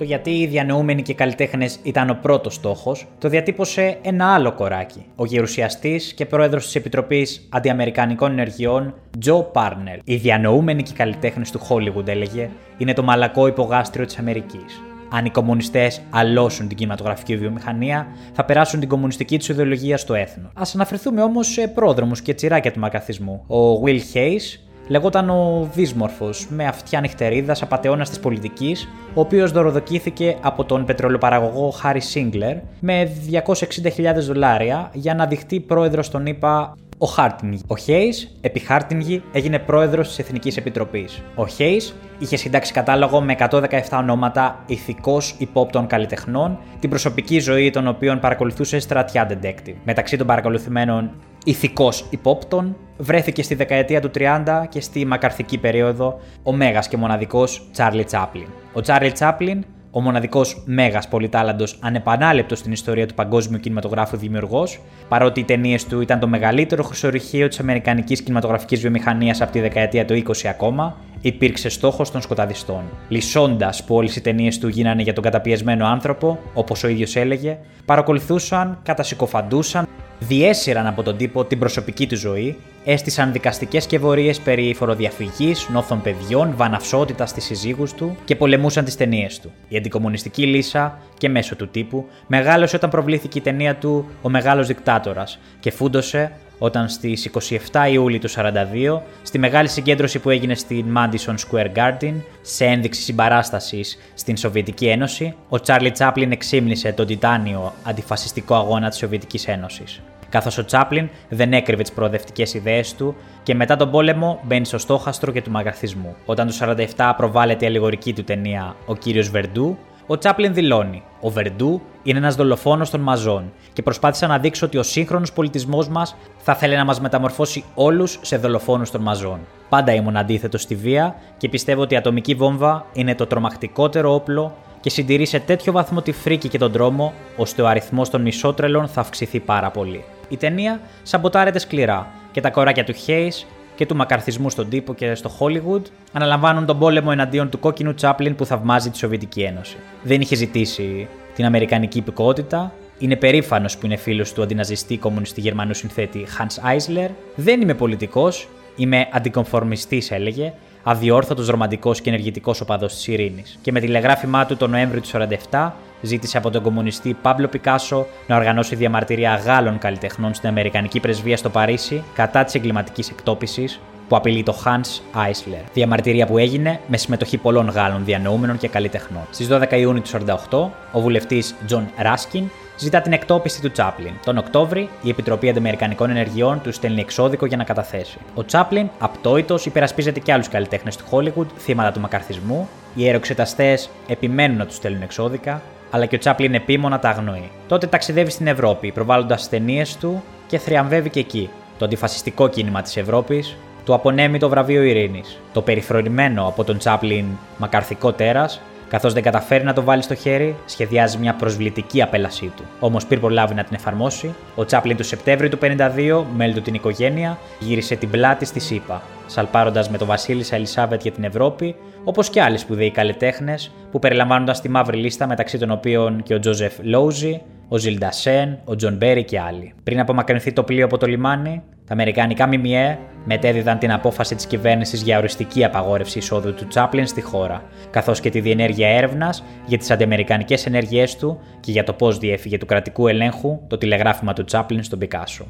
Το 0.01 0.07
γιατί 0.07 0.31
οι 0.31 0.47
διανοούμενοι 0.47 1.03
και 1.03 1.15
καλλιτέχνες 1.15 1.79
ήταν 1.83 2.11
ο 2.11 2.19
πρώτος 2.23 2.55
στόχος, 2.55 3.07
το 3.19 3.29
διατύπωσε 3.29 3.99
ένα 4.03 4.35
άλλο 4.35 4.53
κοράκι. 4.53 5.07
Ο 5.17 5.25
γερουσιαστής 5.25 6.13
και 6.13 6.27
πρόεδρος 6.27 6.65
της 6.65 6.75
Επιτροπής 6.75 7.49
Αντιαμερικανικών 7.51 8.31
Ενεργειών, 8.31 8.95
Τζο 9.19 9.43
Πάρνελ. 9.43 10.01
Οι 10.05 10.17
διανοούμενοι 10.17 10.83
και 10.83 10.93
καλλιτέχνες 10.97 11.51
του 11.51 11.61
Hollywood, 11.69 12.09
έλεγε, 12.09 12.51
είναι 12.79 12.93
το 12.93 13.03
μαλακό 13.03 13.47
υπογάστριο 13.47 14.07
της 14.07 14.19
Αμερικής. 14.19 14.83
Αν 15.11 15.25
οι 15.25 15.31
κομμουνιστές 15.31 16.01
αλώσουν 16.11 16.69
την 16.69 16.77
κινηματογραφική 16.77 17.37
βιομηχανία, 17.37 18.07
θα 18.33 18.45
περάσουν 18.45 18.81
την 18.81 18.89
κομμουνιστική 18.89 19.39
τους 19.39 19.49
ιδεολογία 19.49 19.97
στο 19.97 20.15
έθνος. 20.15 20.53
Α 20.55 20.63
αναφερθούμε 20.75 21.23
όμως 21.23 21.47
σε 21.47 21.69
πρόδρομους 21.69 22.23
και 22.23 22.35
τσιράκια 22.35 22.73
του 22.73 22.81
μακαθισμού. 22.81 23.45
Ο 23.47 23.83
Will 23.85 24.01
Hayes 24.15 24.70
λεγόταν 24.91 25.31
ο 25.31 25.69
Δύσμορφο, 25.75 26.31
με 26.49 26.67
αυτιά 26.67 27.01
νυχτερίδας 27.01 27.63
απαταιώνας 27.63 28.09
της 28.09 28.21
πολιτικής, 28.21 28.89
ο 29.15 29.21
οποίος 29.21 29.53
δωροδοκήθηκε 29.53 30.37
από 30.41 30.65
τον 30.65 30.85
πετρελαιοπαραγωγό 30.85 31.71
Χάρι 31.71 32.01
Σίνκλερ 32.01 32.57
με 32.81 33.11
260.000 33.31 34.25
δολάρια 34.27 34.91
για 34.93 35.15
να 35.15 35.27
εκλεχτεί 35.27 35.61
πρόεδρος 35.61 36.11
των 36.11 36.27
ΗΠΑ 36.27 36.75
ο 37.03 37.07
Χάρτινγκ. 37.07 37.55
Ο 37.67 37.77
Χέις, 37.77 38.37
επί 38.41 38.59
Χάρτινγκ, 38.59 39.03
έγινε 39.33 39.59
πρόεδρος 39.59 40.09
της 40.09 40.19
Εθνικής 40.19 40.57
Επιτροπής. 40.57 41.23
Ο 41.35 41.47
Χέις 41.47 41.95
είχε 42.19 42.37
συντάξει 42.37 42.73
κατάλογο 42.73 43.21
με 43.21 43.33
117 43.33 43.99
ονόματα 43.99 44.63
ηθικώς 44.67 45.35
υπόπτων 45.39 45.87
καλλιτεχνών, 45.87 46.59
την 46.81 46.91
προσωπική 46.91 47.39
ζωή 47.39 47.71
των 47.71 47.87
οποίων 47.87 48.19
παρακολουθούσε 48.19 48.79
στρατιά 48.79 49.29
ντετέκτιβ. 49.31 49.75
Μεταξύ 49.85 50.17
των 50.17 50.27
παρακολουθημένων 50.27 51.11
ηθικώς 51.45 52.07
υπόπτων, 52.11 52.77
βρέθηκε 52.99 53.43
στη 53.43 53.55
δεκαετία 53.55 54.01
του 54.01 54.11
30 54.15 54.65
και 54.69 54.81
στη 54.81 55.05
μακαρθική 55.05 55.59
περίοδο 55.59 56.21
ο 56.43 56.53
μέγας 56.53 56.89
και 56.89 56.97
μοναδικός 56.97 57.69
Τσάρλι 57.73 58.05
Τσάπλιν. 58.05 58.47
Ο 58.73 58.81
Τσάρλι 58.81 59.13
Τσάπλιν, 59.13 59.65
ο 59.91 60.01
μοναδικός 60.01 60.63
μέγας 60.67 61.09
πολυτάλαντο 61.09 61.65
ανεπανάληπτος 61.81 62.59
στην 62.59 62.73
ιστορία 62.73 63.07
του 63.07 63.15
παγκόσμιου 63.15 63.61
κινηματογράφου 63.61 64.17
δημιουργός, 64.17 64.81
παρότι 65.09 65.41
οι 65.41 65.45
ταινίες 65.45 65.85
του 65.85 66.01
ήταν 66.01 66.19
το 66.19 66.29
μεγαλύτερο 66.29 66.83
χρυσορυχείο 66.83 67.49
της 67.49 67.61
Αμερικανικής 67.61 68.23
κινηματογραφικής 68.23 68.81
βιομηχανίας 68.81 69.41
από 69.41 69.53
τη 69.53 69.61
δεκαετία 69.61 70.05
του 70.05 70.15
20 70.15 70.47
ακόμα, 70.49 70.97
υπήρξε 71.21 71.69
στόχος 71.69 72.11
των 72.11 72.21
σκοταδιστών. 72.21 72.83
Λυσώντας 73.09 73.85
που 73.85 73.95
όλες 73.95 74.17
οι 74.17 74.21
ταινίες 74.21 74.59
του 74.59 74.69
γίνανε 74.69 75.03
για 75.03 75.13
τον 75.13 75.23
καταπιεσμένο 75.23 75.87
άνθρωπο, 75.87 76.39
όπως 76.55 76.85
ο 76.85 76.89
ίδιος 76.89 77.17
έλεγε, 77.17 77.59
παρακολουθούσαν, 77.85 78.79
κατασυκοφαντούσαν, 78.83 79.87
διέσυραν 80.21 80.87
από 80.87 81.03
τον 81.03 81.17
τύπο 81.17 81.45
την 81.45 81.59
προσωπική 81.59 82.07
του 82.07 82.17
ζωή, 82.17 82.57
έστησαν 82.85 83.33
δικαστικές 83.33 83.83
σκευωρίε 83.83 84.35
περί 84.45 84.75
φοροδιαφυγής, 84.75 85.69
νόθων 85.69 86.01
παιδιών, 86.03 86.53
βαναυσότητας 86.57 87.31
στις 87.31 87.45
συζύγους 87.45 87.93
του 87.93 88.17
και 88.25 88.37
πολεμούσαν 88.37 88.85
τις 88.85 88.97
ταινίες 88.97 89.41
του. 89.41 89.53
Η 89.69 89.77
αντικομουνιστική 89.77 90.47
λύσα 90.47 90.99
και 91.19 91.29
μέσω 91.29 91.57
του 91.57 91.69
τύπου 91.69 92.09
μεγάλωσε 92.27 92.77
όταν 92.77 92.91
προβλήθηκε 92.91 93.39
η 93.39 93.43
ταινία 93.43 93.77
του 93.77 94.09
Ο 94.23 94.29
Μεγάλος 94.29 94.67
Δικτάτορας 94.67 95.39
και 95.61 95.71
φούντωσε 95.71 96.33
όταν 96.59 96.89
στις 96.89 97.31
27 97.73 97.89
Ιούλη 97.93 98.19
του 98.19 98.31
42, 98.31 99.01
στη 99.23 99.39
μεγάλη 99.39 99.69
συγκέντρωση 99.69 100.19
που 100.19 100.31
έγινε 100.31 100.55
στην 100.55 100.97
Madison 100.97 101.35
Square 101.35 101.69
Garden, 101.75 102.15
σε 102.43 102.65
ένδειξη 102.65 103.03
συμπαράστασης 103.03 103.99
στην 104.15 104.37
Σοβιετική 104.37 104.87
Ένωση, 104.87 105.35
ο 105.49 105.61
Τσάρλι 105.61 105.91
Τσάπλιν 105.91 106.33
εξήμνησε 106.33 106.93
τον 106.93 107.07
τιτάνιο 107.07 107.73
αντιφασιστικό 107.83 108.55
αγώνα 108.55 108.89
της 108.89 108.99
Σοβιετικής 108.99 109.49
Ένωσης. 109.49 110.01
Καθώς 110.31 110.59
ο 110.59 110.65
Τσάπλιν 110.65 111.09
δεν 111.29 111.53
έκρυβε 111.53 111.83
τις 111.83 111.93
προοδευτικές 111.93 112.55
ιδέες 112.55 112.95
του 112.95 113.15
και 113.43 113.55
μετά 113.55 113.77
τον 113.77 113.91
πόλεμο 113.91 114.41
μπαίνει 114.43 114.65
στο 114.65 114.79
στόχαστρο 114.79 115.33
και 115.33 115.43
του 115.43 115.51
μαγαθισμού. 115.51 116.15
Όταν 116.25 116.47
το 116.47 116.55
47 116.97 117.13
προβάλλεται 117.17 117.65
η 117.65 117.69
αλληγορική 117.69 118.13
του 118.13 118.25
ταινία 118.25 118.77
«Ο 118.87 118.97
κύριος 118.97 119.31
Βερντού», 119.31 119.79
ο 120.07 120.19
Τσάπλιν 120.19 120.55
δηλώνει: 120.55 121.03
Ο 121.21 121.31
Βερντού 121.31 121.83
είναι 122.03 122.19
ένας 122.19 122.35
δολοφόνος 122.35 122.91
των 122.91 123.01
μαζών 123.01 123.53
και 123.73 123.83
προσπάθησα 123.83 124.27
να 124.27 124.39
δείξω 124.39 124.67
ότι 124.67 124.79
ο 124.79 124.83
σύγχρονος 124.83 125.33
πολιτισμός 125.33 125.89
μας 125.89 126.17
θα 126.39 126.55
θέλει 126.55 126.77
να 126.77 126.85
μας 126.85 127.01
μεταμορφώσει 127.01 127.65
όλους 127.75 128.19
σε 128.23 128.37
δολοφόνους 128.37 128.91
των 128.91 129.03
μαζών. 129.03 129.39
Πάντα 129.69 129.95
ήμουν 129.95 130.17
αντίθετος 130.17 130.63
στη 130.63 130.75
βία 130.75 131.15
και 131.37 131.49
πιστεύω 131.49 131.83
ότι 131.83 131.95
η 131.95 131.97
ατομική 131.97 132.35
βόμβα 132.35 132.87
είναι 132.93 133.15
το 133.15 133.27
τρομακτικότερο 133.27 134.15
όπλο 134.15 134.57
και 134.81 134.91
συντηρεί 134.91 135.27
σε 135.27 135.39
τέτοιο 135.39 135.73
βαθμό 135.73 136.03
τη 136.03 136.13
φρίκη 136.13 136.49
και 136.49 136.59
τον 136.59 136.73
τρόμο, 136.73 137.13
ώστε 137.37 137.63
ο 137.63 137.69
αριθμός 137.69 138.11
των 138.11 138.23
μισότρελων 138.23 138.89
θα 138.89 139.01
αυξηθεί 139.01 139.41
πάρα 139.41 139.71
πολύ. 139.71 140.05
Η 140.29 140.37
ταινία 140.37 140.81
σαμποτάρεται 141.03 141.59
σκληρά 141.59 142.07
και 142.33 142.41
τα 142.41 142.51
κοράκια 142.51 142.85
του 142.85 142.95
Hayes 143.07 143.47
και 143.75 143.87
του 143.87 143.97
μακαρθισμού 143.97 144.51
στον 144.51 144.69
τύπο 144.69 144.95
και 144.95 145.15
στο 145.15 145.31
Hollywood 145.39 145.83
αναλαμβάνουν 146.13 146.67
τον 146.67 146.79
πόλεμο 146.79 147.09
εναντίον 147.13 147.51
του 147.51 147.59
κόκκινου 147.59 147.95
Τσάπλιν 147.95 148.35
που 148.35 148.45
θαυμάζει 148.45 148.91
τη 148.91 148.99
Σοβιετική 148.99 149.43
Ένωση. 149.43 149.77
Δεν 150.03 150.21
είχε 150.21 150.35
ζητήσει 150.35 151.09
την 151.35 151.45
Αμερικανική 151.45 151.99
υπηκότητα, 151.99 152.73
είναι 152.99 153.17
περήφανος 153.17 153.79
που 153.79 153.87
είναι 153.87 153.97
φίλος 153.97 154.33
του 154.33 154.43
αντιναζιστή 154.43 154.99
κομμουνιστή 154.99 155.41
Γερμανού 155.41 155.75
συνθέτη 155.75 156.27
Hans 156.39 156.71
Eisler. 156.71 157.09
Δεν 157.35 157.61
είμαι 157.61 157.75
πολιτικός, 157.75 158.49
είμαι 158.77 159.09
αντικομφορμιστής, 159.13 160.11
έλεγε, 160.11 160.53
αδιόρθωτος 160.83 161.49
ρομαντικός 161.49 162.01
και 162.01 162.09
ενεργητικός 162.09 162.61
οπαδός 162.61 162.95
της 162.95 163.07
ειρήνης. 163.09 163.59
Και 163.63 163.73
με 163.73 163.81
τηλεγράφημά 163.81 164.47
του 164.47 164.57
τον 164.57 164.71
Νοέμβριο 164.71 165.01
του 165.01 165.09
1947 165.51 165.73
ζήτησε 166.01 166.39
από 166.39 166.51
τον 166.51 166.63
κομμουνιστή 166.63 167.17
Πάμπλο 167.23 167.49
Πικάσο 167.49 168.07
να 168.27 168.37
οργανώσει 168.37 168.75
διαμαρτυρία 168.75 169.35
Γάλλων 169.35 169.79
καλλιτεχνών 169.79 170.35
στην 170.35 170.49
Αμερικανική 170.49 171.01
πρεσβεία 171.01 171.37
στο 171.37 171.49
Παρίσι 171.49 172.03
κατά 172.15 172.45
της 172.45 172.55
εγκληματικής 172.55 173.11
εκτόπισης 173.11 173.81
που 174.09 174.17
απειλεί 174.17 174.43
τον 174.43 174.63
Hans 174.65 175.19
Eisler. 175.19 175.65
Διαμαρτυρία 175.73 176.27
που 176.27 176.39
έγινε 176.39 176.81
με 176.87 176.97
συμμετοχή 176.97 177.37
πολλών 177.37 177.69
Γάλλων 177.69 178.05
διανοούμενων 178.05 178.59
και 178.59 178.69
καλλιτεχνών. 178.69 179.23
Στις 179.31 179.49
12 179.51 179.73
Ιούνιου 179.73 180.03
του 180.03 180.09
1948, 180.51 180.71
ο 180.93 181.01
βουλευτής 181.01 181.55
Τζον 181.67 181.91
Ράνκιν 181.97 182.51
ζητά 182.81 183.01
την 183.01 183.13
εκτόπιση 183.13 183.61
του 183.61 183.71
Τσάπλιν. 183.71 184.13
Τον 184.25 184.39
Οκτώβρη, 184.39 184.89
η 185.03 185.09
Επιτροπή 185.09 185.49
Αντιμερικανικών 185.49 186.11
Ενεργειών 186.11 186.61
του 186.63 186.73
στέλνει 186.73 187.01
εξώδικο 187.01 187.47
για 187.47 187.57
να 187.57 187.65
καταθέσει. 187.65 188.19
Ο 188.35 188.45
Τσάπλιν, 188.45 188.89
απτόητος, 188.99 189.67
υπερασπίζεται 189.67 190.21
και 190.21 190.33
άλλους 190.33 190.49
καλλιτέχνες 190.49 190.97
του 190.97 191.05
Hollywood, 191.11 191.47
θύματα 191.59 191.93
του 191.93 192.01
μακαρθισμού. 192.01 192.69
Οι 192.95 193.07
αεροξεταστέ 193.07 193.79
επιμένουν 194.07 194.57
να 194.57 194.67
τους 194.67 194.77
στέλνουν 194.77 195.03
εξώδικα, 195.03 195.63
αλλά 195.91 196.07
και 196.07 196.15
ο 196.15 196.19
Τσάπλιν 196.19 196.55
επίμονα 196.55 196.99
τα 196.99 197.09
αγνοεί. 197.09 197.51
Τότε 197.69 197.87
ταξιδεύει 197.87 198.31
στην 198.31 198.47
Ευρώπη, 198.47 198.93
προβάλλοντας 198.93 199.49
ταινίες 199.49 199.97
του 199.97 200.23
και 200.47 200.59
θριαμβεύει 200.59 201.11
και 201.11 201.21
εκεί. 201.21 201.51
Το 201.79 201.85
αντιφασιστικό 201.85 202.49
κίνημα 202.49 202.83
της 202.83 202.97
Ευρώπης 202.97 203.57
του 203.85 203.95
απονέμει 203.95 204.39
το 204.39 204.49
βραβείο 204.49 204.83
Ειρήνης. 204.83 205.39
Το 205.53 205.63
περιφρονημένο 205.63 206.47
από 206.47 206.65
τον 206.65 206.79
Τσάπλιν 206.79 207.25
μακαρθικό 207.57 208.13
τέρας 208.13 208.61
Καθώς 208.91 209.13
δεν 209.13 209.23
καταφέρει 209.23 209.65
να 209.65 209.73
το 209.73 209.83
βάλει 209.83 210.03
στο 210.03 210.15
χέρι, 210.15 210.57
σχεδιάζει 210.67 211.19
μια 211.19 211.35
προσβλητική 211.35 212.03
απέλασή 212.03 212.53
του. 212.57 212.63
Όμως 212.81 213.07
πριν 213.07 213.21
προλάβει 213.21 213.55
να 213.55 213.65
την 213.65 213.75
εφαρμόσει, 213.75 214.35
ο 214.55 214.65
Τσάπλιν 214.65 214.97
τον 214.97 215.05
Σεπτέμβρη 215.05 215.49
του 215.49 215.59
52, 215.63 216.25
με 216.37 216.44
όλη 216.44 216.55
του 216.55 216.61
την 216.61 216.75
οικογένεια, 216.75 217.39
γύρισε 217.59 217.95
την 217.95 218.11
πλάτη 218.11 218.45
στις 218.45 218.61
ΗΠΑ, 218.61 219.03
σαλπάροντας 219.27 219.91
με 219.91 219.99
τον 219.99 220.07
Βασίλισσα 220.07 220.57
Ελισάβετ 220.57 221.03
για 221.03 221.13
την 221.13 221.25
Ευρώπη, 221.25 221.75
όπως 222.05 222.31
και 222.31 222.43
άλλοι 222.43 222.59
σπουδαίοι 222.59 222.91
καλλιτέχνες 222.91 223.71
που 223.91 223.99
περιλαμβάνονταν 223.99 224.55
στη 224.55 224.69
μαύρη 224.69 224.97
λίστα 224.97 225.27
μεταξύ 225.27 225.59
των 225.59 225.71
οποίων 225.71 226.23
και 226.23 226.35
ο 226.35 226.39
Τζόζεφ 226.39 226.75
Λόουζι, 226.83 227.43
ο 227.69 227.79
Ζιλ 227.79 228.13
Ντασέν, 228.13 228.59
ο 228.65 228.77
Τζον 228.77 228.97
Μπέρι 228.97 229.25
και 229.25 229.41
άλλοι. 229.41 229.75
Πριν 229.83 230.01
απομακρυνθεί 230.01 230.53
το 230.53 230.63
πλοίο 230.63 230.85
από 230.85 230.99
το 230.99 231.07
λιμάνι, 231.07 231.63
τα 231.91 231.97
Αμερικανικά 231.97 232.47
ΜΜΕ 232.47 232.99
μετέδιδαν 233.25 233.79
την 233.79 233.93
απόφαση 233.93 234.35
της 234.35 234.47
κυβέρνησης 234.47 235.03
για 235.03 235.19
οριστική 235.19 235.65
απαγόρευση 235.65 236.19
εισόδου 236.19 236.55
του 236.55 236.67
Τσάπλιν 236.67 237.07
στη 237.07 237.21
χώρα, 237.21 237.63
καθώς 237.91 238.21
και 238.21 238.31
τη 238.31 238.41
διενέργεια 238.41 238.89
έρευνας 238.89 239.45
για 239.67 239.79
τις 239.79 239.91
αντιαμερικανικές 239.91 240.67
ενέργειές 240.67 241.17
του 241.17 241.41
και 241.61 241.71
για 241.71 241.85
το 241.85 241.93
πώς 241.93 242.19
διέφυγε 242.19 242.59
του 242.59 242.67
κρατικού 242.67 243.09
ελέγχου 243.09 243.61
το 243.67 243.79
τηλεγράφημα 243.79 244.33
του 244.33 244.45
Τσάπλιν 244.45 244.83
στον 244.83 244.99
Πικάσο. 244.99 245.47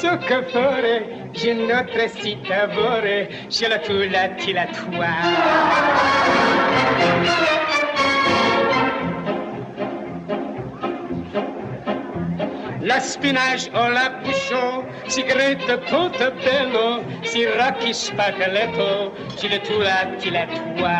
ce 0.00 0.12
que 0.28 0.38
ferait 0.52 1.04
je 1.34 1.50
notre 1.68 2.08
si 2.20 2.36
t'avore 2.48 3.28
je 3.50 3.66
la 3.68 3.78
tu 3.78 4.08
la 4.08 4.28
ti 4.40 4.52
la 4.54 4.66
toi 4.66 5.12
La 12.82 12.98
spinage 12.98 13.68
o 13.74 13.88
la 13.96 14.06
bouchon 14.22 14.84
si 15.06 15.22
grette 15.22 15.74
pote 15.90 16.26
bello 16.44 17.04
si 17.22 17.44
raki 17.58 17.92
spaccaletto 17.92 19.12
ci 19.36 19.48
le 19.48 19.58
tu 19.66 19.76
la 19.86 19.98
ti 20.18 20.30
la 20.30 20.46
toi 20.46 20.96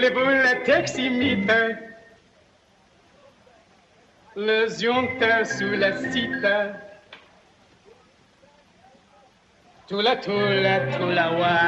bulbul 0.00 0.62
teximite, 0.64 1.52
le 4.34 4.66
ziontin 4.68 5.44
sous 5.44 5.76
la 5.76 5.92
cita, 6.10 6.72
tout 9.88 10.00
la 10.00 10.16
tout 10.16 10.30
la 10.30 10.80
tout 10.96 11.10
la 11.10 11.32
wa. 11.32 11.58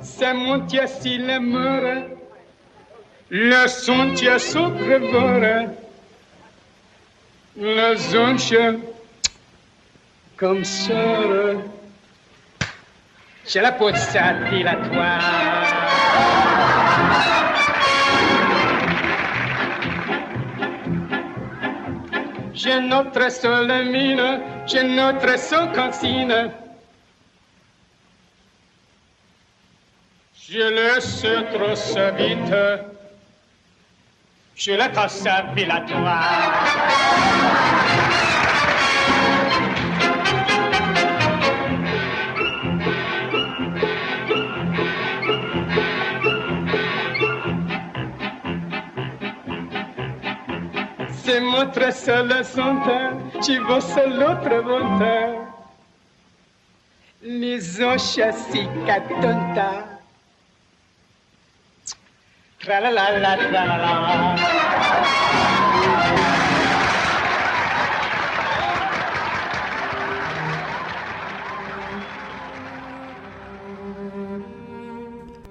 Ça 0.00 0.32
monte 0.32 0.86
si 0.86 1.18
la 1.18 1.40
mort, 1.40 2.04
le 3.30 3.66
son 3.66 4.14
tient 4.14 4.38
sous 4.38 4.70
crevore 4.70 5.85
comme 10.36 10.64
sœur, 10.64 11.56
j'ai 13.46 13.60
la 13.60 13.72
peau 13.72 13.92
de 13.92 13.96
sa 13.96 14.32
dilatoire. 14.50 15.20
J'ai 22.54 22.80
notre 22.80 23.30
seule 23.30 23.84
mine, 23.86 24.40
j'ai 24.66 24.82
notre 24.82 25.38
seule 25.38 25.72
consigne. 25.72 26.50
Je 30.48 30.58
laisse 30.58 31.24
trop 31.52 31.74
vite, 32.16 32.54
je 34.56 34.72
la 34.72 34.88
casse 34.88 35.24
à 35.26 35.42
Se 51.26 51.38
mă 51.38 51.90
să 51.90 52.42
sunt 52.54 52.82
și 53.42 53.58
vă 53.66 53.78
să 53.78 54.02
l 54.18 54.40
preguntă. 54.42 55.30
Les 57.40 57.78
os 57.94 58.16
así 58.18 58.68
ca 58.86 59.00
tonta. 59.20 60.00
Tra 62.58 62.78
la 62.78 62.90
la 62.90 63.08
la 63.18 63.64
la 63.64 63.76
la. 63.76 65.55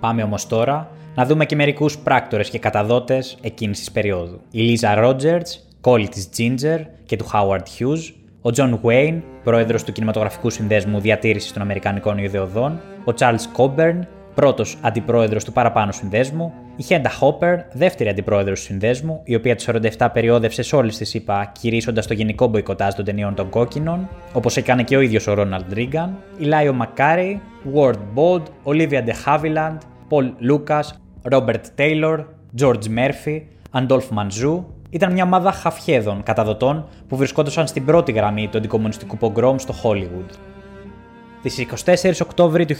Πάμε 0.05 0.23
όμως 0.23 0.47
τώρα 0.47 0.89
να 1.15 1.25
δούμε 1.25 1.45
και 1.45 1.55
μερικούς 1.55 1.97
πράκτορες 1.97 2.49
και 2.49 2.59
καταδότες 2.59 3.37
εκείνη 3.41 3.73
τη 3.73 3.85
περίοδου. 3.93 4.39
Η 4.51 4.59
Λίζα 4.59 4.95
Ρότζερτς, 4.95 5.67
κόλλη 5.81 6.07
της 6.07 6.29
Ginger 6.37 6.79
και 7.05 7.15
του 7.15 7.25
Howard 7.33 7.59
Hughes, 7.79 8.13
ο 8.41 8.49
John 8.55 8.79
Wayne, 8.83 9.21
πρόεδρος 9.43 9.83
του 9.83 9.91
Κινηματογραφικού 9.91 10.49
Συνδέσμου 10.49 10.99
Διατήρησης 10.99 11.53
των 11.53 11.61
Αμερικανικών 11.61 12.17
Ιδεοδών, 12.17 12.79
ο 13.05 13.13
Charles 13.19 13.57
Coburn, 13.57 13.99
πρώτος 14.35 14.77
αντιπρόεδρος 14.81 15.43
του 15.43 15.51
παραπάνω 15.51 15.91
συνδέσμου, 15.91 16.53
η 16.75 16.83
Χέντα 16.83 17.09
Χόπερ, 17.09 17.59
δεύτερη 17.73 18.09
αντιπρόεδρος 18.09 18.59
του 18.59 18.65
συνδέσμου, 18.65 19.21
η 19.23 19.35
οποία 19.35 19.55
το 19.55 19.63
47 19.97 20.07
περιόδευσε 20.13 20.61
σε 20.61 20.75
όλες 20.75 20.97
τις 20.97 21.13
ΗΠΑ, 21.13 21.51
κηρύσσοντας 21.59 22.07
το 22.07 22.13
γενικό 22.13 22.47
μποϊκοτάζ 22.47 22.93
των 22.93 23.05
ταινιών 23.05 23.35
των 23.35 23.49
κόκκινων, 23.49 24.09
όπως 24.33 24.57
έκανε 24.57 24.83
και 24.83 24.97
ο 24.97 25.01
ίδιος 25.01 25.27
ο 25.27 25.33
Ρόναλντ 25.33 25.73
Ρίγκαν, 25.73 26.17
η 26.37 26.43
Λάιο 26.43 26.73
Μακάρι, 26.73 27.41
Ward 27.75 27.99
Bode, 28.15 28.73
Olivia 28.73 29.01
de 29.01 29.13
Havilland, 29.25 29.77
Paul 30.09 30.31
Lucas, 30.49 30.85
Robert 31.31 31.63
Taylor, 31.77 32.25
George 32.61 32.87
Murphy, 32.97 33.41
Αντόλφ 33.71 34.09
Μανζού, 34.09 34.65
ήταν 34.89 35.11
μια 35.11 35.23
ομάδα 35.23 35.51
χαφιέδων 35.51 36.23
καταδοτών 36.23 36.87
που 37.07 37.15
βρισκόντουσαν 37.15 37.67
στην 37.67 37.85
πρώτη 37.85 38.11
γραμμή 38.11 38.47
του 38.47 38.57
αντικομμουνιστικού 38.57 39.17
πογκρόμ 39.17 39.57
στο 39.57 39.73
Hollywood. 39.83 40.35
Στις 41.43 41.85
24 41.85 42.21
Οκτώβρη 42.21 42.65
του 42.65 42.75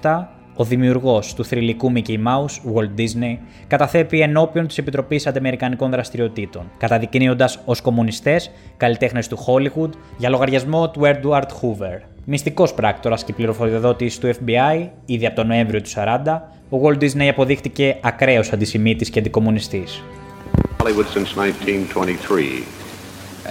1947, 0.00 0.26
ο 0.56 0.64
δημιουργός 0.64 1.34
του 1.34 1.44
θρηλυκού 1.44 1.92
Mickey 1.94 2.16
Mouse, 2.16 2.74
Walt 2.74 3.00
Disney, 3.00 3.38
καταθέτει 3.66 4.20
ενώπιον 4.20 4.66
της 4.66 4.78
Επιτροπής 4.78 5.26
Ανταμερικανικών 5.26 5.90
Δραστηριοτήτων, 5.90 6.70
καταδεικνύοντας 6.78 7.58
ως 7.64 7.80
κομμουνιστές 7.80 8.50
καλλιτέχνες 8.76 9.28
του 9.28 9.38
Hollywood 9.46 9.90
για 10.18 10.28
λογαριασμό 10.28 10.90
του 10.90 11.00
Edward 11.04 11.48
Hoover. 11.60 12.15
Μυστικό 12.28 12.68
πράκτορα 12.74 13.16
και 13.16 13.32
πληροφοριοδότη 13.32 14.18
του 14.18 14.30
FBI, 14.34 14.88
ήδη 15.06 15.26
από 15.26 15.36
τον 15.36 15.46
Νοέμβριο 15.46 15.80
του 15.80 15.90
40, 15.94 16.40
ο 16.70 16.78
Walt 16.82 16.98
Disney 16.98 17.28
αποδείχτηκε 17.30 17.96
ακραίος 18.02 18.52
αντισημίτης 18.52 19.10
και 19.10 19.18
αντικομουνιστής. 19.18 20.02
Hollywood 20.78 21.06
since 21.14 21.36
1923. 21.36 22.64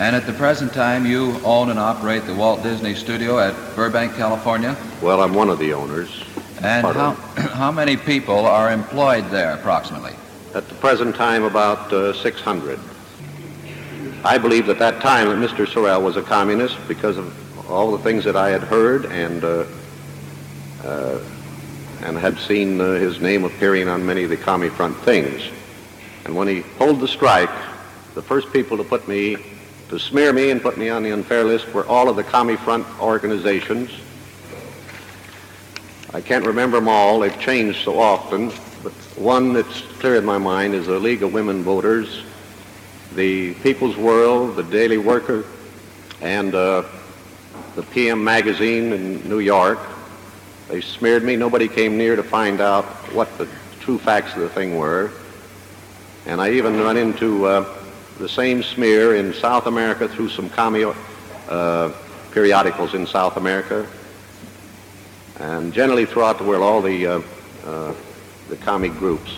And 0.05 0.11
at 0.15 0.25
the 0.29 0.37
present 0.43 0.73
time, 0.73 1.01
you 1.13 1.21
own 1.55 1.69
and 1.71 1.79
operate 1.91 2.23
the 2.31 2.35
Walt 2.41 2.59
Disney 2.69 2.95
Studio 3.03 3.31
at 3.47 3.53
Burbank, 3.75 4.09
California? 4.23 4.73
Well, 5.01 5.19
I'm 5.23 5.33
one 5.41 5.49
of 5.53 5.59
the 5.63 5.71
owners. 5.81 6.09
And 6.71 6.81
Part 6.87 6.97
how, 7.03 7.11
of 7.11 7.17
how 7.63 7.71
many 7.81 7.95
people 8.13 8.41
are 8.57 8.67
employed 8.79 9.25
there 9.37 9.51
approximately? 9.59 10.15
At 10.59 10.65
the 10.71 10.77
present 10.85 11.11
time, 11.27 11.43
about 11.53 11.81
uh, 11.93 12.13
600. 12.13 12.79
I 14.33 14.35
believe 14.45 14.65
at 14.73 14.79
that 14.85 14.95
time 15.09 15.25
that 15.29 15.39
Mr. 15.47 15.61
Sorrell 15.73 16.01
was 16.09 16.15
a 16.23 16.25
communist 16.35 16.77
because 16.93 17.17
of 17.23 17.27
all 17.69 17.91
the 17.91 17.99
things 17.99 18.23
that 18.23 18.35
I 18.35 18.49
had 18.49 18.63
heard 18.63 19.05
and 19.05 19.43
uh, 19.43 19.65
uh, 20.83 21.19
and 22.01 22.17
had 22.17 22.37
seen 22.37 22.79
uh, 22.79 22.93
his 22.93 23.19
name 23.19 23.43
appearing 23.43 23.87
on 23.87 24.05
many 24.05 24.23
of 24.23 24.29
the 24.29 24.37
Commie 24.37 24.69
Front 24.69 24.95
things. 24.97 25.41
And 26.25 26.35
when 26.35 26.47
he 26.47 26.61
pulled 26.77 26.99
the 26.99 27.07
strike, 27.07 27.49
the 28.13 28.21
first 28.21 28.51
people 28.53 28.77
to 28.77 28.83
put 28.83 29.07
me, 29.07 29.37
to 29.89 29.99
smear 29.99 30.31
me 30.31 30.51
and 30.51 30.61
put 30.61 30.77
me 30.77 30.89
on 30.89 31.03
the 31.03 31.11
unfair 31.11 31.43
list 31.43 31.73
were 31.73 31.85
all 31.85 32.09
of 32.09 32.15
the 32.15 32.23
Commie 32.23 32.57
Front 32.57 32.85
organizations. 32.99 33.89
I 36.13 36.21
can't 36.21 36.45
remember 36.45 36.77
them 36.77 36.87
all, 36.87 37.19
they've 37.19 37.39
changed 37.39 37.83
so 37.83 37.99
often, 37.99 38.51
but 38.83 38.93
one 39.17 39.53
that's 39.53 39.81
clear 39.99 40.15
in 40.15 40.25
my 40.25 40.37
mind 40.37 40.73
is 40.73 40.85
the 40.85 40.99
League 40.99 41.23
of 41.23 41.33
Women 41.33 41.63
Voters, 41.63 42.23
the 43.15 43.53
People's 43.55 43.97
World, 43.97 44.55
the 44.55 44.63
Daily 44.63 44.97
Worker, 44.97 45.43
and 46.21 46.55
uh, 46.55 46.83
the 47.75 47.83
PM 47.83 48.23
Magazine 48.23 48.93
in 48.93 49.27
New 49.27 49.39
York. 49.39 49.79
They 50.69 50.79
smeared 50.79 51.23
me. 51.23 51.35
Nobody 51.35 51.67
came 51.67 51.97
near 51.97 52.15
to 52.15 52.23
find 52.23 52.61
out 52.61 52.85
what 53.13 53.37
the 53.37 53.47
true 53.81 53.97
facts 53.97 54.33
of 54.33 54.39
the 54.39 54.49
thing 54.49 54.77
were. 54.77 55.11
And 56.25 56.41
I 56.41 56.51
even 56.51 56.79
run 56.79 56.95
into 56.95 57.45
uh, 57.45 57.77
the 58.17 58.29
same 58.29 58.63
smear 58.63 59.15
in 59.15 59.33
South 59.33 59.67
America 59.67 60.07
through 60.07 60.29
some 60.29 60.49
commie 60.49 60.85
uh, 61.49 61.91
periodicals 62.31 62.93
in 62.93 63.05
South 63.05 63.35
America. 63.35 63.85
And 65.39 65.73
generally 65.73 66.05
throughout 66.05 66.37
the 66.37 66.45
world, 66.45 66.63
all 66.63 66.81
the, 66.81 67.05
uh, 67.05 67.21
uh, 67.65 67.93
the 68.47 68.55
commie 68.57 68.89
groups. 68.89 69.31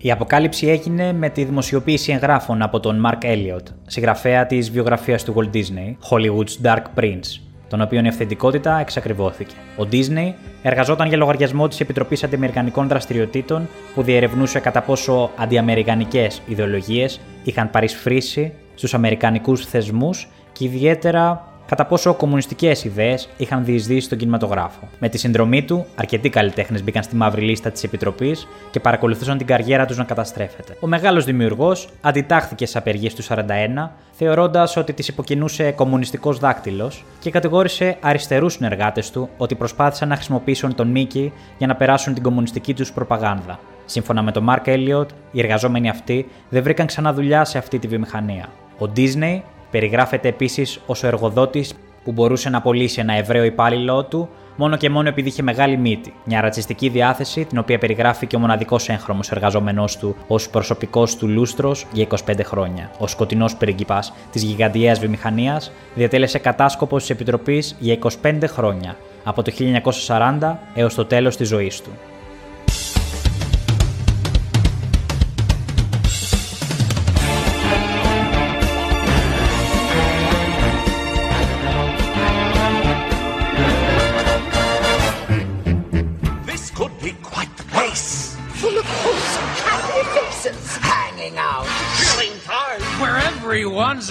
Η 0.00 0.10
αποκάλυψη 0.10 0.68
έγινε 0.68 1.12
με 1.12 1.28
τη 1.28 1.44
δημοσιοποίηση 1.44 2.12
εγγράφων 2.12 2.62
από 2.62 2.80
τον 2.80 3.06
Mark 3.06 3.24
Elliot, 3.24 3.62
συγγραφέα 3.86 4.46
της 4.46 4.70
βιογραφίας 4.70 5.24
του 5.24 5.34
Walt 5.36 5.56
Disney, 5.56 5.96
Hollywood's 6.10 6.66
Dark 6.66 6.82
Prince, 7.00 7.40
τον 7.68 7.80
οποίον 7.80 8.04
η 8.04 8.08
αυθεντικότητα 8.08 8.78
εξακριβώθηκε. 8.80 9.54
Ο 9.76 9.88
Disney 9.92 10.32
εργαζόταν 10.62 11.08
για 11.08 11.16
λογαριασμό 11.16 11.68
της 11.68 11.80
Επιτροπής 11.80 12.24
Αντιαμερικανικών 12.24 12.88
Δραστηριοτήτων 12.88 13.68
που 13.94 14.02
διερευνούσε 14.02 14.58
κατά 14.60 14.82
πόσο 14.82 15.30
αντιαμερικανικές 15.36 16.42
ιδεολογίες 16.46 17.20
είχαν 17.42 17.70
παρισφρήσει 17.70 18.52
στους 18.74 18.94
Αμερικανικούς 18.94 19.66
θεσμούς 19.66 20.28
και 20.52 20.64
ιδιαίτερα 20.64 21.52
κατά 21.68 21.84
πόσο 21.86 22.14
κομμουνιστικές 22.14 22.84
ιδέες 22.84 23.28
είχαν 23.36 23.64
διεισδύσει 23.64 24.00
στον 24.00 24.18
κινηματογράφο. 24.18 24.88
Με 24.98 25.08
τη 25.08 25.18
συνδρομή 25.18 25.62
του, 25.64 25.86
αρκετοί 25.94 26.28
καλλιτέχνες 26.28 26.82
μπήκαν 26.82 27.02
στη 27.02 27.16
μαύρη 27.16 27.42
λίστα 27.42 27.70
της 27.70 27.82
Επιτροπής 27.82 28.48
και 28.70 28.80
παρακολουθούσαν 28.80 29.38
την 29.38 29.46
καριέρα 29.46 29.86
τους 29.86 29.96
να 29.96 30.04
καταστρέφεται. 30.04 30.76
Ο 30.80 30.86
μεγάλος 30.86 31.24
δημιουργός 31.24 31.88
αντιτάχθηκε 32.00 32.66
στι 32.66 32.78
απεργίες 32.78 33.14
του 33.14 33.22
41, 33.22 33.90
θεωρώντας 34.10 34.76
ότι 34.76 34.92
τις 34.92 35.08
υποκινούσε 35.08 35.70
κομμουνιστικός 35.70 36.38
δάκτυλος 36.38 37.04
και 37.20 37.30
κατηγόρησε 37.30 37.96
αριστερούς 38.00 38.52
συνεργάτες 38.52 39.10
του 39.10 39.28
ότι 39.36 39.54
προσπάθησαν 39.54 40.08
να 40.08 40.14
χρησιμοποιήσουν 40.14 40.74
τον 40.74 40.88
Μίκη 40.88 41.32
για 41.58 41.66
να 41.66 41.74
περάσουν 41.74 42.14
την 42.14 42.22
κομμουνιστική 42.22 42.74
τους 42.74 42.92
προπαγάνδα. 42.92 43.58
Σύμφωνα 43.84 44.22
με 44.22 44.32
τον 44.32 44.42
Μάρκ 44.42 44.66
Έλιοτ, 44.66 45.10
οι 45.30 45.40
εργαζόμενοι 45.40 45.88
αυτοί 45.88 46.28
δεν 46.48 46.62
βρήκαν 46.62 46.86
ξανά 46.86 47.12
δουλειά 47.12 47.44
σε 47.44 47.58
αυτή 47.58 47.78
τη 47.78 47.86
βιομηχανία. 47.86 48.48
Ο 48.78 48.90
Disney 48.96 49.40
Περιγράφεται 49.70 50.28
επίσης 50.28 50.80
ως 50.86 51.02
ο 51.02 51.06
εργοδότης 51.06 51.74
που 52.04 52.12
μπορούσε 52.12 52.50
να 52.50 52.58
απολύσει 52.58 53.00
ένα 53.00 53.12
Εβραίο 53.12 53.44
υπάλληλό 53.44 54.04
του 54.04 54.28
μόνο 54.56 54.76
και 54.76 54.90
μόνο 54.90 55.08
επειδή 55.08 55.28
είχε 55.28 55.42
μεγάλη 55.42 55.76
μύτη. 55.76 56.14
Μια 56.24 56.40
ρατσιστική 56.40 56.88
διάθεση, 56.88 57.44
την 57.44 57.58
οποία 57.58 57.78
περιγράφει 57.78 58.26
και 58.26 58.36
ο 58.36 58.38
μοναδικός 58.38 58.88
έγχρωμος 58.88 59.30
εργαζόμενό 59.30 59.84
του 59.98 60.16
ως 60.26 60.50
προσωπικός 60.50 61.16
του 61.16 61.28
λούστρος 61.28 61.86
για 61.92 62.06
25 62.26 62.40
χρόνια. 62.42 62.90
Ο 62.98 63.06
σκοτεινός 63.06 63.56
πριγκιπά 63.56 64.02
της 64.32 64.42
γιγαντιαίας 64.42 64.98
βιομηχανίας 64.98 65.72
διατέλεσε 65.94 66.38
κατάσκοπος 66.38 67.00
της 67.00 67.10
Επιτροπής 67.10 67.76
για 67.78 67.98
25 68.22 68.46
χρόνια, 68.46 68.96
από 69.24 69.42
το 69.42 69.50
1940 69.50 70.58
έως 70.74 70.94
το 70.94 71.04
τέλος 71.04 71.36
της 71.36 71.48
ζωής 71.48 71.80
του. 71.80 71.90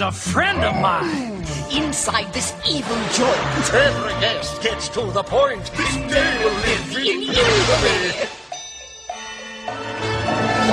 a 0.00 0.30
friend 0.30 0.64
of 0.64 0.74
mine. 0.80 1.44
Inside 1.72 2.32
this 2.32 2.54
evil 2.68 2.96
joint, 3.12 3.74
every 3.74 4.12
guest 4.20 4.62
gets 4.62 4.88
to 4.90 5.00
the 5.12 5.22
point. 5.22 5.70
This 5.76 5.96
day 5.96 6.44
will 6.44 6.54
live 6.54 6.96
in 6.96 7.22
infamy. 7.22 8.26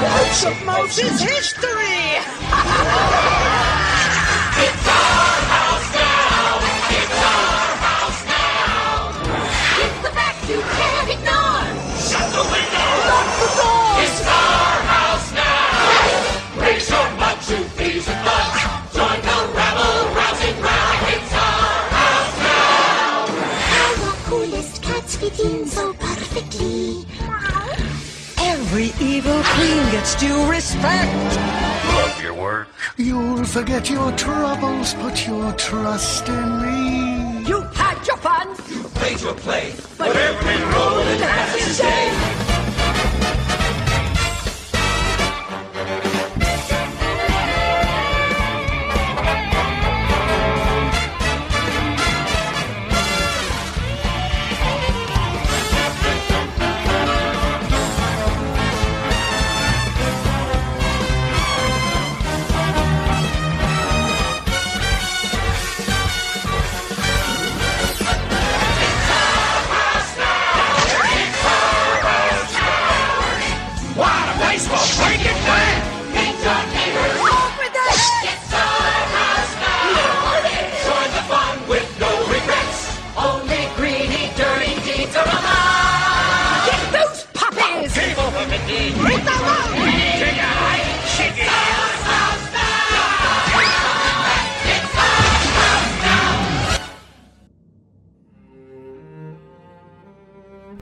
House 0.07 0.45
of 0.45 0.65
Mouse 0.65 0.97
is 0.99 1.21
history. 1.21 2.19
it's 4.57 4.88
our 4.88 5.45
Every 28.76 28.91
evil 28.99 29.41
queen 29.41 29.89
gets 29.91 30.15
due 30.15 30.51
respect. 30.51 31.38
Love 31.95 32.21
your 32.21 32.34
work. 32.34 32.67
You'll 32.97 33.45
forget 33.45 33.89
your 33.89 34.11
troubles, 34.17 34.95
put 34.95 35.26
your 35.26 35.53
trust 35.53 36.28
in 36.28 36.61
me. 36.61 37.47
You 37.47 37.61
had 37.61 38.05
your 38.05 38.17
fun. 38.17 38.49
You 38.69 38.84
played 38.89 39.21
your 39.21 39.34
play. 39.36 39.73
But 39.97 40.17
every 40.17 40.61
role 40.73 40.99
it 41.07 41.21
has 41.21 41.55
its 41.55 41.78
day. 41.80 42.45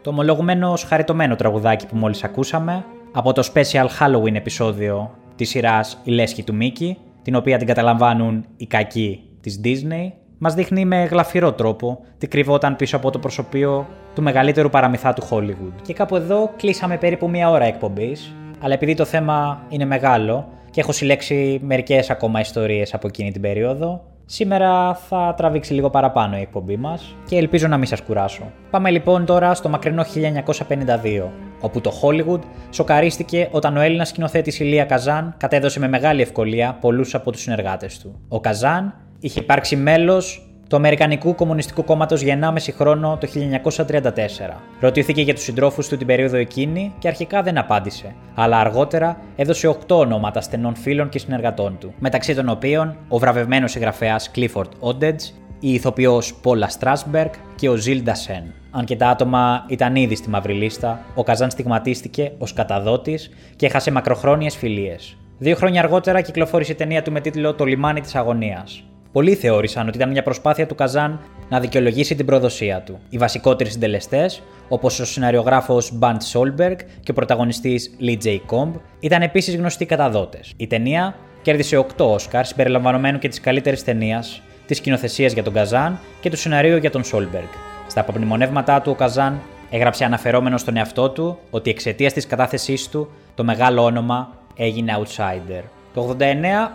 Το 0.04 0.10
ομολογουμένο 0.10 0.74
χαριτωμένο 0.88 1.36
τραγουδάκι 1.36 1.86
που 1.86 1.96
μόλις 1.96 2.24
ακούσαμε 2.24 2.86
από 3.12 3.34
το 3.34 3.50
special 3.54 3.88
Halloween 4.00 4.36
επεισόδιο 4.36 5.12
της 5.36 5.50
σειράς 5.50 6.02
«Η 6.04 6.12
Λέσχη 6.12 6.44
του 6.44 6.56
Μίκη», 6.56 6.98
την 7.22 7.36
οποία 7.36 7.58
την 7.58 7.68
καταλαμβάνουν 7.68 8.46
οι 8.58 8.66
κακοί 8.66 9.24
της 9.42 9.62
Disney, 9.64 10.12
μας 10.38 10.54
δείχνει 10.54 10.86
με 10.86 11.04
γλαφυρό 11.04 11.52
τρόπο 11.52 12.00
τι 12.18 12.28
κρυβόταν 12.28 12.76
πίσω 12.76 12.96
από 12.96 13.12
το 13.12 13.20
προσωπείο 13.20 13.88
του 14.16 14.22
μεγαλύτερου 14.22 14.70
παραμυθά 14.70 15.14
του 15.14 15.28
Hollywood. 15.30 15.82
Και 15.82 15.94
κάπου 15.94 16.16
εδώ 16.16 16.52
κλείσαμε 16.58 16.98
περίπου 16.98 17.30
μία 17.30 17.50
ώρα 17.50 17.66
εκπομπής, 17.66 18.36
αλλά 18.60 18.74
επειδή 18.74 18.94
το 18.94 19.06
θέμα 19.06 19.62
είναι 19.70 19.86
μεγάλο 19.86 20.48
και 20.72 20.80
έχω 20.80 20.92
συλλέξει 20.92 21.60
μερικές 21.64 22.10
ακόμα 22.10 22.40
ιστορίες 22.40 22.94
από 22.94 23.08
εκείνη 23.08 23.32
την 23.32 23.42
περίοδο, 23.42 24.02
Σήμερα 24.36 24.94
θα 24.94 25.34
τραβήξει 25.38 25.74
λίγο 25.74 25.90
παραπάνω 25.90 26.38
η 26.38 26.42
εκπομπή 26.42 26.78
μας 26.78 27.16
και 27.26 27.38
ελπίζω 27.38 27.68
να 27.68 27.78
μην 27.78 27.88
σας 27.88 28.02
κουράσω. 28.02 28.52
Πάμε 28.70 28.92
λοιπόν 28.92 29.26
τώρα 29.26 29.54
στο 29.54 29.70
μακρινό 29.70 30.04
1952, 30.04 31.30
όπου 31.60 31.82
το 31.82 31.92
Hollywood 32.02 32.40
σοκαρίστηκε 32.70 33.48
όταν 33.52 33.78
ο 33.78 33.80
Έλληνας 33.80 34.08
σκηνοθέτης 34.08 34.60
Ηλία 34.60 34.86
Καζάν 34.86 35.34
κατέδωσε 35.38 35.80
με 35.80 35.88
μεγάλη 35.88 36.22
ευκολία 36.22 36.78
πολλούς 36.82 37.16
από 37.16 37.32
τους 37.32 37.42
συνεργάτες 37.42 38.00
του. 38.00 38.20
Ο 38.28 38.40
Καζάν 38.40 38.94
είχε 39.20 39.40
υπάρξει 39.40 39.76
μέλος 39.76 40.53
του 40.68 40.76
Αμερικανικού 40.76 41.36
Κομμουνιστικού 41.36 41.84
Κόμματος 41.84 42.22
για 42.22 42.54
1,5 42.56 42.74
χρόνο 42.78 43.18
το 43.22 43.28
1934. 43.28 44.62
Ρωτήθηκε 44.80 45.22
για 45.22 45.34
τους 45.34 45.44
συντρόφους 45.44 45.88
του 45.88 45.98
την 45.98 46.08
περίοδο 46.08 46.38
εκείνη 46.38 46.94
και 47.00 47.08
αρχικά 47.08 47.42
δεν 47.42 47.58
απάντησε, 47.58 48.16
αλλά 48.36 48.60
αργότερα 48.60 49.18
έδωσε 49.36 49.68
8 49.88 49.96
ονόματα 49.96 50.42
στενών 50.42 50.76
φίλων 50.76 51.10
και 51.10 51.20
συνεργατών 51.20 51.78
του, 51.80 51.94
μεταξύ 52.00 52.36
των 52.36 52.50
οποίων 52.50 52.96
ο 53.08 53.18
βραβευμένος 53.18 53.72
συγγραφέας 53.72 54.32
Clifford 54.36 54.70
Odedge, 54.80 55.32
η 55.60 55.74
ηθοποιός 55.74 56.36
Πόλα 56.42 56.68
Στράσμπεργκ 56.68 57.32
και 57.56 57.70
ο 57.70 57.76
Ζιλ 57.76 58.04
Ντασέν. 58.04 58.44
Αν 58.72 58.86
και 58.86 58.96
τα 58.96 59.08
άτομα 59.08 59.66
ήταν 59.68 59.96
ήδη 59.96 60.16
στη 60.16 60.30
μαύρη 60.30 60.54
λίστα, 60.54 61.00
ο 61.16 61.24
Καζάν 61.24 61.50
στιγματίστηκε 61.50 62.32
ως 62.38 62.54
καταδότης 62.54 63.30
και 63.56 63.66
έχασε 63.66 63.92
μακροχρόνιες 63.92 64.56
φιλίες. 64.56 65.18
Δύο 65.38 65.56
χρόνια 65.56 65.82
αργότερα 65.82 66.22
κυκλοφόρησε 66.22 66.72
η 66.72 66.76
ταινία 66.76 67.02
του 67.02 67.12
με 67.12 67.20
τίτλο 67.20 67.54
Το 67.54 67.66
λιμάνι 67.66 68.02
της 68.02 68.16
αγωνίας. 68.16 68.84
Πολλοί 69.14 69.36
θεώρησαν 69.36 69.88
ότι 69.88 69.98
ήταν 69.98 70.10
μια 70.10 70.24
προσπάθεια 70.24 70.68
του 70.68 70.76
Καζάν 70.76 71.20
να 71.50 71.60
δικαιολογήσει 71.60 72.16
την 72.16 72.26
προδοσία 72.26 72.82
του. 72.82 73.00
Οι 73.10 73.18
βασικότεροι 73.18 73.70
συντελεστές, 73.70 74.42
όπως 74.68 75.00
ο 75.00 75.06
σεναριογράφος 75.06 75.92
Μπαντ 75.94 76.22
Σόλμπεργκ 76.22 76.78
και 77.04 77.12
ο 77.12 77.14
πρωταγωνιστής 77.14 77.92
Λι 77.98 78.18
Τζέι 78.18 78.42
Κόμπ, 78.46 78.76
ήταν 79.00 79.22
επίσης 79.22 79.56
γνωστοί 79.56 79.86
καταδότες. 79.86 80.54
Η 80.58 80.68
ταινία 80.68 81.16
κέρδισε 81.42 81.78
8 81.78 82.06
Όσκαρ 82.06 82.46
συμπεριλαμβανομένου 82.46 83.20
και 83.20 83.28
της 83.28 83.40
καλύτερης 83.40 83.84
ταινίας, 83.84 84.42
της 84.68 84.78
σκηνοθεσίας 84.78 85.34
για 85.34 85.44
τον 85.44 85.54
Καζάν 85.54 86.00
και 86.22 86.30
του 86.30 86.38
σεναρίου 86.38 86.78
για 86.78 86.92
τον 86.92 87.04
Σόλμπεργκ. 87.04 87.50
Στα 87.88 88.02
απομνημονεύματά 88.02 88.82
του, 88.82 88.92
ο 88.92 88.96
Καζάν 88.96 89.42
έγραψε 89.70 90.06
αναφερόμενος 90.06 90.58
στον 90.58 90.78
εαυτό 90.78 91.10
του 91.10 91.40
ότι 91.50 91.70
εξαιτίας 91.70 92.14
της 92.14 92.28
κατάθεσής 92.28 92.90
του 92.90 93.10
το 93.36 93.44
μεγάλο 93.44 93.84
όνομα 93.84 94.38
έγινε 94.56 94.94
outsider. 95.00 95.64
Το 95.94 96.16
89 96.20 96.24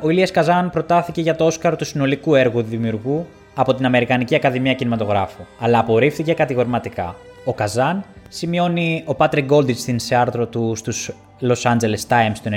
ο 0.02 0.10
Ηλίας 0.10 0.30
Καζάν 0.30 0.70
προτάθηκε 0.70 1.20
για 1.20 1.36
το 1.36 1.44
Όσκαρ 1.44 1.76
του 1.76 1.84
συνολικού 1.84 2.34
έργου 2.34 2.62
δημιουργού 2.62 3.26
από 3.54 3.74
την 3.74 3.84
Αμερικανική 3.84 4.34
Ακαδημία 4.34 4.74
Κινηματογράφου, 4.74 5.42
αλλά 5.60 5.78
απορρίφθηκε 5.78 6.32
κατηγορηματικά. 6.32 7.14
Ο 7.44 7.52
Καζάν 7.52 8.04
σημειώνει 8.28 9.04
ο 9.06 9.14
Patrick 9.18 9.48
Goldich 9.48 9.94
σε 9.96 10.14
άρθρο 10.14 10.46
του 10.46 10.72
στους 10.76 11.12
Los 11.40 11.62
Angeles 11.62 12.08
Times 12.08 12.36
το 12.42 12.50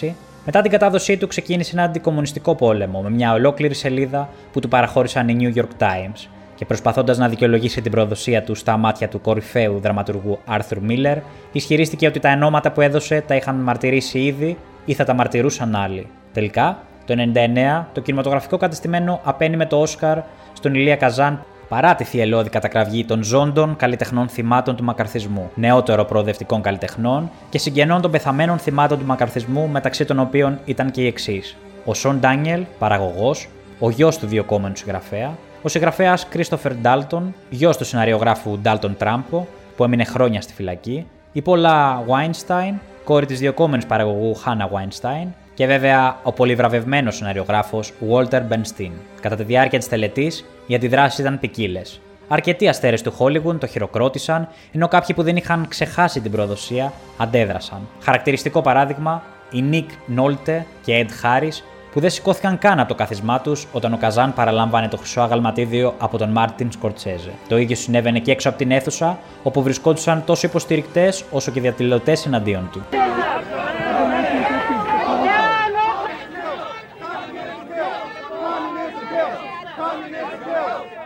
96 0.00 0.12
μετά 0.44 0.60
την 0.62 0.70
κατάδοσή 0.70 1.16
του 1.16 1.26
ξεκίνησε 1.26 1.70
ένα 1.74 1.82
αντικομουνιστικό 1.82 2.54
πόλεμο 2.54 3.02
με 3.02 3.10
μια 3.10 3.32
ολόκληρη 3.32 3.74
σελίδα 3.74 4.28
που 4.52 4.60
του 4.60 4.68
παραχώρησαν 4.68 5.28
οι 5.28 5.36
New 5.40 5.58
York 5.58 5.82
Times 5.82 6.28
και 6.54 6.64
προσπαθώντας 6.64 7.18
να 7.18 7.28
δικαιολογήσει 7.28 7.80
την 7.80 7.90
προδοσία 7.90 8.42
του 8.42 8.54
στα 8.54 8.76
μάτια 8.76 9.08
του 9.08 9.20
κορυφαίου 9.20 9.78
δραματουργού 9.78 10.38
Arthur 10.48 10.90
Miller, 10.90 11.16
ισχυρίστηκε 11.52 12.06
ότι 12.06 12.20
τα 12.20 12.28
ενώματα 12.28 12.72
που 12.72 12.80
έδωσε 12.80 13.24
τα 13.26 13.34
είχαν 13.34 13.56
μαρτυρήσει 13.56 14.18
ήδη 14.18 14.56
ή 14.88 14.94
θα 14.94 15.04
τα 15.04 15.14
μαρτυρούσαν 15.14 15.74
άλλοι. 15.74 16.06
Τελικά, 16.32 16.78
το 17.04 17.14
1999, 17.34 17.84
το 17.92 18.00
κινηματογραφικό 18.00 18.56
κατεστημένο 18.56 19.20
απένει 19.24 19.56
με 19.56 19.66
το 19.66 19.80
Όσκαρ 19.80 20.18
στον 20.52 20.74
Ηλία 20.74 20.96
Καζάν 20.96 21.44
παρά 21.68 21.94
τη 21.94 22.04
θυελώδη 22.04 22.48
κατακραυγή 22.48 23.04
των 23.04 23.22
ζώντων 23.22 23.76
καλλιτεχνών 23.76 24.28
θυμάτων 24.28 24.76
του 24.76 24.84
μακαρθισμού, 24.84 25.50
νεότερο 25.54 26.04
προοδευτικών 26.04 26.62
καλλιτεχνών 26.62 27.30
και 27.48 27.58
συγγενών 27.58 28.00
των 28.00 28.10
πεθαμένων 28.10 28.58
θυμάτων 28.58 28.98
του 28.98 29.04
μακαρθισμού, 29.04 29.68
μεταξύ 29.68 30.04
των 30.04 30.18
οποίων 30.18 30.58
ήταν 30.64 30.90
και 30.90 31.02
οι 31.02 31.06
εξής. 31.06 31.56
Ο 31.84 31.94
Σον 31.94 32.18
Ντάνιελ, 32.18 32.64
παραγωγός, 32.78 33.48
ο 33.78 33.90
γιος 33.90 34.18
του 34.18 34.26
διοκόμενου 34.26 34.76
συγγραφέα, 34.76 35.36
ο 35.62 35.68
συγγραφέας 35.68 36.28
Κρίστοφερ 36.28 36.74
Ντάλτον, 36.74 37.34
γιος 37.50 37.76
του 37.76 37.84
σεναριογράφου 37.84 38.58
Ντάλτον 38.58 38.96
Τράμπο, 38.96 39.46
που 39.76 39.84
έμεινε 39.84 40.04
χρόνια 40.04 40.40
στη 40.40 40.52
φυλακή, 40.52 41.06
η 41.32 41.42
Πόλα 41.42 42.02
Βάινστάιν, 42.06 42.74
κόρη 43.08 43.26
της 43.26 43.38
διοκόμενη 43.38 43.84
παραγωγού 43.86 44.34
Χάνα 44.34 44.68
Βάινστάιν, 44.68 45.28
και 45.54 45.66
βέβαια 45.66 46.16
ο 46.22 46.32
πολυβραβευμένο 46.32 47.10
σεναριογράφος 47.10 47.92
Walter 48.10 48.40
Bernstein. 48.48 48.90
Κατά 49.20 49.36
τη 49.36 49.42
διάρκεια 49.42 49.78
της 49.78 49.88
τελετής, 49.88 50.44
οι 50.66 50.74
αντιδράσεις 50.74 51.18
ήταν 51.18 51.38
ποικίλες. 51.38 52.00
Αρκετοί 52.28 52.68
αστέρες 52.68 53.02
του 53.02 53.14
Hollywood 53.18 53.60
το 53.60 53.66
χειροκρότησαν, 53.66 54.48
ενώ 54.72 54.88
κάποιοι 54.88 55.14
που 55.14 55.22
δεν 55.22 55.36
είχαν 55.36 55.68
ξεχάσει 55.68 56.20
την 56.20 56.30
προδοσία 56.30 56.92
αντέδρασαν. 57.16 57.88
Χαρακτηριστικό 58.02 58.62
παράδειγμα, 58.62 59.22
οι 59.50 59.64
Nick 59.72 60.18
Nolte 60.18 60.62
και 60.84 61.06
Ed 61.06 61.10
Harris 61.26 61.62
που 61.92 62.00
δεν 62.00 62.10
σηκώθηκαν 62.10 62.58
καν 62.58 62.78
από 62.78 62.88
το 62.88 62.94
κάθισμά 62.94 63.40
τους 63.40 63.66
όταν 63.72 63.92
ο 63.92 63.96
Καζάν 63.96 64.34
παραλάμβανε 64.34 64.88
το 64.88 64.96
χρυσό 64.96 65.20
αγαλματίδιο 65.20 65.94
από 65.98 66.18
τον 66.18 66.30
Μάρτιν 66.30 66.72
Σκορτσέζε. 66.72 67.32
Το 67.48 67.58
ίδιο 67.58 67.76
συνέβαινε 67.76 68.18
και 68.18 68.30
έξω 68.30 68.48
από 68.48 68.58
την 68.58 68.70
αίθουσα, 68.70 69.18
όπου 69.42 69.62
βρισκόντουσαν 69.62 70.24
τόσο 70.24 70.46
υποστηρικτές 70.46 71.24
όσο 71.30 71.50
και 71.50 71.60
διαδηλωτές 71.60 72.26
εναντίον 72.26 72.68
του. 72.72 72.82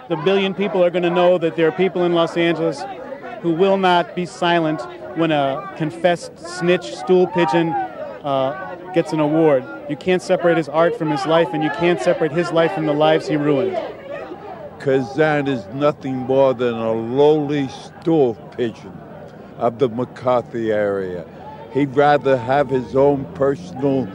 The 0.09 0.17
billion 0.17 0.53
people 0.53 0.85
are 0.85 0.91
going 0.91 1.09
to 1.11 1.17
know 1.21 1.39
that 1.39 1.57
there 1.57 1.69
are 1.69 1.79
people 1.85 2.05
in 2.05 2.13
Los 2.13 2.37
Angeles 2.37 2.85
who 3.43 3.51
will 3.63 3.79
not 3.79 4.15
be 4.15 4.27
silent 4.27 4.81
when 5.17 5.31
a 5.33 5.73
confessed 5.77 6.39
snitch, 6.39 6.87
stool 6.95 7.27
pigeon, 7.29 7.69
uh, 8.23 8.72
gets 8.95 9.13
an 9.13 9.21
award. 9.21 9.65
You 9.89 9.97
can't 9.97 10.23
separate 10.23 10.57
his 10.57 10.69
art 10.69 10.97
from 10.97 11.11
his 11.11 11.27
life, 11.27 11.49
and 11.53 11.63
you 11.63 11.71
can't 11.71 12.01
separate 12.01 12.33
his 12.33 12.53
life 12.53 12.73
from 12.73 12.87
the 12.87 12.93
lives 12.93 13.29
he 13.29 13.37
ruined. 13.37 13.77
Kazan 14.81 15.47
is 15.47 15.65
nothing 15.75 16.17
more 16.17 16.55
than 16.55 16.75
a 16.75 16.93
lowly 16.93 17.69
stool 17.69 18.35
pigeon 18.57 18.93
of 19.59 19.79
the 19.79 19.89
McCarthy 19.89 20.73
area. 20.73 21.25
He'd 21.73 21.95
rather 21.95 22.37
have 22.37 22.69
his 22.69 22.97
own 22.97 23.25
personal 23.35 24.09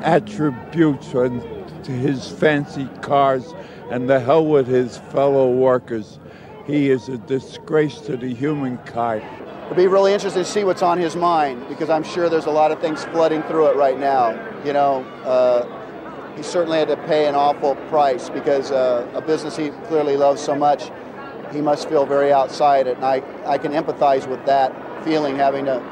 attributes 0.00 1.12
and 1.12 1.42
his 1.86 2.28
fancy 2.28 2.88
cars 3.02 3.54
and 3.90 4.08
the 4.08 4.18
hell 4.18 4.46
with 4.46 4.66
his 4.66 4.96
fellow 4.96 5.50
workers. 5.50 6.18
He 6.66 6.90
is 6.90 7.08
a 7.08 7.18
disgrace 7.18 8.00
to 8.00 8.16
the 8.16 8.32
humankind. 8.32 9.43
It'll 9.64 9.76
be 9.76 9.86
really 9.86 10.12
interesting 10.12 10.44
to 10.44 10.48
see 10.48 10.62
what's 10.62 10.82
on 10.82 10.98
his 10.98 11.16
mind 11.16 11.66
because 11.68 11.88
I'm 11.88 12.04
sure 12.04 12.28
there's 12.28 12.44
a 12.44 12.50
lot 12.50 12.70
of 12.70 12.80
things 12.80 13.02
flooding 13.04 13.42
through 13.44 13.68
it 13.68 13.76
right 13.76 13.98
now. 13.98 14.32
You 14.62 14.74
know, 14.74 15.02
uh, 15.24 16.36
he 16.36 16.42
certainly 16.42 16.78
had 16.78 16.88
to 16.88 16.98
pay 16.98 17.26
an 17.26 17.34
awful 17.34 17.74
price 17.88 18.28
because 18.28 18.70
uh, 18.70 19.10
a 19.14 19.22
business 19.22 19.56
he 19.56 19.70
clearly 19.88 20.18
loves 20.18 20.42
so 20.42 20.54
much, 20.54 20.90
he 21.50 21.62
must 21.62 21.88
feel 21.88 22.04
very 22.04 22.30
outside 22.30 22.86
it. 22.86 22.96
And 22.96 23.06
I, 23.06 23.22
I 23.46 23.56
can 23.56 23.72
empathize 23.72 24.28
with 24.28 24.44
that 24.44 24.74
feeling 25.02 25.36
having 25.36 25.64
to 25.64 25.82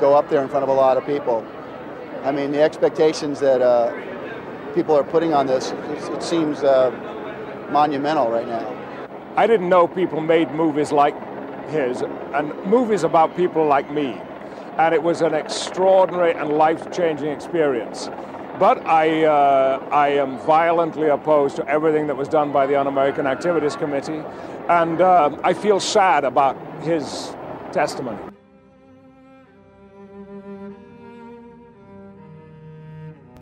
go 0.00 0.14
up 0.14 0.28
there 0.28 0.40
in 0.40 0.48
front 0.48 0.62
of 0.62 0.68
a 0.68 0.74
lot 0.74 0.96
of 0.96 1.04
people. 1.04 1.44
I 2.22 2.30
mean, 2.30 2.52
the 2.52 2.62
expectations 2.62 3.40
that 3.40 3.60
uh, 3.60 3.92
people 4.72 4.94
are 4.96 5.04
putting 5.04 5.34
on 5.34 5.48
this, 5.48 5.72
it 5.72 6.22
seems 6.22 6.62
uh, 6.62 6.90
monumental 7.72 8.30
right 8.30 8.46
now. 8.46 8.72
I 9.36 9.48
didn't 9.48 9.68
know 9.68 9.88
people 9.88 10.20
made 10.20 10.52
movies 10.52 10.92
like 10.92 11.14
his, 11.77 12.03
and 12.37 12.45
movies 12.65 13.03
about 13.03 13.35
people 13.35 13.63
like 13.75 13.87
me. 13.91 14.09
And 14.77 14.89
it 14.97 15.03
was 15.09 15.21
an 15.21 15.33
extraordinary 15.33 16.33
and 16.39 16.47
life 16.65 16.83
changing 16.99 17.31
experience. 17.37 17.99
But 18.65 18.77
I, 18.85 19.25
uh, 19.25 20.05
I 20.07 20.09
am 20.23 20.31
violently 20.55 21.09
opposed 21.17 21.55
to 21.59 21.63
everything 21.75 22.05
that 22.09 22.17
was 22.21 22.29
done 22.37 22.49
by 22.57 22.63
the 22.69 22.75
Un 22.81 22.87
American 22.95 23.25
Activities 23.35 23.75
Committee, 23.83 24.21
and 24.81 24.97
uh, 25.01 25.49
I 25.49 25.53
feel 25.53 25.79
sad 25.95 26.21
about 26.31 26.55
his 26.89 27.03
testimony. 27.71 28.19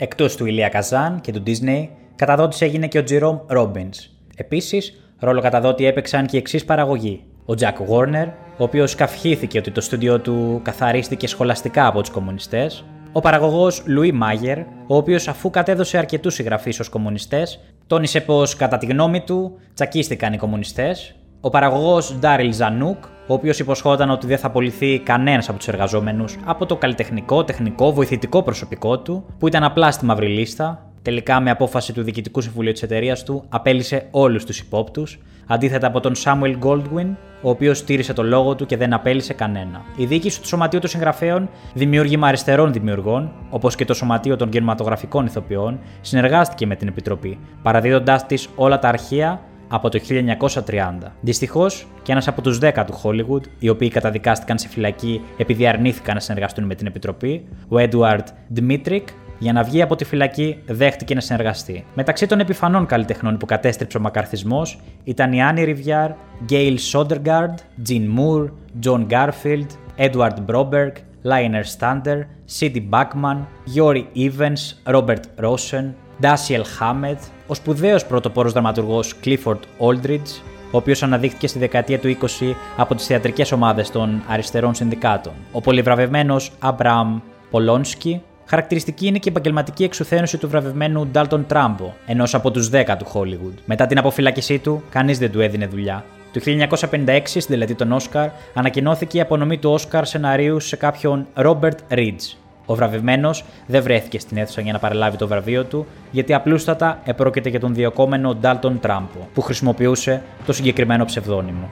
Εκτός 0.02 0.36
του 0.36 0.46
Ηλία 0.46 0.68
Καζάν 0.68 1.20
και 1.20 1.32
του 1.32 1.42
Disney, 1.46 1.88
καταδότης 2.16 2.60
έγινε 2.60 2.86
και 2.86 2.98
ο 2.98 3.02
Τζιρόμ 3.02 3.38
Robbins. 3.56 4.10
Επίσης, 4.36 5.12
ρόλο 5.18 5.40
καταδότη 5.40 5.86
έπαιξαν 5.86 6.26
και 6.26 6.36
οι 6.36 6.38
εξή 6.38 6.64
παραγωγοί. 6.64 7.24
Ο 7.47 7.53
Jack 7.59 7.93
Warner, 7.93 8.27
ο 8.57 8.63
οποίος 8.63 8.95
καυχήθηκε 8.95 9.57
ότι 9.57 9.71
το 9.71 9.81
στούντιο 9.81 10.19
του 10.19 10.59
καθαρίστηκε 10.63 11.27
σχολαστικά 11.27 11.87
από 11.87 11.99
τους 12.01 12.09
κομμουνιστές. 12.09 12.85
Ο 13.11 13.19
παραγωγός 13.19 13.83
Λουί 13.85 14.11
Μάγερ, 14.11 14.59
ο 14.87 14.95
οποίος 14.95 15.27
αφού 15.27 15.49
κατέδωσε 15.49 15.97
αρκετούς 15.97 16.33
συγγραφείς 16.33 16.79
ως 16.79 16.89
κομμουνιστές, 16.89 17.59
τόνισε 17.87 18.21
πως 18.21 18.55
κατά 18.55 18.77
τη 18.77 18.85
γνώμη 18.85 19.21
του 19.21 19.59
τσακίστηκαν 19.73 20.33
οι 20.33 20.37
κομμουνιστές. 20.37 21.15
Ο 21.41 21.49
παραγωγός 21.49 22.15
Ντάριλ 22.19 22.53
Ζανούκ, 22.53 23.05
ο 23.27 23.33
οποίος 23.33 23.59
υποσχόταν 23.59 24.09
ότι 24.09 24.27
δεν 24.27 24.37
θα 24.37 24.47
απολυθεί 24.47 24.99
κανένας 24.99 25.49
από 25.49 25.57
τους 25.57 25.67
εργαζόμενους 25.67 26.37
από 26.45 26.65
το 26.65 26.75
καλλιτεχνικό, 26.75 27.43
τεχνικό, 27.43 27.93
βοηθητικό 27.93 28.43
προσωπικό 28.43 28.99
του, 28.99 29.25
που 29.39 29.47
ήταν 29.47 29.63
απλά 29.63 29.91
στη 29.91 30.05
μαύρη 30.05 30.27
λίστα. 30.27 30.84
Τελικά, 31.05 31.39
με 31.39 31.49
απόφαση 31.49 31.93
του 31.93 32.03
Διοικητικού 32.03 32.41
Συμβουλίου 32.41 32.71
της 32.71 32.83
εταιρείας 32.83 33.23
του, 33.23 33.43
απέλησε 33.49 34.07
όλους 34.11 34.45
τους 34.45 34.59
υπόπτους, 34.59 35.19
αντίθετα 35.47 35.87
από 35.87 35.99
τον 35.99 36.13
Samuel 36.23 36.55
Goldwyn, 36.63 37.15
ο 37.41 37.49
οποίος 37.49 37.77
στήρισε 37.77 38.13
το 38.13 38.23
λόγο 38.23 38.55
του 38.55 38.65
και 38.65 38.77
δεν 38.77 38.93
απέλησε 38.93 39.33
κανένα. 39.33 39.81
Η 39.97 40.05
διοίκηση 40.05 40.41
του 40.41 40.47
Σωματείου 40.47 40.79
των 40.79 40.89
Συγγραφέων, 40.89 41.49
δημιούργημα 41.73 42.27
αριστερών 42.27 42.73
δημιουργών, 42.73 43.31
όπως 43.49 43.75
και 43.75 43.85
το 43.85 43.93
Σωματείο 43.93 44.35
των 44.35 44.49
Κινηματογραφικών 44.49 45.25
Ηθοποιών, 45.25 45.79
συνεργάστηκε 46.01 46.65
με 46.65 46.75
την 46.75 46.87
Επιτροπή, 46.87 47.39
παραδίδοντάς 47.61 48.25
της 48.25 48.49
όλα 48.55 48.79
τα 48.79 48.87
αρχεία 48.87 49.41
από 49.67 49.89
το 49.89 49.99
1930. 49.99 51.13
Δυστυχώς, 51.21 51.87
και 52.03 52.11
ένας 52.11 52.27
από 52.27 52.41
τους 52.41 52.59
10 52.61 52.85
του 52.85 53.01
Hollywood, 53.03 53.41
οι 53.59 53.69
οποίοι 53.69 53.89
καταδικάστηκαν 53.89 54.57
σε 54.57 54.67
φυλακή 54.67 55.21
επειδή 55.37 55.67
αρνήθηκαν 55.67 56.15
να 56.15 56.21
συνεργαστούν 56.21 56.65
με 56.65 56.75
την 56.75 56.87
Επιτροπή, 56.87 57.45
ο 57.67 57.75
Edward 57.75 58.23
Dmitrik, 58.55 59.03
για 59.37 59.53
να 59.53 59.63
βγει 59.63 59.81
από 59.81 59.95
τη 59.95 60.05
φυλακή, 60.05 60.57
δέχτηκε 60.65 61.13
να 61.13 61.21
συνεργαστεί. 61.21 61.85
Μεταξύ 61.93 62.27
των 62.27 62.39
επιφανών 62.39 62.85
καλλιτεχνών 62.85 63.37
που 63.37 63.45
κατέστρεψε 63.45 63.97
ο 63.97 64.01
μακαρθισμός 64.01 64.79
ήταν 65.03 65.33
η 65.33 65.43
Άννη 65.43 65.63
Ριβιάρ, 65.63 66.11
Γκέιλ 66.43 66.79
Σόντεργκαρντ, 66.79 67.57
Τζιν 67.83 68.09
Μουρ, 68.09 68.51
Τζον 68.79 69.05
Γκάρφιλντ, 69.05 69.69
Έντουαρντ 69.95 70.39
Μπρόμπεργκ, 70.39 70.93
Λάιονελ 71.21 71.65
Στάντερ, 71.65 72.19
Σίντνεϊ 72.45 72.81
Μπάκμαν, 72.81 73.47
Γιόρις 73.63 74.07
Ίβενς, 74.11 74.81
Ρόμπερτ 74.83 75.23
Ρόσεν, 75.35 75.95
Ντάσιελ 76.21 76.65
Χάμετ, 76.65 77.19
ο 77.47 77.53
σπουδαίος 77.53 78.05
πρωτοπόρος 78.05 78.51
δραματουργός 78.51 79.13
Clifford 79.23 79.59
Odets, 79.79 80.41
ο 80.71 80.77
οποίος 80.77 81.03
αναδείχθηκε 81.03 81.47
στη 81.47 81.59
δεκαετία 81.59 81.99
του 81.99 82.07
20 82.07 82.55
από 82.77 82.95
τις 82.95 83.05
θεατρικές 83.05 83.51
ομάδες 83.51 83.91
των 83.91 84.23
αριστερών 84.27 84.73
συνδικάτων, 84.73 85.33
ο 85.51 85.61
πολυβραβευμένος 85.61 86.51
Αμπραμ 86.59 87.19
Πολόνσκι, 87.49 88.21
Χαρακτηριστική 88.47 89.07
είναι 89.07 89.17
και 89.17 89.29
η 89.29 89.31
επαγγελματική 89.31 89.83
εξουθένωση 89.83 90.37
του 90.37 90.49
βραβευμένου 90.49 91.07
Ντάλτον 91.07 91.45
Τράμπο, 91.45 91.93
ενός 92.05 92.33
από 92.33 92.51
τους 92.51 92.69
10 92.69 92.95
του 92.97 93.05
Hollywood. 93.13 93.57
Μετά 93.65 93.85
την 93.85 93.97
αποφυλάκησή 93.97 94.59
του, 94.59 94.83
κανείς 94.89 95.19
δεν 95.19 95.31
του 95.31 95.41
έδινε 95.41 95.67
δουλειά. 95.67 96.03
Το 96.33 96.41
1956, 96.43 97.21
στην 97.25 97.45
τελετή 97.47 97.75
των 97.75 97.91
Όσκαρ, 97.91 98.29
ανακοινώθηκε 98.53 99.17
η 99.17 99.21
απονομή 99.21 99.57
του 99.57 99.71
Όσκαρ 99.71 100.05
σεναρίου 100.05 100.59
σε 100.59 100.75
κάποιον 100.75 101.27
Ρόμπερτ 101.33 101.79
Ρίτζ. 101.89 102.25
Ο 102.65 102.75
βραβευμένος 102.75 103.43
δεν 103.67 103.83
βρέθηκε 103.83 104.19
στην 104.19 104.37
αίθουσα 104.37 104.61
για 104.61 104.73
να 104.73 104.79
παραλάβει 104.79 105.17
το 105.17 105.27
βραβείο 105.27 105.63
του, 105.63 105.85
γιατί 106.11 106.33
απλούστατα 106.33 106.99
επρόκειται 107.03 107.49
για 107.49 107.59
τον 107.59 107.73
διοκόμενο 107.73 108.35
Ντάλτον 108.35 108.79
Τράμπο, 108.79 109.27
που 109.33 109.41
χρησιμοποιούσε 109.41 110.21
το 110.45 110.53
συγκεκριμένο 110.53 111.05
ψευδόνυμο. 111.05 111.69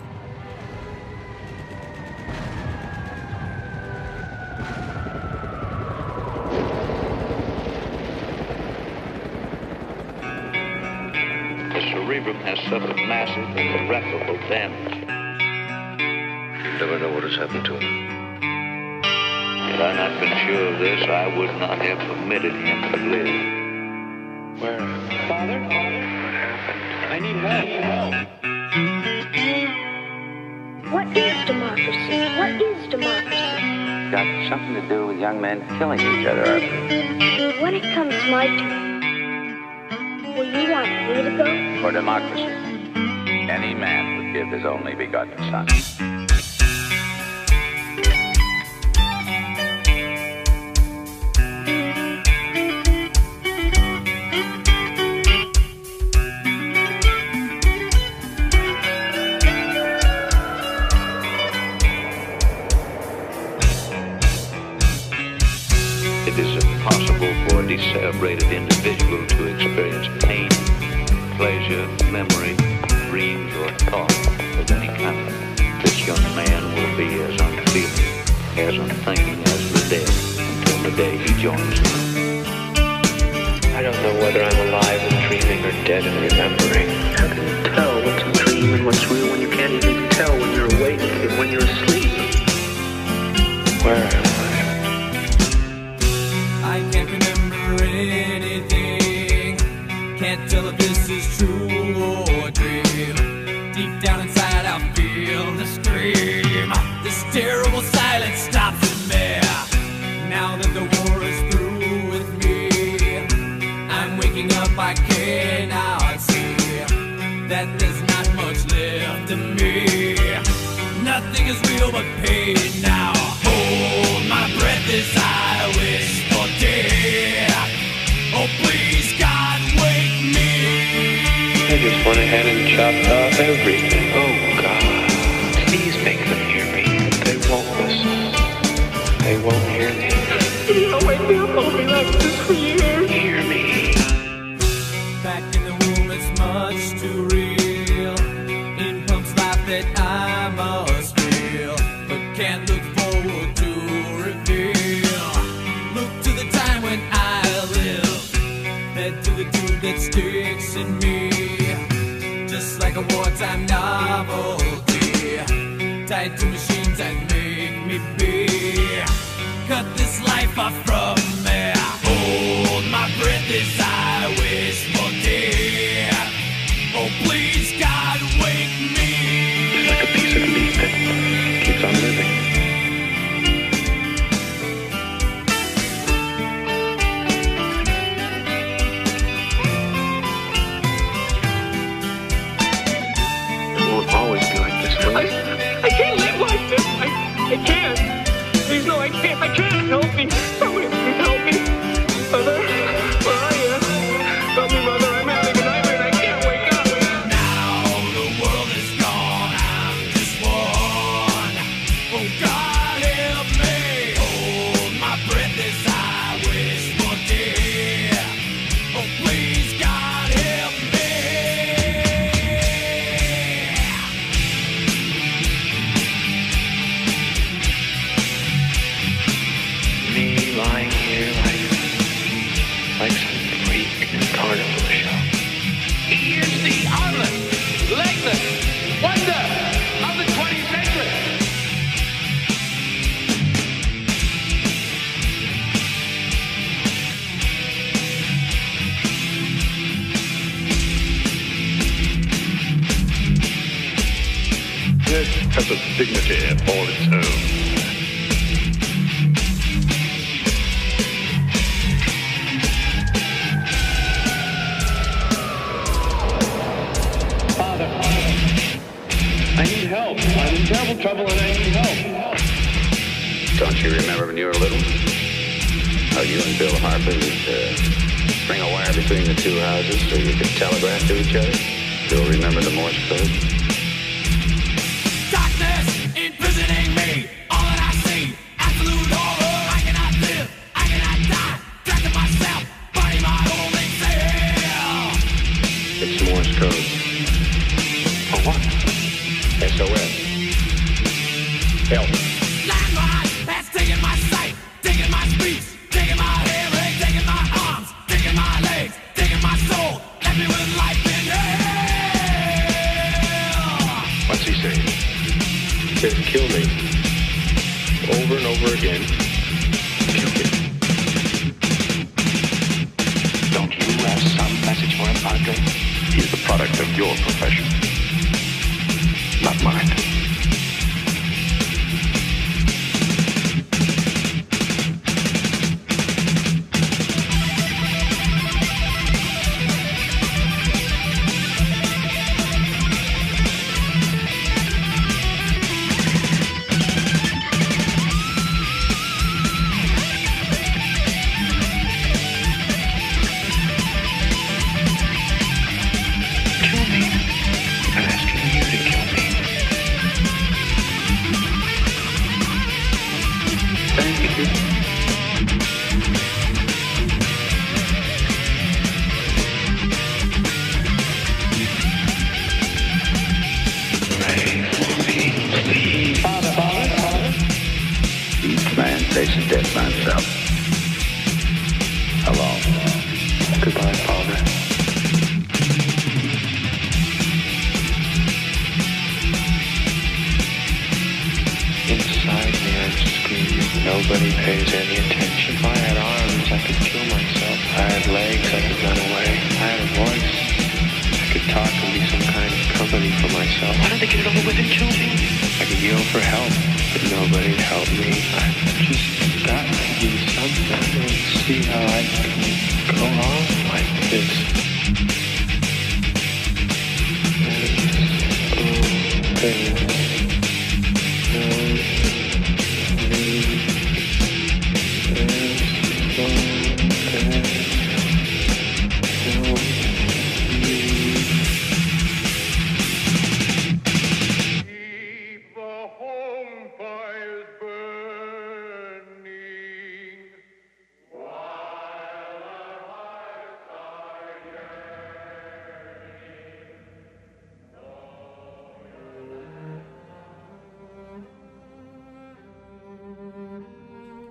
Never 16.94 17.08
know 17.08 17.14
what 17.16 17.24
has 17.24 17.36
happened 17.36 17.66
to 17.66 17.74
him. 17.74 17.82
Had 18.42 19.82
I 19.82 19.94
not 19.98 20.20
been 20.20 20.30
sure 20.46 20.74
of 20.74 20.80
this, 20.80 21.02
I 21.10 21.36
would 21.36 21.50
not 21.58 21.80
have 21.80 21.98
permitted 21.98 22.54
him 22.54 22.82
to 22.92 22.98
live. 23.10 24.62
Where? 24.62 24.80
Father? 25.28 25.60
What 25.64 25.74
happened? 26.38 26.82
I 27.10 27.20
need 27.20 27.38
help. 27.42 28.14
What 30.94 31.08
is 31.18 31.46
democracy? 31.48 32.20
What 32.38 32.62
is 32.62 32.88
democracy? 32.92 34.12
Got 34.12 34.50
something 34.50 34.76
to 34.76 34.88
do 34.88 35.08
with 35.08 35.18
young 35.18 35.42
men 35.42 35.66
killing 35.80 36.00
each 36.00 36.28
other. 36.28 36.60
When 37.60 37.74
it 37.74 37.82
comes 37.96 38.14
my 38.30 38.46
turn, 38.46 39.02
will 40.36 40.46
you 40.46 40.70
want 40.72 40.90
me 41.10 41.24
to 41.24 41.32
go? 41.38 41.82
For 41.82 41.92
democracy, 41.92 42.54
any 43.50 43.74
man 43.74 44.18
would 44.18 44.34
give 44.34 44.50
his 44.50 44.64
only 44.64 44.94
begotten 44.94 45.38
son. 45.50 46.23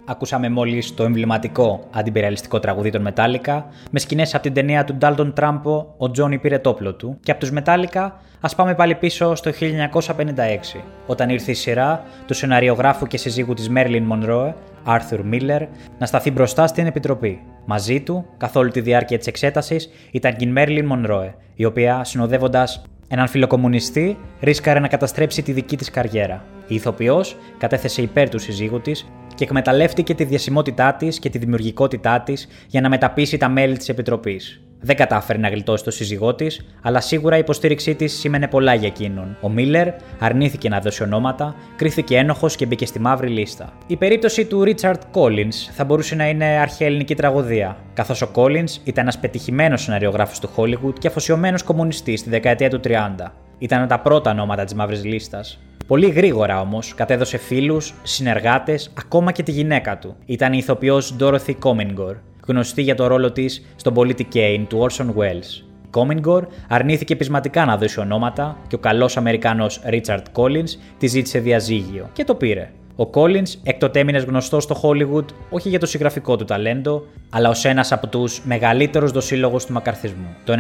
Ακούσαμε 0.04 0.48
μόλις 0.48 0.94
το 0.94 1.04
εμβληματικό 1.04 1.88
αντιπεριαλιστικό 1.90 2.58
τραγουδί 2.58 2.90
των 2.90 3.08
Metallica, 3.08 3.62
με 3.90 3.98
σκηνές 3.98 4.34
από 4.34 4.42
την 4.42 4.52
ταινία 4.52 4.84
του 4.84 4.94
Ντάλτον 4.94 5.32
Τράμπο 5.32 5.86
Ο 5.96 6.10
Τζόνι 6.10 6.38
πήρε 6.38 6.58
το 6.58 6.70
όπλο 6.70 6.94
του. 6.94 7.18
Και 7.22 7.30
από 7.30 7.40
τους 7.40 7.50
Metallica, 7.54 8.10
ας 8.40 8.54
πάμε 8.54 8.74
πάλι 8.74 8.94
πίσω 8.94 9.34
στο 9.34 9.50
1956, 9.50 10.80
όταν 11.06 11.28
ήρθε 11.28 11.50
η 11.50 11.54
σειρά 11.54 12.04
του 12.26 12.34
σεναριογράφου 12.34 13.06
και 13.06 13.16
συζύγου 13.16 13.54
της 13.54 13.68
Μέρλιν 13.68 14.04
Μονρόε, 14.04 14.54
Arthur 14.86 15.20
Miller, 15.32 15.66
να 15.98 16.06
σταθεί 16.06 16.30
μπροστά 16.30 16.66
στην 16.66 16.86
επιτροπή. 16.86 17.40
Μαζί 17.64 18.00
του, 18.00 18.26
καθ' 18.36 18.56
όλη 18.56 18.70
τη 18.70 18.80
διάρκεια 18.80 19.18
της 19.18 19.26
εξέτασης, 19.26 19.90
ήταν 20.10 20.36
και 20.36 20.44
η 20.44 20.50
Μέρλιν 20.50 20.86
Μονρόε, 20.86 21.34
η 21.54 21.64
οποία 21.64 22.04
συνοδεύοντας 22.04 22.82
έναν 23.12 23.28
φιλοκομμουνιστή 23.28 24.18
ρίσκαρε 24.40 24.78
να 24.78 24.89
καταστρέψει 24.89 25.43
τη 25.43 25.52
δική 25.52 25.76
της 25.76 25.90
καριέρα. 25.90 26.44
Η 26.66 26.74
ηθοποιός 26.74 27.36
κατέθεσε 27.59 28.02
υπέρ 28.02 28.28
του 28.28 28.39
συζύγου 28.39 28.80
της 28.80 29.06
και 29.34 29.44
εκμεταλλεύτηκε 29.44 30.14
τη 30.14 30.24
διασημότητά 30.24 30.94
της 30.94 31.18
και 31.18 31.30
τη 31.30 31.39
δημιουργικότητά 31.39 32.20
της 32.20 32.48
για 32.66 32.80
να 32.80 32.89
μεταπίσει 32.89 33.36
τα 33.36 33.48
μέλη 33.48 33.76
της 33.76 33.89
Επιτροπής. 33.89 34.60
Δεν 34.84 34.96
κατάφερε 34.96 35.38
να 35.38 35.48
γλιτώσει 35.48 35.84
το 35.84 35.90
σύζυγό 35.90 36.34
της, 36.34 36.66
αλλά 36.82 37.00
σίγουρα 37.00 37.36
η 37.36 37.38
υποστήριξή 37.38 37.94
της 37.94 38.12
σήμαινε 38.12 38.48
πολλά 38.48 38.74
για 38.74 38.88
εκείνον. 38.88 39.36
Ο 39.40 39.48
Μίλλερ 39.48 39.88
αρνήθηκε 40.18 40.68
να 40.68 40.80
δώσει 40.80 41.02
ονόματα, 41.02 41.54
κρίθηκε 41.76 42.16
ένοχος 42.16 42.56
και 42.56 42.66
μπήκε 42.66 42.86
στη 42.86 43.00
μαύρη 43.00 43.28
λίστα. 43.28 43.72
Η 43.86 43.96
περίπτωση 43.96 44.44
του 44.44 44.64
Ρίτσαρτ 44.64 45.02
Κόλλιν 45.10 45.52
θα 45.52 45.84
μπορούσε 45.84 46.14
να 46.14 46.28
είναι 46.28 46.44
αρχαία 46.44 46.88
ελληνική 46.88 47.14
τραγωδία, 47.14 47.76
καθώς 47.94 48.22
ο 48.22 48.26
Κόλλιν 48.26 48.64
ήταν 48.84 49.04
ένας 49.04 49.18
πετυχημένος 49.18 49.82
σεναριογράφος 49.82 50.38
του 50.38 50.50
Hollywood 50.56 50.98
και 50.98 51.09
αφοσιωμένος 51.09 51.62
κομμουνιστής 51.62 52.20
στη 52.20 52.30
δεκαετία 52.30 52.70
του 52.70 52.80
30. 52.84 53.32
Ήταν 53.59 53.88
τα 53.88 54.00
πρώτα 54.00 54.30
ονόματα 54.30 54.64
της 54.64 54.74
μαύρης 54.74 55.04
λίστας. 55.04 55.59
Πολύ 55.86 56.09
γρήγορα 56.10 56.60
όμως 56.60 56.94
κατέδωσε 56.94 57.36
φίλους, 57.36 57.94
συνεργάτες, 58.02 58.92
ακόμα 58.98 59.32
και 59.32 59.42
τη 59.42 59.50
γυναίκα 59.50 59.98
του. 59.98 60.16
Ήταν 60.26 60.52
η 60.52 60.59
ηθοποιός 60.60 61.16
Dorothy 61.20 61.54
Comingore, 61.62 62.16
γνωστή 62.47 62.82
για 62.82 62.94
το 62.94 63.06
ρόλο 63.06 63.32
της 63.32 63.62
στον 63.77 63.94
πολίτη 63.94 64.28
Kane 64.35 64.64
του 64.69 64.86
Orson 64.89 65.06
Welles. 65.06 65.62
Η 65.85 65.89
Comingore 65.94 66.43
αρνήθηκε 66.69 67.16
πεισματικά 67.16 67.64
να 67.64 67.77
δώσει 67.77 68.01
ονόματα 68.01 68.56
και 68.69 68.74
ο 68.74 68.78
καλός 68.78 69.16
Αμερικανός 69.16 69.81
Richard 69.90 70.23
Collins 70.32 70.70
τη 70.98 71.06
ζήτησε 71.06 71.39
διαζύγιο 71.39 72.09
και 72.12 72.24
το 72.24 72.35
πήρε. 72.35 72.70
Ο 72.97 73.10
Collins 73.14 73.55
εκ 73.62 73.78
τότε 73.78 74.01
έμεινε 74.01 74.19
γνωστός 74.19 74.62
στο 74.62 74.81
Hollywood 74.82 75.24
όχι 75.51 75.69
για 75.69 75.78
το 75.78 75.86
συγγραφικό 75.86 76.36
του 76.36 76.44
ταλέντο, 76.44 77.06
αλλά 77.31 77.48
ως 77.48 77.64
ένας 77.64 77.93
από 77.93 78.06
τους 78.06 78.40
μεγαλύτερους 78.44 79.10
δοσύλλογους 79.10 79.64
του 79.64 79.73
μακαρθισμού. 79.73 80.36
Το 80.44 80.55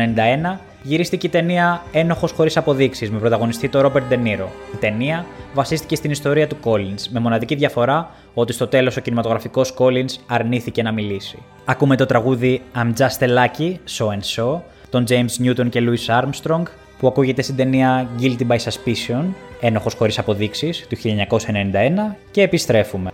1991 0.54 0.58
γυρίστηκε 0.82 1.26
η 1.26 1.30
ταινία 1.30 1.82
Ένοχος 1.92 2.32
χωρίς 2.32 2.56
αποδείξεις 2.56 3.10
με 3.10 3.18
πρωταγωνιστή 3.18 3.68
τον 3.68 3.82
Robert 3.82 4.12
De 4.12 4.16
Niro. 4.16 4.46
Η 4.74 4.76
ταινία 4.80 5.26
βασίστηκε 5.54 5.96
στην 5.96 6.10
ιστορία 6.10 6.46
του 6.46 6.56
Collins, 6.64 7.06
με 7.10 7.20
μοναδική 7.20 7.54
διαφορά 7.54 8.10
ότι 8.34 8.52
στο 8.52 8.66
τέλος 8.66 8.96
ο 8.96 9.00
κινηματογραφικός 9.00 9.74
Collins 9.78 10.16
αρνήθηκε 10.26 10.82
να 10.82 10.92
μιλήσει. 10.92 11.38
Ακούμε 11.64 11.96
το 11.96 12.06
τραγούδι 12.06 12.62
I'm 12.74 12.92
Just 12.98 13.26
a 13.26 13.28
Lucky, 13.28 13.74
So 13.98 14.06
and 14.06 14.20
So, 14.36 14.60
των 14.90 15.04
James 15.08 15.44
Newton 15.44 15.68
και 15.70 15.80
Louis 15.82 16.20
Armstrong, 16.20 16.62
που 16.98 17.06
ακούγεται 17.06 17.42
στην 17.42 17.56
ταινία 17.56 18.08
Guilty 18.20 18.46
by 18.48 18.56
Suspicion, 18.56 19.24
ένοχος 19.60 19.94
χωρίς 19.94 20.18
αποδείξεις, 20.18 20.86
του 20.88 20.96
1991 20.96 22.16
και 22.30 22.42
επιστρέφουμε. 22.42 23.10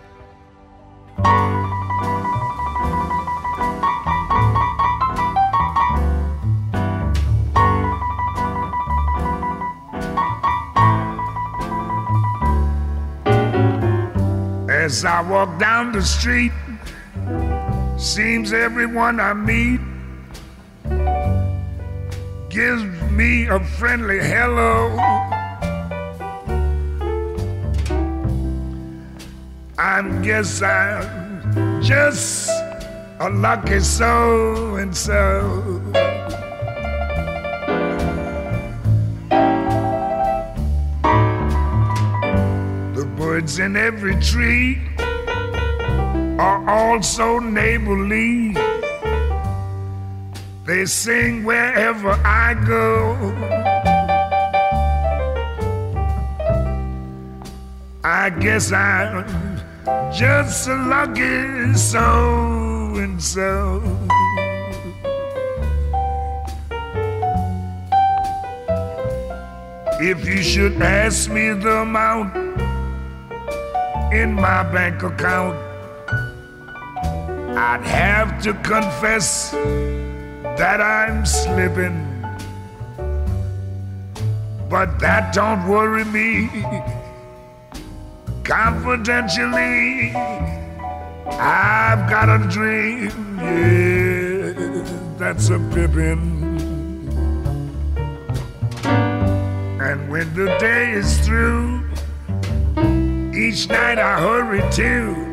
As 14.89 15.05
I 15.05 15.21
walk 15.21 15.59
down 15.59 15.93
the 15.93 16.01
street, 16.01 16.51
seems 17.99 18.55
everyone 18.55 19.21
I 19.21 19.35
meet 19.35 19.81
gives 22.49 22.83
me 23.11 23.49
a 23.49 23.61
friendly 23.77 24.19
hello. 24.19 24.97
I 29.77 30.01
guess 30.23 30.63
I'm 30.63 31.83
just 31.83 32.49
a 33.21 33.29
lucky 33.29 33.81
so 33.81 34.77
and 34.77 34.97
so. 34.97 35.83
Birds 43.39 43.61
in 43.61 43.77
every 43.77 44.17
tree 44.21 44.81
are 46.39 46.69
also 46.69 47.39
neighborly. 47.39 48.53
They 50.67 50.85
sing 50.87 51.45
wherever 51.45 52.11
I 52.25 52.55
go. 52.67 53.15
I 58.03 58.31
guess 58.31 58.73
I'm 58.73 59.25
just 60.13 60.69
a 60.69 60.75
lucky 60.75 61.75
so 61.75 62.07
and 62.97 63.23
so. 63.23 63.83
If 70.01 70.27
you 70.27 70.43
should 70.43 70.83
ask 70.83 71.31
me 71.31 71.53
the 71.53 71.83
amount 71.83 72.49
in 74.13 74.33
my 74.33 74.63
bank 74.73 75.03
account, 75.03 75.57
I'd 77.57 77.85
have 77.85 78.43
to 78.43 78.55
confess 78.55 79.51
that 79.51 80.81
I'm 80.81 81.27
slipping. 81.27 82.05
But 84.71 84.99
that 85.01 85.35
don't 85.35 85.69
worry 85.69 86.05
me. 86.05 86.49
Confidentially, 88.45 90.15
I've 91.27 92.09
got 92.09 92.29
a 92.31 92.39
dream. 92.49 93.39
Yeah, 93.39 94.53
that's 95.19 95.51
a 95.51 95.59
pippin'. 95.73 96.39
And 99.81 100.11
when 100.11 100.33
the 100.35 100.57
day 100.59 100.93
is 100.93 101.19
through, 101.27 101.78
each 103.49 103.67
night 103.71 103.99
I 103.99 104.21
hurry 104.21 104.61
to 104.73 105.27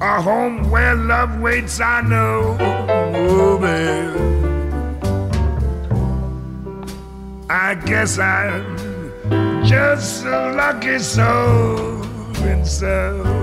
a 0.00 0.22
home 0.22 0.70
where 0.70 0.94
love 0.94 1.40
waits, 1.40 1.80
I 1.80 2.00
know. 2.02 2.56
Oh, 2.60 3.58
babe. 3.58 4.14
I 7.50 7.74
guess 7.74 8.18
I'm 8.20 8.64
just 9.64 10.24
a 10.24 10.52
lucky 10.52 11.00
soul 11.00 12.04
and 12.44 12.64
so. 12.66 13.39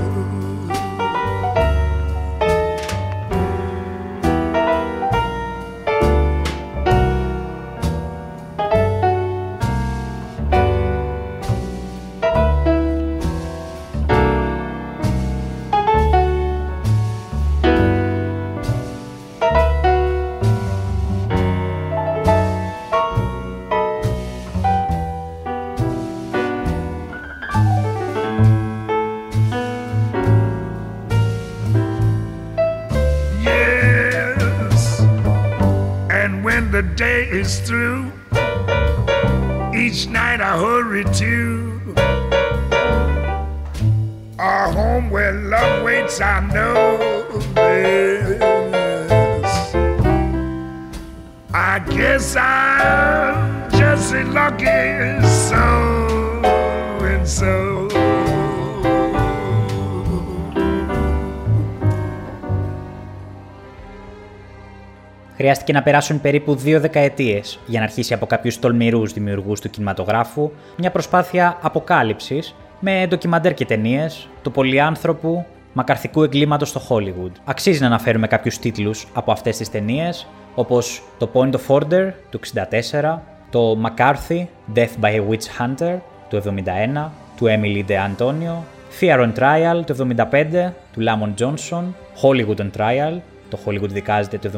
Χρειάστηκε 65.47 65.73
να 65.73 65.83
περάσουν 65.83 66.21
περίπου 66.21 66.55
δύο 66.55 66.79
δεκαετίες 66.79 67.59
για 67.65 67.79
να 67.79 67.85
αρχίσει 67.85 68.13
από 68.13 68.25
κάποιους 68.25 68.59
τολμηρούς 68.59 69.13
δημιουργούς 69.13 69.61
του 69.61 69.69
κινηματογράφου 69.69 70.51
μια 70.77 70.91
προσπάθεια 70.91 71.57
αποκάλυψης 71.61 72.55
με 72.79 73.05
ντοκιμαντέρ 73.09 73.53
και 73.53 73.65
ταινίες 73.65 74.29
του 74.41 74.51
πολυάνθρωπου 74.51 75.45
μακαρθικού 75.73 76.23
εγκλήματος 76.23 76.69
στο 76.69 76.81
Hollywood. 76.89 77.31
Αξίζει 77.45 77.79
να 77.81 77.85
αναφέρουμε 77.85 78.27
κάποιους 78.27 78.59
τίτλους 78.59 79.07
από 79.13 79.31
αυτές 79.31 79.57
τις 79.57 79.69
ταινίες, 79.69 80.27
όπως 80.55 81.03
το 81.17 81.29
Point 81.33 81.51
of 81.51 81.75
Order 81.75 82.11
του 82.29 82.39
64, 82.39 83.19
το 83.49 83.77
McCarthy 83.85 84.45
Death 84.75 85.01
by 85.01 85.11
a 85.11 85.21
Witch 85.29 85.47
Hunter 85.59 85.97
του 86.29 86.35
71, 86.35 87.11
του 87.37 87.45
Emily 87.45 87.89
De 87.89 87.95
Antonio, 87.95 88.55
Fear 88.99 89.19
on 89.19 89.33
Trial 89.39 89.85
του 89.85 89.95
75, 89.95 90.73
του 90.93 91.03
Lamont 91.03 91.43
Johnson, 91.43 91.83
Hollywood 92.21 92.57
on 92.57 92.69
Trial, 92.77 93.19
το 93.49 93.59
Hollywood 93.65 93.89
δικάζεται 93.89 94.37
το 94.37 94.51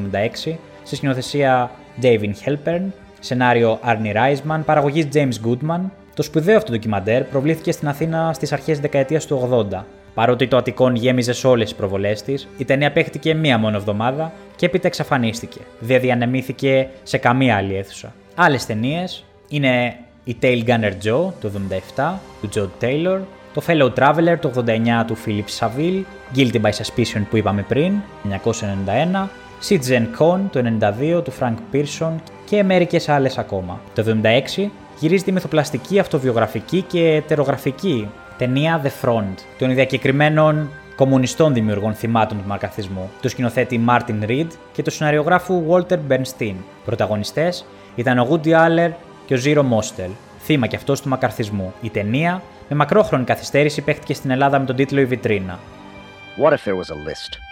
76, 0.46 0.56
σε 0.90 0.96
σκηνοθεσία 0.96 1.72
David 2.02 2.32
Helpern, 2.46 2.82
σενάριο 3.20 3.80
Arnie 3.86 4.16
Reisman, 4.16 4.60
παραγωγής 4.66 5.08
James 5.14 5.48
Goodman. 5.48 5.80
Το 6.14 6.24
σπουδαίο 6.24 6.58
αυτό 6.58 6.72
ντοκιμαντέρ 6.72 7.24
προβλήθηκε 7.24 7.72
στην 7.72 7.88
Αθήνα 7.88 8.34
στις 8.34 8.52
αρχές 8.52 8.68
της 8.68 8.80
δεκαετίας 8.80 9.26
του 9.26 9.68
80. 9.72 9.84
Παρότι 10.14 10.48
το 10.48 10.58
Αττικόν 10.58 10.96
γέμιζε 10.96 11.34
σε 11.34 11.48
όλες 11.48 11.68
τις 11.70 11.78
προβολές 11.78 12.22
της, 12.22 12.48
η 12.58 12.66
ταινία 12.66 12.92
παίχτηκε 12.92 13.34
μία 13.34 13.58
μόνο 13.58 13.78
εβδομάδα 13.78 14.32
και 14.56 14.66
έπειτα 14.66 14.88
εξαφανίστηκε. 14.88 15.60
Δεν 15.80 16.02
διανεμήθηκε 16.02 16.88
σε 17.04 17.18
καμία 17.18 17.56
άλλη 17.56 17.76
αίθουσα. 17.76 18.14
Άλλες 18.36 18.66
ταινίες 18.66 19.24
είναι 19.50 19.96
η 20.24 20.38
Tail 20.42 20.64
Gunner 20.66 20.94
Joe 21.04 21.32
το 21.42 21.52
77 21.96 22.14
του 22.42 22.50
Joe 22.56 22.84
Taylor, 22.84 23.20
το 23.54 23.62
Fellow 23.68 23.94
Traveler 23.94 24.38
το 24.40 24.52
89 24.66 25.06
του 25.08 25.18
Philip 25.26 25.60
Saville, 25.60 26.04
Guilty 26.36 26.62
by 26.62 26.70
Suspicion 26.70 27.22
που 27.30 27.38
είπαμε 27.38 27.66
πριν, 27.68 27.94
1991, 29.16 29.28
Citizen 29.68 30.08
Con 30.20 30.40
το 30.52 30.62
92 31.18 31.24
του 31.24 31.34
Frank 31.40 31.56
Pearson 31.74 32.14
και 32.46 32.64
μερικές 32.64 33.10
άλλες 33.10 33.38
ακόμα. 33.38 33.80
Το 33.96 34.20
76 34.58 34.70
γυρίζεται 35.00 35.30
η 35.30 35.34
μυθοπλαστική, 35.34 36.00
αυτοβιογραφική 36.00 36.82
και 36.82 37.06
ετερογραφική 37.06 38.10
ταινία 38.38 38.82
The 38.84 39.08
Front 39.08 39.34
των 39.58 39.74
διακεκριμένων 39.74 40.70
κομμουνιστών 40.96 41.54
δημιουργών 41.54 41.94
θυμάτων 41.94 42.38
του 42.38 42.48
μαρκαθισμού, 42.48 43.10
του 43.22 43.30
σκηνοθέτη 43.30 43.86
Martin 43.88 44.26
Reed 44.28 44.48
και 44.74 44.84
του 44.84 44.92
σεναριογράφου 44.92 45.64
Walter 45.70 45.98
Bernstein. 46.10 46.56
Πρωταγωνιστές 46.86 47.66
ήταν 47.96 48.20
ο 48.20 48.28
Woody 48.30 48.50
Allen 48.50 48.92
και 49.26 49.34
ο 49.34 49.38
Zero 49.44 49.60
Mostel, 49.60 50.10
θύμα 50.40 50.68
και 50.68 50.76
αυτός 50.76 51.02
του 51.02 51.10
μακαρθισμού. 51.10 51.74
Η 51.82 51.90
ταινία 51.90 52.42
με 52.70 52.76
μακρόχρονη 52.76 53.24
καθυστέρηση 53.24 53.82
παίχτηκε 53.82 54.14
στην 54.14 54.32
Ελλάδα 54.32 54.60
με 54.60 54.66
τον 54.66 54.76
τίτλο 54.76 55.00
Η 55.00 55.06
Βιτρίνα. 55.06 55.60
What 56.44 56.52
if 56.52 56.64
there 56.66 56.76
was 56.76 56.90
a 56.90 57.10
list? 57.10 57.49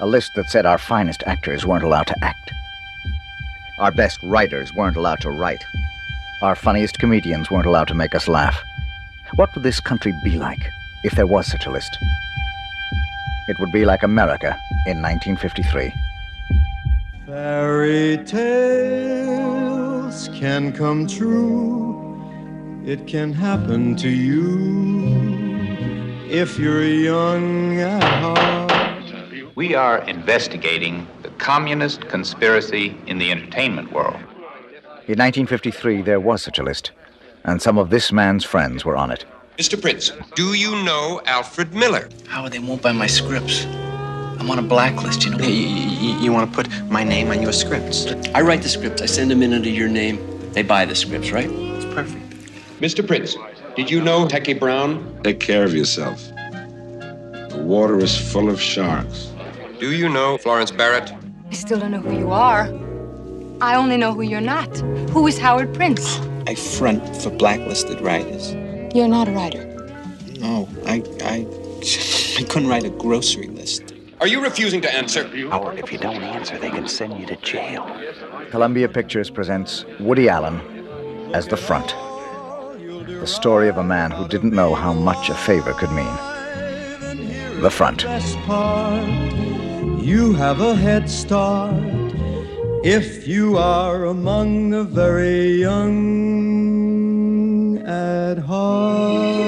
A 0.00 0.06
list 0.06 0.34
that 0.36 0.48
said 0.48 0.64
our 0.64 0.78
finest 0.78 1.24
actors 1.26 1.66
weren't 1.66 1.82
allowed 1.82 2.06
to 2.06 2.24
act. 2.24 2.52
Our 3.80 3.90
best 3.90 4.20
writers 4.22 4.72
weren't 4.72 4.96
allowed 4.96 5.20
to 5.22 5.30
write. 5.30 5.64
Our 6.40 6.54
funniest 6.54 7.00
comedians 7.00 7.50
weren't 7.50 7.66
allowed 7.66 7.88
to 7.88 7.94
make 7.94 8.14
us 8.14 8.28
laugh. 8.28 8.62
What 9.34 9.52
would 9.54 9.64
this 9.64 9.80
country 9.80 10.12
be 10.22 10.38
like 10.38 10.70
if 11.02 11.14
there 11.14 11.26
was 11.26 11.48
such 11.48 11.66
a 11.66 11.70
list? 11.70 11.98
It 13.48 13.58
would 13.58 13.72
be 13.72 13.84
like 13.84 14.04
America 14.04 14.56
in 14.86 15.02
1953. 15.02 15.92
Fairy 17.26 18.18
tales 18.24 19.18
can 20.32 20.72
come 20.72 21.08
true. 21.08 22.22
It 22.86 23.08
can 23.08 23.32
happen 23.32 23.96
to 23.96 24.08
you 24.08 25.28
if 26.30 26.56
you're 26.56 26.84
young 26.84 27.80
at 27.80 28.02
heart. 28.22 28.57
We 29.58 29.74
are 29.74 29.98
investigating 30.02 31.08
the 31.22 31.30
communist 31.30 32.02
conspiracy 32.02 32.96
in 33.08 33.18
the 33.18 33.32
entertainment 33.32 33.90
world. 33.90 34.14
In 35.08 35.18
1953, 35.18 36.02
there 36.02 36.20
was 36.20 36.42
such 36.42 36.60
a 36.60 36.62
list, 36.62 36.92
and 37.42 37.60
some 37.60 37.76
of 37.76 37.90
this 37.90 38.12
man's 38.12 38.44
friends 38.44 38.84
were 38.84 38.96
on 38.96 39.10
it. 39.10 39.24
Mr. 39.56 39.74
Prince, 39.82 40.12
do 40.36 40.54
you 40.54 40.80
know 40.84 41.20
Alfred 41.26 41.74
Miller? 41.74 42.08
Howard, 42.28 42.52
they 42.52 42.60
won't 42.60 42.82
buy 42.82 42.92
my 42.92 43.08
scripts. 43.08 43.64
I'm 44.38 44.48
on 44.48 44.60
a 44.60 44.62
blacklist, 44.62 45.24
you 45.24 45.32
know. 45.32 45.44
You, 45.44 45.52
you, 45.52 46.20
you 46.20 46.32
want 46.32 46.48
to 46.48 46.54
put 46.54 46.68
my 46.84 47.02
name 47.02 47.32
on 47.32 47.42
your 47.42 47.52
scripts? 47.52 48.06
I 48.36 48.42
write 48.42 48.62
the 48.62 48.68
scripts. 48.68 49.02
I 49.02 49.06
send 49.06 49.28
them 49.28 49.42
in 49.42 49.52
under 49.52 49.70
your 49.70 49.88
name. 49.88 50.20
They 50.52 50.62
buy 50.62 50.84
the 50.84 50.94
scripts, 50.94 51.32
right? 51.32 51.50
It's 51.50 51.94
perfect. 51.96 52.24
Mr. 52.80 53.04
Prince, 53.04 53.34
did 53.74 53.90
you 53.90 54.02
know 54.02 54.28
Hecky 54.28 54.56
Brown? 54.56 55.20
Take 55.24 55.40
care 55.40 55.64
of 55.64 55.74
yourself. 55.74 56.24
The 56.28 57.60
water 57.60 57.98
is 57.98 58.16
full 58.16 58.50
of 58.50 58.60
sharks. 58.60 59.32
Do 59.78 59.92
you 59.92 60.08
know 60.08 60.36
Florence 60.38 60.72
Barrett? 60.72 61.12
I 61.48 61.54
still 61.54 61.78
don't 61.78 61.92
know 61.92 62.00
who 62.00 62.18
you 62.18 62.32
are. 62.32 62.64
I 63.60 63.76
only 63.76 63.96
know 63.96 64.12
who 64.12 64.22
you're 64.22 64.40
not. 64.40 64.76
Who 65.10 65.24
is 65.28 65.38
Howard 65.38 65.72
Prince? 65.72 66.18
I 66.48 66.56
front 66.56 67.16
for 67.16 67.30
blacklisted 67.30 68.00
writers. 68.00 68.54
You're 68.92 69.06
not 69.06 69.28
a 69.28 69.30
writer. 69.30 69.64
No, 70.40 70.68
I, 70.84 71.04
I, 71.22 71.46
I 72.40 72.42
couldn't 72.48 72.68
write 72.68 72.84
a 72.84 72.90
grocery 72.90 73.46
list. 73.46 73.94
Are 74.20 74.26
you 74.26 74.42
refusing 74.42 74.80
to 74.80 74.92
answer? 74.92 75.28
Howard, 75.48 75.78
if 75.78 75.92
you 75.92 75.98
don't 75.98 76.24
answer, 76.24 76.58
they 76.58 76.70
can 76.70 76.88
send 76.88 77.20
you 77.20 77.26
to 77.26 77.36
jail. 77.36 77.88
Columbia 78.50 78.88
Pictures 78.88 79.30
presents 79.30 79.84
Woody 80.00 80.28
Allen 80.28 80.60
as 81.34 81.46
the 81.46 81.56
front. 81.56 81.94
The 83.06 83.28
story 83.28 83.68
of 83.68 83.76
a 83.76 83.84
man 83.84 84.10
who 84.10 84.26
didn't 84.26 84.52
know 84.52 84.74
how 84.74 84.92
much 84.92 85.28
a 85.28 85.34
favor 85.34 85.72
could 85.72 85.92
mean. 85.92 86.16
The 87.60 87.70
front. 87.70 88.04
Best 89.98 90.06
part, 90.06 90.16
you 90.16 90.34
have 90.34 90.60
a 90.60 90.74
head 90.74 91.08
start 91.08 92.12
if 92.84 93.26
you 93.26 93.56
are 93.56 94.04
among 94.04 94.70
the 94.70 94.84
very 94.84 95.60
young 95.60 95.96
at 97.86 98.38
heart. 98.38 99.38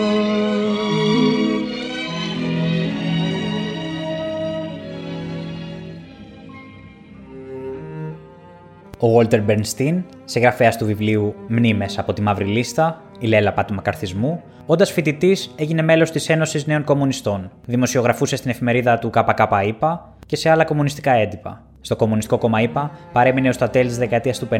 Ο 9.02 9.18
Walter 9.18 9.40
Bernstein, 9.46 10.02
συγγραφέας 10.24 10.76
του 10.76 10.86
βιβλίου 10.86 11.34
Μνήμες 11.48 11.98
από 11.98 12.12
τη 12.12 12.22
Μαύρη 12.22 12.44
Λίστα, 12.44 13.02
η 13.18 13.26
λέλαπα 13.26 13.64
του 13.64 13.74
μακαρθισμού, 13.74 14.42
όντας 14.66 14.92
φοιτητής 14.92 15.50
έγινε 15.56 15.82
μέλος 15.82 16.10
της 16.10 16.28
Ένωσης 16.28 16.66
Νέων 16.66 16.84
Κομμουνιστών. 16.84 17.50
Δημοσιογραφούσε 17.66 18.36
στην 18.36 18.50
εφημερίδα 18.50 18.98
του 18.98 19.10
ΚΚΙΠΑ 19.10 20.14
και 20.30 20.36
σε 20.36 20.50
άλλα 20.50 20.64
κομμουνιστικά 20.64 21.12
έντυπα. 21.12 21.62
Στο 21.80 21.96
Κομμουνιστικό 21.96 22.38
Κόμμα 22.38 22.60
ΙΠΑ 22.60 22.90
παρέμεινε 23.12 23.48
ως 23.48 23.56
τα 23.56 23.70
τέλη 23.70 23.88
της 23.88 23.98
δεκαετίας 23.98 24.38
του 24.38 24.48
50. 24.50 24.56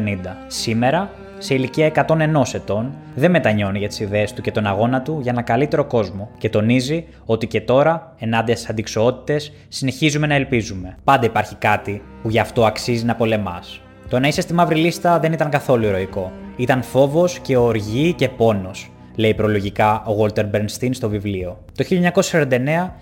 Σήμερα, 0.47 1.09
σε 1.37 1.53
ηλικία 1.53 1.85
101 1.85 2.53
ετών, 2.53 2.93
δεν 3.15 3.31
μετανιώνει 3.31 3.79
για 3.79 3.87
τις 3.87 3.99
ιδέες 3.99 4.33
του 4.33 4.41
και 4.41 4.51
τον 4.51 4.65
αγώνα 4.65 5.01
του 5.01 5.19
για 5.21 5.31
ένα 5.31 5.41
καλύτερο 5.41 5.85
κόσμο 5.85 6.29
και 6.37 6.49
τονίζει 6.49 7.05
ότι 7.25 7.47
και 7.47 7.61
τώρα, 7.61 8.13
ενάντια 8.19 8.55
στις 8.55 8.69
αντικσοότητες, 8.69 9.51
συνεχίζουμε 9.67 10.27
να 10.27 10.33
ελπίζουμε. 10.35 10.97
Πάντα 11.03 11.25
υπάρχει 11.25 11.55
κάτι 11.55 12.01
που 12.21 12.29
γι' 12.29 12.39
αυτό 12.39 12.65
αξίζει 12.65 13.05
να 13.05 13.15
πολεμάς. 13.15 13.81
Το 14.09 14.19
να 14.19 14.27
είσαι 14.27 14.41
στη 14.41 14.53
μαύρη 14.53 14.75
λίστα 14.75 15.19
δεν 15.19 15.33
ήταν 15.33 15.49
καθόλου 15.49 15.85
ηρωικό. 15.85 16.31
Ήταν 16.55 16.83
φόβος 16.83 17.39
και 17.39 17.57
οργή 17.57 18.13
και 18.13 18.29
πόνος, 18.29 18.90
λέει 19.15 19.33
προλογικά 19.33 20.03
ο 20.05 20.23
Walter 20.23 20.45
Bernstein 20.51 20.89
στο 20.91 21.09
βιβλίο. 21.09 21.57
Το 21.75 21.85
1949 22.31 22.49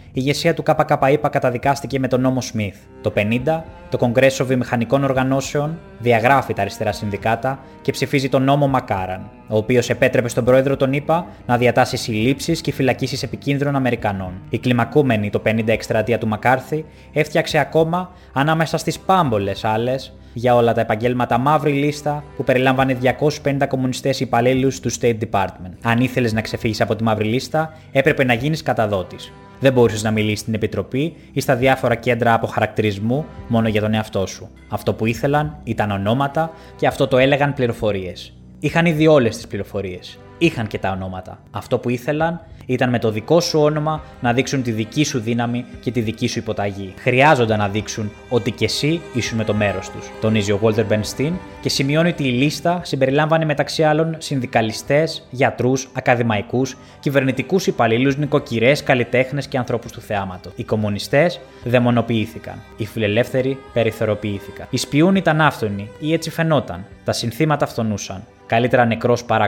η 0.07 0.11
ηγεσία 0.13 0.53
του 0.53 0.63
ΚΚΙΠΑ 0.63 1.29
καταδικάστηκε 1.29 1.99
με 1.99 2.07
τον 2.07 2.21
νόμο 2.21 2.41
Smith. 2.53 2.75
Το 3.01 3.13
50 3.15 3.61
το 3.89 3.97
Κογκρέσο 3.97 4.45
Βιομηχανικών 4.45 5.03
Οργανώσεων 5.03 5.79
διαγράφει 5.99 6.53
τα 6.53 6.61
αριστερά 6.61 6.91
συνδικάτα 6.91 7.59
και 7.81 7.91
ψηφίζει 7.91 8.29
τον 8.29 8.43
νόμο 8.43 8.67
Μακάραν, 8.67 9.29
ο 9.47 9.57
οποίος 9.57 9.89
επέτρεπε 9.89 10.27
στον 10.27 10.43
πρόεδρο 10.43 10.75
των 10.75 10.93
ΗΠΑ 10.93 11.27
να 11.45 11.57
διατάσει 11.57 11.97
συλλήψεις 11.97 12.61
και 12.61 12.71
φυλακίσεις 12.71 13.23
επικίνδυνων 13.23 13.75
Αμερικανών. 13.75 14.33
Η 14.49 14.57
κλιμακούμενη 14.57 15.29
το 15.29 15.41
50 15.45 15.67
εκστρατεία 15.67 16.17
του 16.17 16.27
Μακάρθη 16.27 16.85
έφτιαξε 17.13 17.57
ακόμα 17.57 18.11
ανάμεσα 18.33 18.77
στις 18.77 18.99
πάμπολες 18.99 19.63
άλλες 19.63 20.13
για 20.39 20.55
όλα 20.55 20.73
τα 20.73 20.81
επαγγέλματα 20.81 21.37
μαύρη 21.37 21.71
λίστα 21.71 22.23
που 22.35 22.43
περιλάμβανε 22.43 22.97
250 23.43 23.67
κομμουνιστές 23.67 24.19
υπαλλήλους 24.19 24.79
του 24.79 24.91
State 24.91 25.17
Department. 25.31 25.73
Αν 25.81 25.99
ήθελες 25.99 26.33
να 26.33 26.41
ξεφύγεις 26.41 26.81
από 26.81 26.95
τη 26.95 27.03
μαύρη 27.03 27.25
λίστα, 27.25 27.73
έπρεπε 27.91 28.23
να 28.23 28.33
γίνεις 28.33 28.63
καταδότης. 28.63 29.31
Δεν 29.59 29.73
μπορούσες 29.73 30.03
να 30.03 30.11
μιλήσεις 30.11 30.39
στην 30.39 30.53
επιτροπή 30.53 31.15
ή 31.31 31.41
στα 31.41 31.55
διάφορα 31.55 31.95
κέντρα 31.95 32.33
αποχαρακτηρισμού 32.33 33.25
μόνο 33.47 33.67
για 33.67 33.81
τον 33.81 33.93
εαυτό 33.93 34.25
σου. 34.25 34.49
Αυτό 34.69 34.93
που 34.93 35.05
ήθελαν 35.05 35.57
ήταν 35.63 35.91
ονόματα 35.91 36.51
και 36.75 36.87
αυτό 36.87 37.07
το 37.07 37.17
έλεγαν 37.17 37.53
πληροφορίες. 37.53 38.33
Είχαν 38.59 38.85
ήδη 38.85 39.07
όλες 39.07 39.35
τις 39.35 39.47
πληροφορίες. 39.47 40.19
Είχαν 40.41 40.67
και 40.67 40.79
τα 40.79 40.91
ονόματα. 40.91 41.39
Αυτό 41.51 41.77
που 41.77 41.89
ήθελαν 41.89 42.41
ήταν 42.65 42.89
με 42.89 42.99
το 42.99 43.11
δικό 43.11 43.39
σου 43.39 43.59
όνομα 43.59 44.01
να 44.21 44.33
δείξουν 44.33 44.63
τη 44.63 44.71
δική 44.71 45.03
σου 45.03 45.19
δύναμη 45.19 45.65
και 45.81 45.91
τη 45.91 46.01
δική 46.01 46.27
σου 46.27 46.39
υποταγή. 46.39 46.93
Χρειάζονταν 46.97 47.59
να 47.59 47.67
δείξουν 47.67 48.11
ότι 48.29 48.51
και 48.51 48.65
εσύ 48.65 49.01
ήσουν 49.13 49.37
με 49.37 49.43
το 49.43 49.53
μέρος 49.53 49.89
τους, 49.89 50.09
τονίζει 50.21 50.51
ο 50.51 50.59
Walter 50.63 50.85
Bernstein 50.89 51.31
και 51.61 51.69
σημειώνει 51.69 52.09
ότι 52.09 52.23
η 52.23 52.31
λίστα 52.31 52.81
συμπεριλάμβανε 52.83 53.45
μεταξύ 53.45 53.83
άλλων 53.83 54.15
συνδικαλιστές, 54.17 55.27
γιατρούς, 55.29 55.89
ακαδημαϊκούς, 55.93 56.77
κυβερνητικούς 56.99 57.67
υπαλλήλους, 57.67 58.17
νοικοκυρές, 58.17 58.83
καλλιτέχνες 58.83 59.47
και 59.47 59.57
ανθρώπους 59.57 59.91
του 59.91 60.01
θεάματος. 60.01 60.51
Οι 60.55 60.63
κομμουνιστές 60.63 61.39
δαιμονοποιήθηκαν. 61.63 62.55
Οι 62.77 62.85
φιλελεύθεροι 62.85 63.57
περιθωριοποιήθηκαν. 63.73 64.67
Οι 64.69 64.77
σπιούν 64.77 65.15
ήταν 65.15 65.41
άφθονοι 65.41 65.89
ή 65.99 66.13
έτσι 66.13 66.29
φαινόταν. 66.29 66.85
Τα 67.03 67.11
συνθήματα 67.11 67.65
φθονούσαν. 67.65 68.23
Καλύτερα 68.45 68.85
νεκρός 68.85 69.23
παρά 69.23 69.47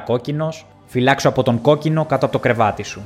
κόκκινο, 0.92 1.00
φυλάξω 1.00 1.30
από 1.30 1.44
τον 1.44 1.62
κόκκινο 1.62 2.06
κάτω 2.06 2.26
από 2.26 2.34
το 2.34 2.40
κρεβάτι 2.40 2.84
σου. 2.84 3.02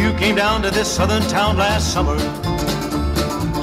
You 0.00 0.10
came 0.22 0.36
down 0.44 0.62
to 0.62 0.70
this 0.70 0.88
southern 0.98 1.24
town 1.36 1.52
last 1.64 1.86
summer 1.94 2.18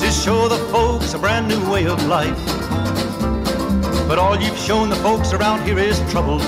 to 0.02 0.08
show 0.24 0.42
the 0.54 0.62
folks 0.74 1.10
a 1.18 1.20
brand 1.24 1.46
new 1.52 1.64
way 1.74 1.84
of 1.94 2.00
life. 2.18 2.44
But 4.10 4.18
all 4.24 4.36
you've 4.44 4.62
shown 4.68 4.86
the 4.94 5.00
folks 5.08 5.30
around 5.38 5.60
here 5.68 5.80
is 5.90 5.98
trouble, 6.14 6.40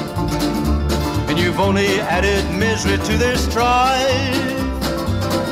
and 1.29 1.35
you've 1.41 1.61
only 1.67 1.91
added 2.17 2.43
misery 2.65 2.97
to 3.09 3.13
their 3.23 3.37
strife. 3.47 4.57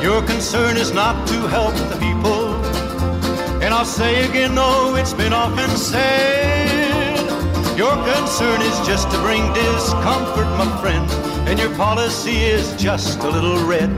Your 0.07 0.19
concern 0.33 0.73
is 0.83 0.89
not 1.01 1.15
to 1.31 1.37
help 1.57 1.75
the 1.91 1.97
people, 2.07 2.44
and 3.65 3.73
I'll 3.73 3.83
say 3.83 4.29
again, 4.29 4.53
though 4.53 4.95
it's 4.95 5.15
been 5.15 5.33
often 5.33 5.71
said, 5.75 7.17
your 7.75 7.95
concern 8.13 8.61
is 8.61 8.77
just 8.85 9.09
to 9.09 9.17
bring 9.21 9.41
discomfort, 9.53 10.45
my 10.55 10.69
friend, 10.79 11.09
and 11.49 11.57
your 11.57 11.73
policy 11.75 12.43
is 12.43 12.75
just 12.75 13.17
a 13.21 13.27
little 13.27 13.57
red. 13.65 13.89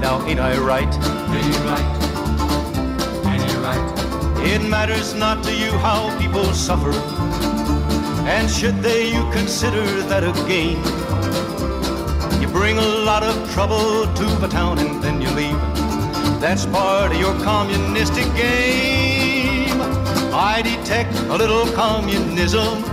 Now, 0.00 0.20
ain't 0.26 0.40
I 0.40 0.58
right? 0.58 0.92
Ain't 1.32 1.46
you 1.46 1.60
right? 1.62 1.88
Ain't 3.30 3.52
you 3.52 3.58
right? 3.60 4.44
It 4.44 4.68
matters 4.68 5.14
not 5.14 5.44
to 5.44 5.54
you 5.54 5.70
how 5.78 6.18
people 6.18 6.52
suffer, 6.52 6.92
and 8.26 8.50
should 8.50 8.82
they, 8.82 9.12
you 9.12 9.30
consider 9.30 9.86
that 10.10 10.24
a 10.24 10.32
gain. 10.48 10.78
You 12.42 12.48
bring 12.48 12.78
a 12.78 12.88
lot 13.06 13.22
of 13.22 13.48
trouble 13.52 14.12
to 14.12 14.24
the 14.40 14.48
town 14.48 14.80
and 14.80 15.00
then 15.04 15.20
you 15.20 15.30
leave. 15.30 15.45
That's 16.48 16.64
part 16.64 17.10
of 17.10 17.18
your 17.18 17.34
communistic 17.42 18.24
game. 18.36 19.80
I 20.32 20.62
detect 20.62 21.12
a 21.28 21.36
little 21.36 21.66
communism. 21.72 22.84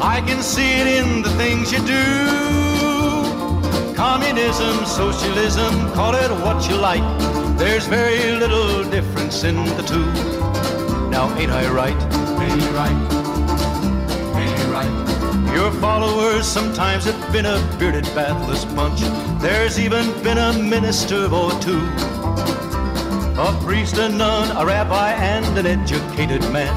I 0.00 0.22
can 0.24 0.40
see 0.40 0.74
it 0.80 0.86
in 0.86 1.22
the 1.22 1.30
things 1.30 1.72
you 1.72 1.80
do. 1.84 2.06
Communism, 3.96 4.86
socialism, 4.86 5.90
call 5.92 6.14
it 6.14 6.30
what 6.44 6.68
you 6.68 6.76
like. 6.76 7.02
There's 7.58 7.88
very 7.88 8.30
little 8.38 8.88
difference 8.88 9.42
in 9.42 9.56
the 9.76 9.82
two. 9.82 10.06
Now 11.10 11.36
ain't 11.36 11.50
I 11.50 11.68
right? 11.68 12.00
Ain't 12.40 12.70
right? 12.76 13.33
Your 15.54 15.70
followers 15.80 16.48
sometimes 16.48 17.04
have 17.04 17.32
been 17.32 17.46
a 17.46 17.58
bearded, 17.78 18.04
bathless 18.06 18.64
bunch. 18.64 19.00
There's 19.40 19.78
even 19.78 20.12
been 20.24 20.36
a 20.36 20.52
minister 20.52 21.32
or 21.32 21.52
two. 21.60 21.86
A 23.38 23.56
priest, 23.62 23.96
a 23.98 24.08
nun, 24.08 24.56
a 24.56 24.66
rabbi, 24.66 25.12
and 25.12 25.56
an 25.56 25.66
educated 25.66 26.42
man 26.52 26.74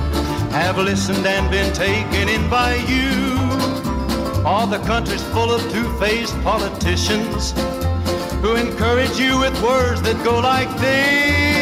have 0.51 0.77
listened 0.77 1.25
and 1.25 1.49
been 1.49 1.73
taken 1.73 2.29
in 2.29 2.47
by 2.51 2.75
you. 2.75 4.45
All 4.45 4.67
the 4.67 4.79
country's 4.85 5.23
full 5.33 5.51
of 5.51 5.61
two-faced 5.71 6.39
politicians 6.43 7.53
who 8.41 8.55
encourage 8.55 9.17
you 9.17 9.39
with 9.39 9.59
words 9.63 10.03
that 10.03 10.23
go 10.23 10.39
like 10.39 10.69
this. 10.79 11.56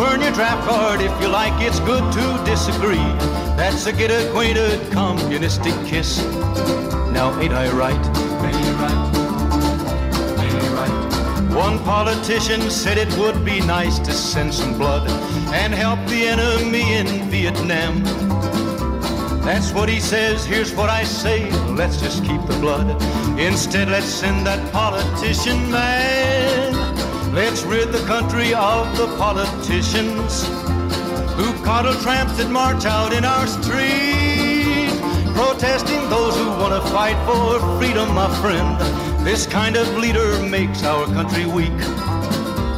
Burn 0.00 0.22
your 0.22 0.32
draft 0.32 0.66
card 0.66 1.02
if 1.02 1.12
you 1.20 1.28
like, 1.28 1.52
it's 1.60 1.78
good 1.80 2.10
to 2.14 2.42
disagree. 2.46 3.04
That's 3.58 3.84
a 3.84 3.92
get 3.92 4.10
acquainted 4.10 4.90
communistic 4.92 5.74
kiss. 5.84 6.24
Now 7.12 7.38
ain't 7.38 7.52
I 7.52 7.70
right? 7.70 8.06
Ain't 8.46 8.80
right? 8.80 9.00
Ain't 10.40 10.72
right? 10.72 11.54
One 11.54 11.78
politician 11.80 12.70
said 12.70 12.96
it 12.96 13.14
would 13.18 13.44
be 13.44 13.60
nice 13.60 13.98
to 13.98 14.12
send 14.14 14.54
some 14.54 14.78
blood 14.78 15.06
and 15.52 15.74
help 15.74 16.00
the 16.08 16.28
enemy 16.28 16.94
in 16.94 17.06
Vietnam. 17.28 18.02
That's 19.44 19.70
what 19.70 19.90
he 19.90 20.00
says, 20.00 20.46
here's 20.46 20.74
what 20.74 20.88
I 20.88 21.04
say, 21.04 21.50
let's 21.76 22.00
just 22.00 22.24
keep 22.24 22.40
the 22.46 22.56
blood. 22.58 22.88
Instead, 23.38 23.90
let's 23.90 24.06
send 24.06 24.46
that 24.46 24.72
politician 24.72 25.70
man. 25.70 26.89
Let's 27.32 27.62
rid 27.62 27.92
the 27.92 28.04
country 28.06 28.54
of 28.54 28.96
the 28.96 29.06
politicians 29.16 30.44
who 31.36 31.64
coddle 31.64 31.94
tramps 32.02 32.36
that 32.38 32.50
march 32.50 32.84
out 32.84 33.12
in 33.12 33.24
our 33.24 33.46
street, 33.46 34.90
protesting 35.34 36.10
those 36.10 36.36
who 36.36 36.48
want 36.48 36.74
to 36.74 36.90
fight 36.90 37.16
for 37.24 37.60
freedom, 37.78 38.12
my 38.14 38.28
friend. 38.40 38.76
This 39.24 39.46
kind 39.46 39.76
of 39.76 39.86
leader 39.96 40.42
makes 40.42 40.82
our 40.82 41.06
country 41.06 41.46
weak. 41.46 41.78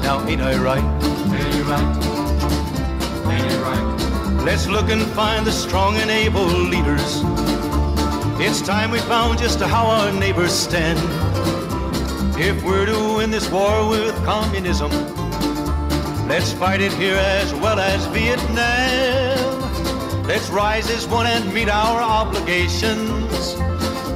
Now, 0.03 0.23
ain't 0.29 0.43
I 0.43 0.59
right? 0.59 0.85
Ain't 0.85 1.55
I 1.55 1.62
right? 1.62 3.33
Ain't 3.33 3.53
I 3.53 3.57
right? 3.62 4.45
Let's 4.45 4.66
look 4.66 4.91
and 4.91 5.03
find 5.12 5.47
the 5.47 5.53
strong 5.53 5.97
and 5.97 6.11
able 6.11 6.45
leaders. 6.45 7.23
It's 8.39 8.61
time 8.61 8.91
we 8.91 8.99
found 8.99 9.39
just 9.39 9.61
how 9.61 9.87
our 9.87 10.12
neighbors 10.12 10.53
stand. 10.53 10.99
If 12.35 12.65
we're 12.65 12.87
to 12.87 13.16
win 13.19 13.31
this 13.31 13.49
war 13.51 13.89
with 13.89 14.11
communism, 14.24 14.90
let's 16.28 16.53
fight 16.53 16.81
it 16.81 16.93
here 16.93 17.16
as 17.16 17.53
well 17.55 17.78
as 17.78 18.07
Vietnam. 18.07 19.62
Let's 20.27 20.49
rise 20.51 20.89
as 20.90 21.07
one 21.07 21.27
and 21.27 21.53
meet 21.53 21.69
our 21.69 22.01
obligations. 22.01 23.57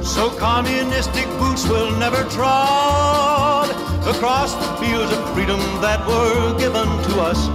So 0.07 0.29
communistic 0.37 1.25
boots 1.37 1.67
will 1.67 1.91
never 1.97 2.23
trod 2.29 3.69
across 4.07 4.55
the 4.55 4.85
fields 4.85 5.11
of 5.11 5.33
freedom 5.33 5.59
that 5.81 5.99
were 6.07 6.57
given 6.57 6.87
to 7.09 7.21
us 7.21 7.47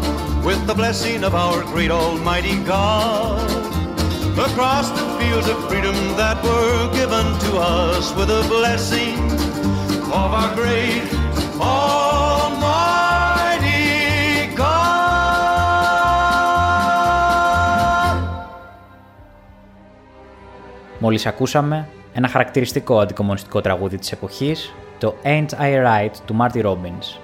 with 0.45 0.67
the 0.67 0.75
blessing 0.75 1.25
of 1.25 1.35
our 1.35 1.63
great 1.65 1.91
almighty 1.91 2.63
God. 2.65 3.51
Across 4.39 4.91
the 4.91 5.07
fields 5.19 5.49
of 5.49 5.69
freedom 5.69 5.95
that 6.17 6.43
were 6.45 6.93
given 6.93 7.27
to 7.47 7.59
us 7.59 8.15
with 8.15 8.29
the 8.29 8.43
blessing 8.49 9.19
of 10.13 10.33
our 10.33 10.55
great 10.55 11.22
Μόλις 21.05 21.27
ακούσαμε 21.27 21.89
ένα 22.13 22.29
χαρακτηριστικό 22.29 22.99
αντικομονιστικό 22.99 23.61
τραγούδι 23.61 23.99
της 23.99 24.13
εποχής, 24.13 24.75
το 24.99 25.15
Ain't 25.25 25.61
I 25.61 25.87
Right 25.87 26.11
του 26.27 26.37
Marty 26.41 26.65
Robbins. 26.65 27.19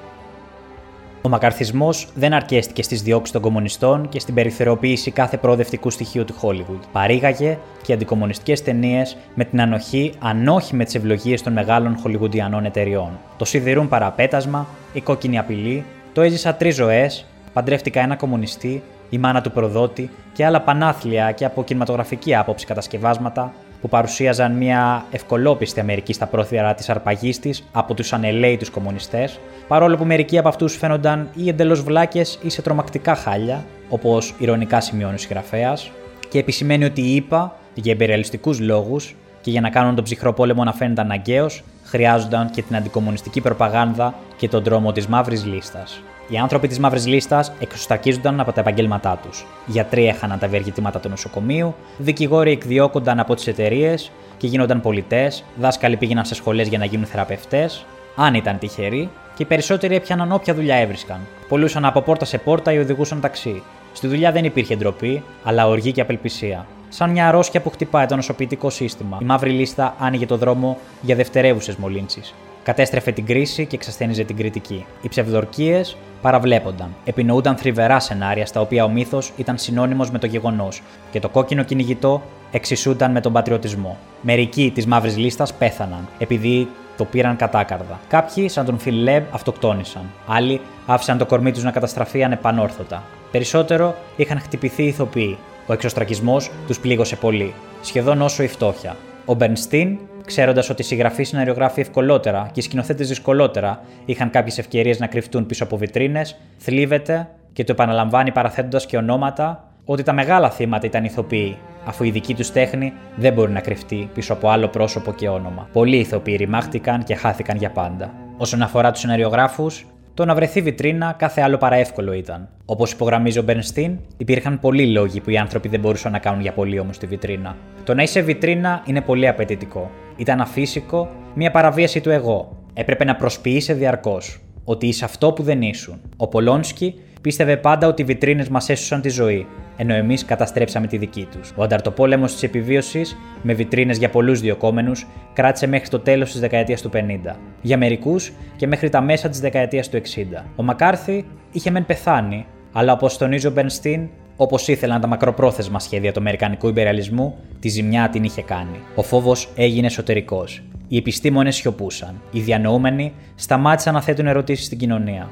Ο 1.23 1.29
μακαρθισμός 1.29 2.09
δεν 2.15 2.33
αρκέστηκε 2.33 2.83
στις 2.83 3.03
διώξεις 3.03 3.33
των 3.33 3.43
κομμουνιστών 3.43 4.09
και 4.09 4.21
στην 4.21 4.35
περιθωριοποίηση 4.35 5.11
κάθε 5.11 5.37
προοδευτικού 5.37 5.91
στοιχείου 5.91 6.25
του 6.25 6.35
Hollywood. 6.43 6.81
Παρήγαγε 6.93 7.59
και 7.83 7.93
αντικομμουνιστικές 7.93 8.63
ταινίες 8.63 9.17
με 9.35 9.45
την 9.45 9.61
ανοχή, 9.61 10.13
αν 10.19 10.49
όχι 10.49 10.75
με 10.75 10.85
τις 10.85 10.95
ευλογίες 10.95 11.43
των 11.43 11.53
μεγάλων 11.53 11.97
χολιγουντιανών 11.99 12.65
εταιριών. 12.65 13.19
Το 13.37 13.45
σιδηρούν 13.45 13.89
παραπέτασμα, 13.89 14.67
η 14.93 15.01
κόκκινη 15.01 15.39
απειλή, 15.39 15.85
το 16.13 16.21
έζησα 16.21 16.55
τρεις 16.55 16.75
ζωές, 16.75 17.25
παντρεύτηκα 17.53 18.01
ένα 18.01 18.17
κομμουνιστή, 18.17 18.83
η 19.11 19.19
μάνα 19.19 19.41
του 19.41 19.53
προδότη 19.53 20.11
και 20.33 20.45
άλλα 20.45 20.61
πανάθλια 20.61 21.33
και 21.33 21.45
από 21.45 21.65
κινηματογραφική 21.65 22.35
άποψη 22.35 22.67
κατασκευάσματα 22.67 23.53
που 23.81 23.89
παρουσίαζαν 23.89 24.53
μια 24.53 25.05
ευκολόπιστη 25.11 25.81
Αμερική 25.81 26.13
στα 26.13 26.27
πρόθυρα 26.27 26.75
της 26.75 26.89
αρπαγής 26.89 27.39
της 27.39 27.69
από 27.73 27.95
τους 27.95 28.13
ανελαίοι 28.13 28.57
του 28.57 28.71
κομμουνιστές, 28.71 29.39
παρόλο 29.69 29.97
που 29.97 30.05
μερικοί 30.05 30.39
από 30.39 30.49
αυτούς 30.49 30.77
φαίνονταν 30.77 31.29
ή 31.35 31.49
εντελώς 31.49 31.83
βλάκες 31.83 32.39
ή 32.43 32.51
σε 32.51 32.63
τρομακτικά 32.63 33.15
χάλια, 33.15 33.65
όπως 33.89 34.35
ηρωνικά 34.39 34.81
σημειώνει 34.81 35.15
ο 35.15 35.19
συγγραφέας, 35.19 35.91
και 36.29 36.39
επισημαίνει 36.39 36.85
ότι 36.85 37.01
οι 37.01 37.15
ΗΠΑ, 37.15 37.57
για 37.75 37.93
υπερεαλιστικούς 37.93 38.61
λόγους 38.61 39.15
και 39.41 39.51
για 39.51 39.61
να 39.61 39.71
κάνουν 39.71 39.95
τον 39.95 40.05
ψυχρό 40.05 40.33
πόλεμο 40.33 40.65
να 40.65 40.73
φαίνεται 40.73 41.01
αναγκαίος, 41.01 41.63
χρειάζονταν 41.85 42.51
και 42.51 42.63
την 42.63 42.77
αντικομμουνιστική 42.77 43.41
προπαγάνδα 43.41 44.15
και 44.37 44.49
τον 44.49 44.63
δρόμο 44.63 44.93
της 44.93 45.07
μαύρης 45.07 45.45
λίστας. 45.45 46.03
Οι 46.31 46.37
άνθρωποι 46.37 46.69
της 46.69 46.79
μαύρης 46.79 47.07
λίστας 47.07 47.53
εξωστακίζονταν 47.59 48.41
από 48.41 48.53
τα 48.53 48.61
επαγγέλματά 48.61 49.19
τους. 49.23 49.47
Γιατροί 49.67 50.07
έχαναν 50.07 50.39
τα 50.39 50.47
ευεργετήματα 50.47 51.01
του 51.01 51.09
νοσοκομείου, 51.09 51.75
δικηγόροι 51.99 52.51
εκδιώκονταν 52.51 53.21
από 53.21 53.35
τις 53.35 53.47
εταιρείες 53.47 54.11
και 54.37 54.47
γίνονταν 54.47 54.81
πολιτές, 54.81 55.45
δάσκαλοι 55.57 55.97
πήγαιναν 55.97 56.25
σε 56.25 56.35
σχολές 56.35 56.69
για 56.69 56.79
να 56.79 56.85
γίνουν 56.85 57.07
θεραπευτές, 57.07 57.85
αν 58.17 58.35
ήταν 58.35 58.59
τυχεροί, 58.59 59.11
και 59.35 59.43
οι 59.43 59.47
περισσότεροι 59.47 59.95
έπιαναν 59.95 60.33
όποια 60.33 60.55
δουλειά 60.55 60.77
έβρισκαν. 60.77 61.21
Πολλούσαν 61.49 61.85
από 61.85 62.01
πόρτα 62.01 62.25
σε 62.25 62.39
πόρτα 62.39 62.73
ή 62.73 62.79
οδηγούσαν 62.79 63.21
ταξί. 63.21 63.63
Στη 63.93 64.07
δουλειά 64.07 64.33
δεν 64.33 64.45
υπήρχε 64.45 64.77
ντροπή, 64.77 65.23
αλλά 65.45 65.67
οργή 65.67 65.93
και 65.93 66.01
απελπισία. 66.01 66.67
Σαν 66.89 67.11
μια 67.11 67.29
αρρώστια 67.29 67.61
που 67.61 67.71
χτυπάει 67.71 68.07
το 68.07 68.17
νοσοποιητικό 68.17 68.71
σύστημα, 68.71 69.19
η 69.23 69.25
μαύρη 69.25 69.51
λίστα 69.51 69.95
άνοιγε 69.99 70.27
το 70.27 70.37
δρόμο 70.37 70.79
για 71.01 71.17
δευτερεύουσες 71.17 71.77
μολύνσεις. 71.77 72.35
Κατέστρεφε 72.69 73.13
την 73.13 73.27
κρίση 73.27 73.67
και 73.67 73.77
εξασθένιζε 73.77 74.25
την 74.25 74.37
κριτική. 74.37 74.87
Οι 75.03 75.09
ψευδορκίες 75.09 75.97
παραβλέπονταν. 76.23 76.95
Επινοούνταν 77.05 77.57
θρυβερά 77.57 78.01
σενάρια 78.01 78.47
στα 78.47 78.61
οποία 78.61 78.85
ο 78.85 78.89
μύθος 78.89 79.33
ήταν 79.37 79.59
συνώνυμος 79.59 80.11
με 80.11 80.19
το 80.19 80.27
γεγονός 80.27 80.83
και 81.11 81.21
το 81.21 81.29
κόκκινο 81.29 81.63
κυνηγητό 81.63 82.23
εξισούνταν 82.51 83.11
με 83.11 83.21
τον 83.21 83.33
πατριωτισμό. 83.33 83.97
Μερικοί 84.21 84.71
της 84.75 84.87
μαύρης 84.87 85.17
λίστας 85.17 85.55
πέθαναν 85.55 86.09
επειδή 86.19 86.69
το 86.97 87.05
πήραν 87.05 87.37
κατάκαρδα. 87.37 88.01
Κάποιοι, 88.09 88.49
σαν 88.49 88.65
τον 88.65 88.79
Φιλ 88.79 89.03
Λεμπ, 89.03 89.25
αυτοκτόνησαν. 89.31 90.03
Άλλοι 90.27 90.61
άφησαν 90.87 91.19
το 91.19 91.27
κορμί 91.27 91.53
τους 91.53 91.63
να 91.63 91.71
καταστραφεί 91.71 92.25
ανεπανόρθωτα. 92.25 93.03
Περισσότερο 93.31 93.95
είχαν 94.17 94.41
χτυπηθεί 94.41 94.83
οι 94.83 94.87
ηθοποιοί. 94.87 95.39
Ο 95.67 95.73
εξωστρακισμός 95.73 96.51
τους 96.67 96.81
πλήγωσε 96.81 97.17
πολύ. 97.17 97.55
Σχεδόν 97.83 98.23
όσο 98.23 98.43
η 98.43 98.49
φτώχεια. 98.49 98.97
Ο 99.25 99.35
Μπερνστίν, 99.35 99.99
ξέροντας 100.29 100.71
ότι 100.71 100.83
οι 100.83 100.85
συγγραφείς 100.85 101.29
σεναριογράφοι 101.29 101.81
ευκολότερα 101.81 102.49
και 102.53 102.61
οι 102.61 102.63
σκηνοθέτες 102.63 103.09
δυσκολότερα 103.09 103.81
είχαν 104.05 104.31
κάποιες 104.31 104.59
ευκαιρίες 104.59 104.99
να 104.99 105.07
κρυφτούν 105.07 105.47
πίσω 105.47 105.65
από 105.65 105.77
βιτρίνες, 105.77 106.37
θλίβεται 106.57 107.29
και 107.53 107.65
το 107.65 107.73
επαναλαμβάνει 107.73 108.33
παραθέτοντας 108.33 108.87
και 108.87 108.97
ονόματα 108.97 109.65
ότι 109.85 110.03
τα 110.03 110.13
μεγάλα 110.13 110.51
θύματα 110.51 110.87
ήταν 110.87 111.05
ηθοποιοί, 111.05 111.59
αφού 111.85 112.05
η 112.05 112.11
δική 112.11 112.35
τους 112.35 112.53
τέχνη 112.53 112.93
δεν 113.17 113.33
μπορεί 113.33 113.53
να 113.53 113.61
κρυφτεί 113.61 114.11
πίσω 114.15 114.33
από 114.33 114.49
άλλο 114.49 114.69
πρόσωπο 114.69 115.13
και 115.13 115.29
όνομα. 115.29 115.69
Πολλοί 115.73 115.97
ηθοποιοί 115.97 116.37
ρημάχτηκαν 116.37 117.05
και 117.05 117.15
χάθηκαν 117.15 117.57
για 117.57 117.71
πάντα. 117.71 118.13
Όσον 118.37 118.63
αφορά 118.63 118.91
τους 118.91 119.01
σεναριογράφους, 119.01 119.87
το 120.15 120.25
να 120.25 120.35
βρεθεί 120.35 120.61
βιτρίνα 120.61 121.15
κάθε 121.19 121.41
άλλο 121.41 121.57
παρά 121.57 121.77
εύκολο 121.77 122.13
ήταν. 122.13 122.49
Όπως 122.65 122.93
υπογραμμίζει 122.93 123.39
ο 123.39 123.43
Μπερνστίν, 123.43 123.99
υπήρχαν 124.17 124.61
πολλοί 124.61 124.87
λόγοι 124.87 125.21
που 125.21 125.31
οι 125.31 125.39
άνθρωποι 125.39 125.69
δεν 125.69 125.81
μπορούσαν 125.81 126.13
να 126.13 126.19
κάνουν 126.19 126.41
για 126.41 126.53
πολύ 126.53 126.79
όμως 126.79 126.99
τη 126.99 127.07
βιτρίνα. 127.07 127.57
Το 127.85 127.95
να 127.95 128.03
είσαι 128.03 128.21
βιτρίνα 128.21 128.83
είναι 128.87 129.01
πολύ 129.01 129.29
απαιτητικό. 129.29 129.91
Ήταν 130.19 130.41
αφύσικο, 130.41 131.09
μια 131.35 131.51
παραβίαση 131.51 132.01
του 132.01 132.11
εγώ. 132.11 132.57
Έπρεπε 132.75 133.05
να 133.05 133.17
προσποιείσαι 133.17 133.73
διαρκώς 133.73 134.41
ότι 134.65 134.87
είσαι 134.87 135.05
αυτό 135.05 135.33
που 135.33 135.43
δεν 135.43 135.63
ήσουν. 135.63 136.01
Ο 136.17 136.29
Πολόνσκι 136.29 136.95
πίστευε 137.21 137.57
πάντα 137.57 137.87
ότι 137.87 138.03
οι 138.03 138.05
βιτρίνες 138.05 138.49
μας 138.49 138.69
έσωσαν 138.69 139.01
τη 139.01 139.09
ζωή, 139.09 139.47
ενώ 139.77 139.95
εμείς 139.95 140.25
καταστρέψαμε 140.25 140.87
τη 140.87 140.97
δική 140.97 141.29
τους. 141.31 141.53
Ο 141.57 141.63
ανταρτοπόλεμος 141.63 142.33
της 142.33 142.43
επιβίωσης, 142.43 143.17
με 143.43 143.53
βιτρίνες 143.53 143.99
για 143.99 144.11
πολλούς 144.11 144.41
διοκόμενους, 144.41 145.07
κράτησε 145.33 145.67
μέχρι 145.67 145.89
το 145.89 145.99
τέλος 145.99 146.31
της 146.31 146.41
δεκαετίας 146.41 146.83
του 146.83 146.91
50. 146.91 147.37
Για 147.63 147.79
μερικούς 147.79 148.33
και 148.57 148.67
μέχρι 148.67 148.89
τα 148.89 149.01
μέσα 149.01 149.29
της 149.29 149.41
δεκαετίας 149.41 149.89
του 149.89 149.97
60. 149.97 150.45
Ο 150.57 150.63
Μακάρθι 150.63 151.25
είχε 151.53 151.71
μεν 151.71 151.87
πεθάνει, 151.87 152.47
αλλά 152.73 152.93
όπως 152.93 153.19
τονίζει 153.19 153.47
ο 153.47 153.51
Μπερνστίν, 153.51 154.09
όπως 154.41 154.69
ήθελαν 154.69 155.01
τα 155.01 155.07
μακροπρόθεσμα 155.07 155.79
σχέδια 155.79 156.13
του 156.13 156.21
Αμερικανικού 156.21 156.69
υπεραλισμού, 156.69 157.37
τη 157.61 157.69
ζημιά 157.69 158.09
την 158.09 158.25
είχε 158.25 158.43
κάνει. 158.43 158.79
Ο 158.95 159.03
φόβος 159.03 159.49
έγινε 159.55 159.87
εσωτερικός. 159.87 160.63
Οι 160.89 160.97
επιστήμονες 160.97 161.57
σιωπούσαν. 161.57 162.21
Οι 162.31 162.41
διανοούμενοι 162.41 163.13
σταμάτησαν 163.35 163.95
να 163.95 164.01
θέτουν 164.01 164.27
ερωτήσεις 164.27 164.67
στην 164.67 164.79
κοινωνία. 164.79 165.29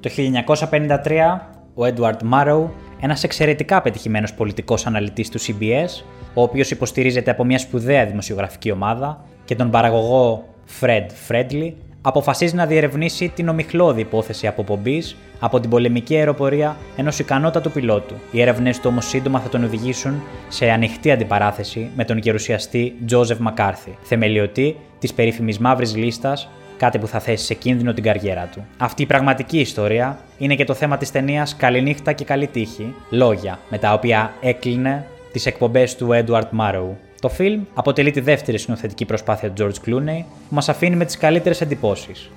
Το 0.00 0.10
1953, 0.10 1.48
ο 1.74 1.84
Έντουαρτ 1.84 2.22
Μάρροου 2.22 2.70
ένας 3.00 3.24
εξαιρετικά 3.24 3.82
πετυχημένος 3.82 4.34
πολιτικός 4.34 4.86
αναλυτής 4.86 5.28
του 5.28 5.40
CBS, 5.40 6.04
ο 6.34 6.42
οποίος 6.42 6.70
υποστηρίζεται 6.70 7.30
από 7.30 7.44
μια 7.44 7.58
σπουδαία 7.58 8.06
δημοσιογραφική 8.06 8.70
ομάδα 8.70 9.24
και 9.44 9.54
τον 9.54 9.70
παραγωγό 9.70 10.44
Fred 10.80 11.06
Fredley, 11.28 11.72
αποφασίζει 12.02 12.54
να 12.54 12.66
διερευνήσει 12.66 13.28
την 13.28 13.48
ομιχλώδη 13.48 14.00
υπόθεση 14.00 14.46
αποπομπή 14.46 15.02
από 15.40 15.60
την 15.60 15.70
πολεμική 15.70 16.16
αεροπορία 16.16 16.76
ενός 16.96 17.18
ικανότατου 17.18 17.70
πιλότου. 17.70 18.14
Οι 18.30 18.40
έρευνες 18.40 18.80
του 18.80 18.88
όμως 18.90 19.08
σύντομα 19.08 19.40
θα 19.40 19.48
τον 19.48 19.64
οδηγήσουν 19.64 20.22
σε 20.48 20.70
ανοιχτή 20.70 21.10
αντιπαράθεση 21.10 21.90
με 21.96 22.04
τον 22.04 22.18
γερουσιαστή 22.18 22.94
Τζόζεφ 23.06 23.38
Μακάρθι, 23.38 23.96
θεμελιωτή 24.02 24.76
της 24.98 25.14
περίφημης 25.14 25.58
μαύρης 25.58 25.96
λίστας, 25.96 26.48
κάτι 26.76 26.98
που 26.98 27.06
θα 27.06 27.18
θέσει 27.20 27.44
σε 27.44 27.54
κίνδυνο 27.54 27.92
την 27.92 28.02
καριέρα 28.02 28.48
του. 28.52 28.66
Αυτή 28.78 29.02
η 29.02 29.06
πραγματική 29.06 29.58
ιστορία 29.58 30.18
είναι 30.38 30.54
και 30.54 30.64
το 30.64 30.74
θέμα 30.74 30.96
της 30.96 31.10
ταινίας 31.10 31.56
Καληνύχτα 31.56 32.12
και 32.12 32.24
Καλή 32.24 32.46
Τύχη, 32.46 32.94
λόγια, 33.10 33.58
με 33.70 33.78
τα 33.78 33.92
οποία 33.92 34.32
έκλεινε 34.40 35.06
τις 35.32 35.46
εκπομπές 35.46 35.96
του 35.96 36.08
Edward 36.12 36.48
Murrow. 36.58 36.88
Το 37.20 37.28
φιλμ 37.28 37.62
αποτελεί 37.74 38.10
τη 38.10 38.20
δεύτερη 38.20 38.58
σκηνοθετική 38.58 39.04
προσπάθεια 39.04 39.50
του 39.50 39.62
George 39.62 39.88
Clooney 39.88 40.24
που 40.48 40.54
μας 40.54 40.68
αφήνει 40.68 40.96
με 40.96 41.04
τις 41.04 41.16
καλύτερες 41.16 41.60
εντυπώσεις. 41.60 42.30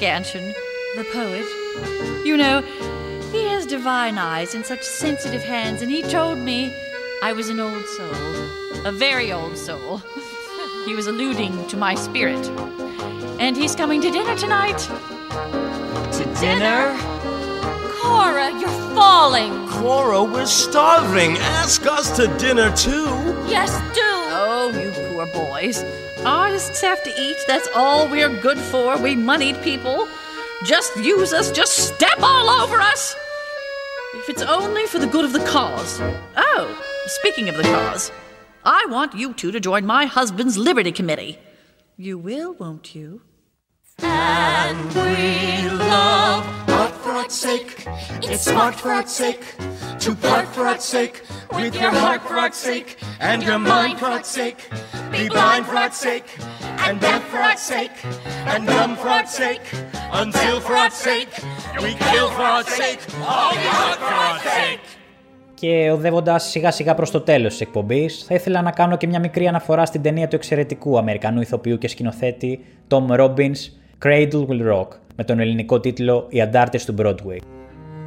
Scansion, 0.00 0.54
the 0.96 1.04
poet? 1.12 1.44
You 2.24 2.38
know, 2.38 2.62
he 3.32 3.44
has 3.44 3.66
divine 3.66 4.16
eyes 4.16 4.54
and 4.54 4.64
such 4.64 4.82
sensitive 4.82 5.42
hands, 5.42 5.82
and 5.82 5.90
he 5.90 6.00
told 6.00 6.38
me 6.38 6.74
I 7.22 7.34
was 7.34 7.50
an 7.50 7.60
old 7.60 7.84
soul, 7.84 8.14
a 8.86 8.92
very 8.92 9.30
old 9.30 9.58
soul. 9.58 9.98
he 10.86 10.94
was 10.94 11.06
alluding 11.06 11.66
to 11.66 11.76
my 11.76 11.94
spirit. 11.94 12.48
And 13.38 13.58
he's 13.58 13.74
coming 13.74 14.00
to 14.00 14.10
dinner 14.10 14.34
tonight. 14.38 14.78
To 14.78 16.34
dinner? 16.40 16.96
Cora, 18.00 18.58
you're 18.58 18.94
falling. 18.94 19.68
Cora, 19.68 20.24
we're 20.24 20.46
starving. 20.46 21.36
Ask 21.36 21.84
us 21.84 22.16
to 22.16 22.26
dinner 22.38 22.74
too. 22.74 23.04
Yes, 23.50 23.70
do. 23.94 24.00
Oh, 24.02 24.72
you 24.82 24.92
poor 25.12 25.26
boys. 25.26 25.84
Artists 26.24 26.82
have 26.82 27.02
to 27.04 27.10
eat. 27.18 27.36
That's 27.46 27.68
all 27.74 28.08
we're 28.08 28.28
good 28.40 28.58
for. 28.58 28.98
We 28.98 29.16
moneyed 29.16 29.60
people. 29.62 30.06
Just 30.64 30.94
use 30.96 31.32
us, 31.32 31.50
just 31.50 31.94
step 31.94 32.20
all 32.22 32.50
over 32.50 32.78
us. 32.78 33.16
If 34.14 34.28
it's 34.28 34.42
only 34.42 34.84
for 34.86 34.98
the 34.98 35.06
good 35.06 35.24
of 35.24 35.32
the 35.32 35.44
cause. 35.46 35.98
Oh, 36.36 36.84
speaking 37.06 37.48
of 37.48 37.56
the 37.56 37.62
cause, 37.62 38.12
I 38.64 38.84
want 38.90 39.14
you 39.14 39.32
two 39.32 39.50
to 39.52 39.60
join 39.60 39.86
my 39.86 40.04
husband's 40.04 40.58
Liberty 40.58 40.92
Committee. 40.92 41.38
You 41.96 42.18
will, 42.18 42.52
won't 42.52 42.94
you? 42.94 43.22
And 44.00 44.94
we 44.94 45.70
love 45.70 46.70
art 46.70 46.92
for 46.96 47.10
art's 47.12 47.34
sake. 47.34 47.86
It's 48.22 48.44
smart 48.44 48.74
for 48.74 48.92
art's 48.92 49.12
sake. 49.12 49.56
To 50.04 50.14
part 50.14 50.48
for 50.54 50.64
art's 50.72 50.88
sake. 50.96 51.16
With 51.58 51.74
your 51.82 51.94
heart 52.02 52.22
for 52.28 52.36
art's 52.44 52.60
sake. 52.68 52.90
And 53.28 53.42
your 53.42 53.58
mind 53.58 53.98
for 54.00 54.06
art's 54.06 54.32
sake. 54.40 54.60
Be 55.12 55.28
blind 55.28 55.66
for 55.66 55.76
art's 55.84 56.00
sake. 56.06 56.28
And 56.84 56.94
deaf 57.04 57.22
for 57.30 57.40
art's 57.50 57.66
sake. 57.72 57.96
And 58.52 58.60
dumb 58.66 58.92
for 59.00 59.10
art's 59.18 59.34
sake. 59.42 59.66
Until 60.22 60.56
for 60.66 60.76
art's 60.84 61.00
sake. 61.08 61.32
We 61.84 61.90
kill 62.08 62.28
for 62.36 62.46
art's 62.56 62.74
sake. 62.82 63.00
All 63.34 63.52
the 63.62 63.68
art 63.84 63.98
for 64.06 64.14
art's 64.28 64.44
sake. 64.60 64.80
Και 65.54 65.90
οδεύοντα 65.90 66.38
σιγά 66.38 66.70
σιγά 66.70 66.94
προ 66.94 67.08
το 67.10 67.20
τέλο 67.20 67.48
τη 67.48 67.56
εκπομπή, 67.60 68.08
θα 68.08 68.34
ήθελα 68.34 68.62
να 68.62 68.70
κάνω 68.70 68.96
και 68.96 69.06
μια 69.06 69.20
μικρή 69.20 69.46
αναφορά 69.46 69.84
στην 69.86 70.02
ταινία 70.02 70.28
του 70.28 70.36
εξαιρετικού 70.36 70.98
Αμερικανού 70.98 71.40
ηθοποιού 71.40 71.78
και 71.78 71.88
σκηνοθέτη 71.88 72.64
Tom 72.88 73.06
Robbins, 73.06 73.70
Cradle 74.04 74.46
Will 74.48 74.72
Rock, 74.72 74.88
με 75.16 75.24
τον 75.24 75.40
ελληνικό 75.40 75.80
τίτλο 75.80 76.26
Οι 76.28 76.40
Αντάρτε 76.40 76.78
του 76.86 76.94
Broadway. 76.98 77.38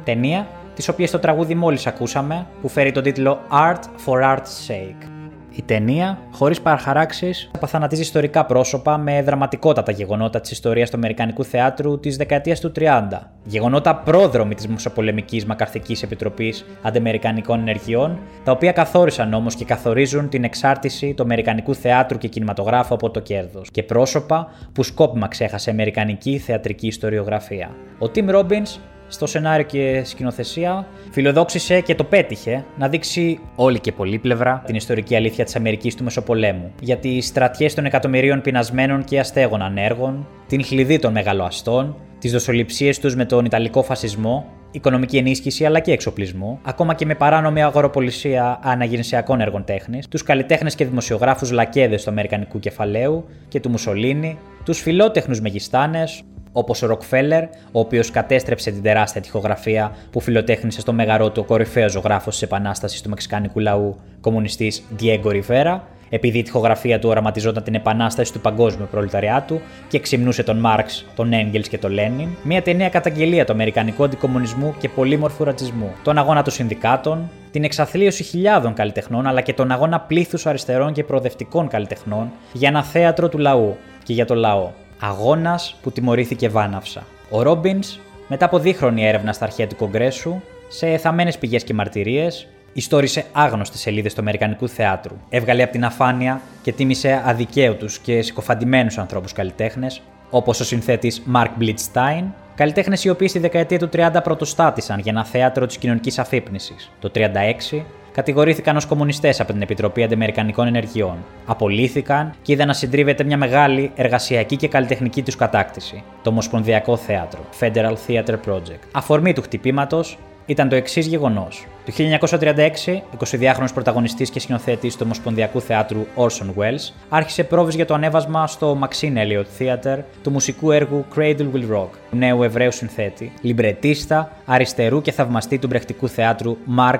Ταινία, 0.04 0.46
τη 0.74 0.90
οποία 0.90 1.10
το 1.10 1.18
τραγούδι 1.18 1.54
μόλις 1.54 1.86
ακούσαμε, 1.86 2.46
που 2.60 2.68
φέρει 2.68 2.92
τον 2.92 3.02
τίτλο 3.02 3.40
Art 3.50 3.82
for 4.06 4.22
Art's 4.22 4.68
Sake. 4.68 5.08
Η 5.56 5.62
ταινία, 5.62 6.18
χωρίς 6.32 6.60
παραχαράξεις, 6.60 7.50
απαθανατίζει 7.54 8.00
ιστορικά 8.00 8.46
πρόσωπα 8.46 8.98
με 8.98 9.22
δραματικότατα 9.22 9.92
γεγονότα 9.92 10.40
της 10.40 10.50
ιστορίας 10.50 10.90
του 10.90 10.96
Αμερικανικού 10.96 11.44
θεάτρου 11.44 12.00
της 12.00 12.16
δεκαετίας 12.16 12.60
του 12.60 12.72
30. 12.76 13.30
Γεγονότα 13.44 13.96
πρόδρομη 13.96 14.54
της 14.54 14.66
Μεσοπολεμικής 14.68 15.46
Μακαρθικής 15.46 16.02
Επιτροπής 16.02 16.64
Αντεμερικανικών 16.82 17.60
Ενεργειών, 17.60 18.18
τα 18.44 18.52
οποία 18.52 18.72
καθόρισαν 18.72 19.34
όμως 19.34 19.54
και 19.54 19.64
καθορίζουν 19.64 20.28
την 20.28 20.44
εξάρτηση 20.44 21.14
του 21.14 21.22
Αμερικανικού 21.22 21.74
θεάτρου 21.74 22.18
και 22.18 22.28
κινηματογράφου 22.28 22.94
από 22.94 23.10
το 23.10 23.20
κέρδος. 23.20 23.70
Και 23.70 23.82
πρόσωπα 23.82 24.48
που 24.72 24.82
σκόπιμα 24.82 25.28
ξέχασε 25.28 25.70
Αμερικανική 25.70 26.38
θεατρική 26.38 26.86
ιστοριογραφία. 26.86 27.70
Ο 27.98 28.10
Tim 28.14 28.34
Robbins 28.34 28.78
στο 29.08 29.26
σενάριο 29.26 29.66
και 29.66 30.02
σκηνοθεσία, 30.04 30.86
φιλοδόξησε 31.10 31.80
και 31.80 31.94
το 31.94 32.04
πέτυχε 32.04 32.64
να 32.78 32.88
δείξει 32.88 33.40
όλη 33.56 33.80
και 33.80 33.92
πολύπλευρα 33.92 34.62
την 34.66 34.74
ιστορική 34.74 35.16
αλήθεια 35.16 35.44
της 35.44 35.56
Αμερικής 35.56 35.94
του 35.94 36.04
Μεσοπολέμου. 36.04 36.72
Για 36.80 36.96
τι 36.96 37.20
στρατιές 37.20 37.74
των 37.74 37.84
εκατομμυρίων 37.84 38.40
πεινασμένων 38.40 39.04
και 39.04 39.18
αστέγων 39.18 39.62
ανέργων, 39.62 40.26
την 40.46 40.64
χλειδί 40.64 40.98
των 40.98 41.12
μεγαλοαστών, 41.12 41.96
τις 42.18 42.32
δοσοληψίες 42.32 42.98
τους 42.98 43.16
με 43.16 43.24
τον 43.24 43.44
Ιταλικό 43.44 43.82
φασισμό, 43.82 44.46
οικονομική 44.70 45.16
ενίσχυση 45.16 45.64
αλλά 45.64 45.80
και 45.80 45.92
εξοπλισμό, 45.92 46.60
ακόμα 46.62 46.94
και 46.94 47.06
με 47.06 47.14
παράνομη 47.14 47.62
αγοροπολισία 47.62 48.58
αναγεννησιακών 48.62 49.40
έργων 49.40 49.64
τέχνης, 49.64 50.08
τους 50.08 50.22
καλλιτέχνες 50.22 50.74
και 50.74 50.84
δημοσιογράφους 50.84 51.50
λακέδες 51.50 52.04
του 52.04 52.10
Αμερικανικού 52.10 52.58
κεφαλαίου 52.58 53.24
και 53.48 53.60
του 53.60 53.70
Μουσολίνη, 53.70 54.38
τους 54.64 54.80
φιλότεχνους 54.80 55.40
μεγιστάνες, 55.40 56.22
όπως 56.56 56.82
ο 56.82 56.86
Ροκφέλλερ, 56.86 57.42
ο 57.72 57.80
οποίος 57.80 58.10
κατέστρεψε 58.10 58.70
την 58.70 58.82
τεράστια 58.82 59.20
τυχογραφία 59.20 59.96
που 60.10 60.20
φιλοτέχνησε 60.20 60.80
στο 60.80 60.92
μέγαρό 60.92 61.30
του 61.30 61.40
ο 61.44 61.46
κορυφαίος 61.46 61.92
ζωγράφος 61.92 62.32
της 62.32 62.42
Επανάστασης 62.42 63.02
του 63.02 63.08
Μεξικανικού 63.08 63.58
λαού, 63.58 63.96
κομμουνιστής 64.20 64.82
Diego 65.00 65.26
Rivera, 65.26 65.80
επειδή 66.08 66.38
η 66.38 66.42
τυχογραφία 66.42 66.98
του 66.98 67.08
οραματιζόταν 67.08 67.62
την 67.62 67.74
επανάσταση 67.74 68.32
του 68.32 68.40
παγκόσμιου 68.40 68.88
προλεταριάτου 68.90 69.60
και 69.88 69.98
ξυμνούσε 69.98 70.42
τον 70.42 70.56
Μάρξ, 70.56 71.06
τον 71.16 71.32
Έγγελ 71.32 71.62
και 71.62 71.78
τον 71.78 71.92
Λένιν, 71.92 72.28
μια 72.42 72.62
ταινία 72.62 72.88
καταγγελία 72.88 73.44
του 73.44 73.52
Αμερικανικού 73.52 74.04
αντικομουνισμού 74.04 74.74
και 74.78 74.88
πολύμορφου 74.88 75.44
ρατσισμού, 75.44 75.92
τον 76.02 76.18
αγώνα 76.18 76.42
των 76.42 76.52
συνδικάτων, 76.52 77.30
την 77.50 77.64
εξαθλίωση 77.64 78.22
χιλιάδων 78.22 78.74
καλλιτεχνών 78.74 79.26
αλλά 79.26 79.40
και 79.40 79.52
τον 79.52 79.70
αγώνα 79.70 80.00
πλήθους 80.00 80.46
αριστερών 80.46 80.92
και 80.92 81.04
προοδευτικών 81.04 81.68
καλλιτεχνών 81.68 82.30
για 82.52 82.68
ένα 82.68 82.82
θέατρο 82.82 83.28
του 83.28 83.38
λαού 83.38 83.76
και 84.02 84.12
για 84.12 84.26
το 84.26 84.34
λαό. 84.34 84.70
Αγώνας 85.08 85.76
που 85.82 85.90
τιμωρήθηκε 85.90 86.48
βάναυσα. 86.48 87.06
Ο 87.30 87.42
Ρόμπινς, 87.42 87.98
μετά 88.28 88.44
από 88.44 88.58
δίχρονη 88.58 89.06
έρευνα 89.06 89.32
στα 89.32 89.44
αρχαία 89.44 89.66
του 89.66 89.76
Κογκρέσου, 89.76 90.40
σε 90.68 90.86
εθαμένε 90.86 91.32
πηγές 91.40 91.64
και 91.64 91.74
μαρτυρίες, 91.74 92.46
ιστόρισε 92.72 93.24
άγνωστες 93.32 93.80
σελίδες 93.80 94.14
του 94.14 94.20
Αμερικανικού 94.20 94.68
θεάτρου. 94.68 95.16
Έβγαλε 95.28 95.62
από 95.62 95.72
την 95.72 95.84
αφάνεια 95.84 96.40
και 96.62 96.72
τίμησε 96.72 97.22
αδικαίωτους 97.24 97.98
και 97.98 98.22
συκοφαντημένους 98.22 98.98
ανθρώπους 98.98 99.32
καλλιτέχνες, 99.32 100.02
όπως 100.30 100.60
ο 100.60 100.64
συνθέτης 100.64 101.22
Mark 101.34 101.50
Blitzstein, 101.60 102.24
Καλλιτέχνες 102.54 103.04
οι 103.04 103.08
οποίοι 103.08 103.28
στη 103.28 103.38
δεκαετία 103.38 103.78
του 103.78 103.88
30 103.92 104.20
πρωτοστάτησαν 104.22 104.98
για 104.98 105.12
ένα 105.12 105.24
θέατρο 105.24 105.66
της 105.66 105.76
κοινωνικής 105.76 106.18
αφύπνισης. 106.18 106.90
Το 107.00 107.10
36 107.10 107.84
κατηγορήθηκαν 108.14 108.76
ως 108.76 108.86
κομμουνιστές 108.86 109.40
από 109.40 109.52
την 109.52 109.62
Επιτροπή 109.62 110.02
Αντιμερικανικών 110.02 110.66
Ενεργειών. 110.66 111.16
Απολύθηκαν 111.46 112.32
και 112.42 112.52
είδαν 112.52 112.66
να 112.66 112.72
συντρίβεται 112.72 113.24
μια 113.24 113.36
μεγάλη 113.36 113.90
εργασιακή 113.94 114.56
και 114.56 114.68
καλλιτεχνική 114.68 115.22
τους 115.22 115.36
κατάκτηση, 115.36 116.02
το 116.22 116.30
Ομοσπονδιακό 116.30 116.96
Θέατρο, 116.96 117.40
Federal 117.60 117.94
Theatre 118.06 118.36
Project. 118.46 118.80
Αφορμή 118.92 119.32
του 119.32 119.42
χτυπήματος 119.42 120.18
ήταν 120.46 120.68
το 120.68 120.76
εξής 120.76 121.06
γεγονός. 121.06 121.66
Το 121.84 121.92
1936, 121.92 123.02
22χρονο 123.18 123.66
πρωταγωνιστής 123.74 124.30
και 124.30 124.40
σκηνοθέτης 124.40 124.94
του 124.94 125.00
Ομοσπονδιακού 125.04 125.60
Θεάτρου 125.60 126.06
Orson 126.16 126.60
Welles 126.60 126.92
άρχισε 127.08 127.44
πρόβες 127.44 127.74
για 127.74 127.86
το 127.86 127.94
ανέβασμα 127.94 128.46
στο 128.46 128.78
Maxine 128.82 129.16
Elliot 129.16 129.44
Theater 129.58 129.98
του 130.22 130.30
μουσικού 130.30 130.70
έργου 130.70 131.04
Cradle 131.16 131.46
Will 131.54 131.76
Rock, 131.76 131.88
του 132.10 132.16
νέου 132.16 132.42
Εβραίου 132.42 132.72
συνθέτη, 132.72 133.32
λιμπρετίστα, 133.40 134.32
αριστερού 134.44 135.02
και 135.02 135.12
θαυμαστή 135.12 135.58
του 135.58 135.66
μπρεχτικού 135.66 136.08
θεάτρου 136.08 136.56
Marx 136.78 136.98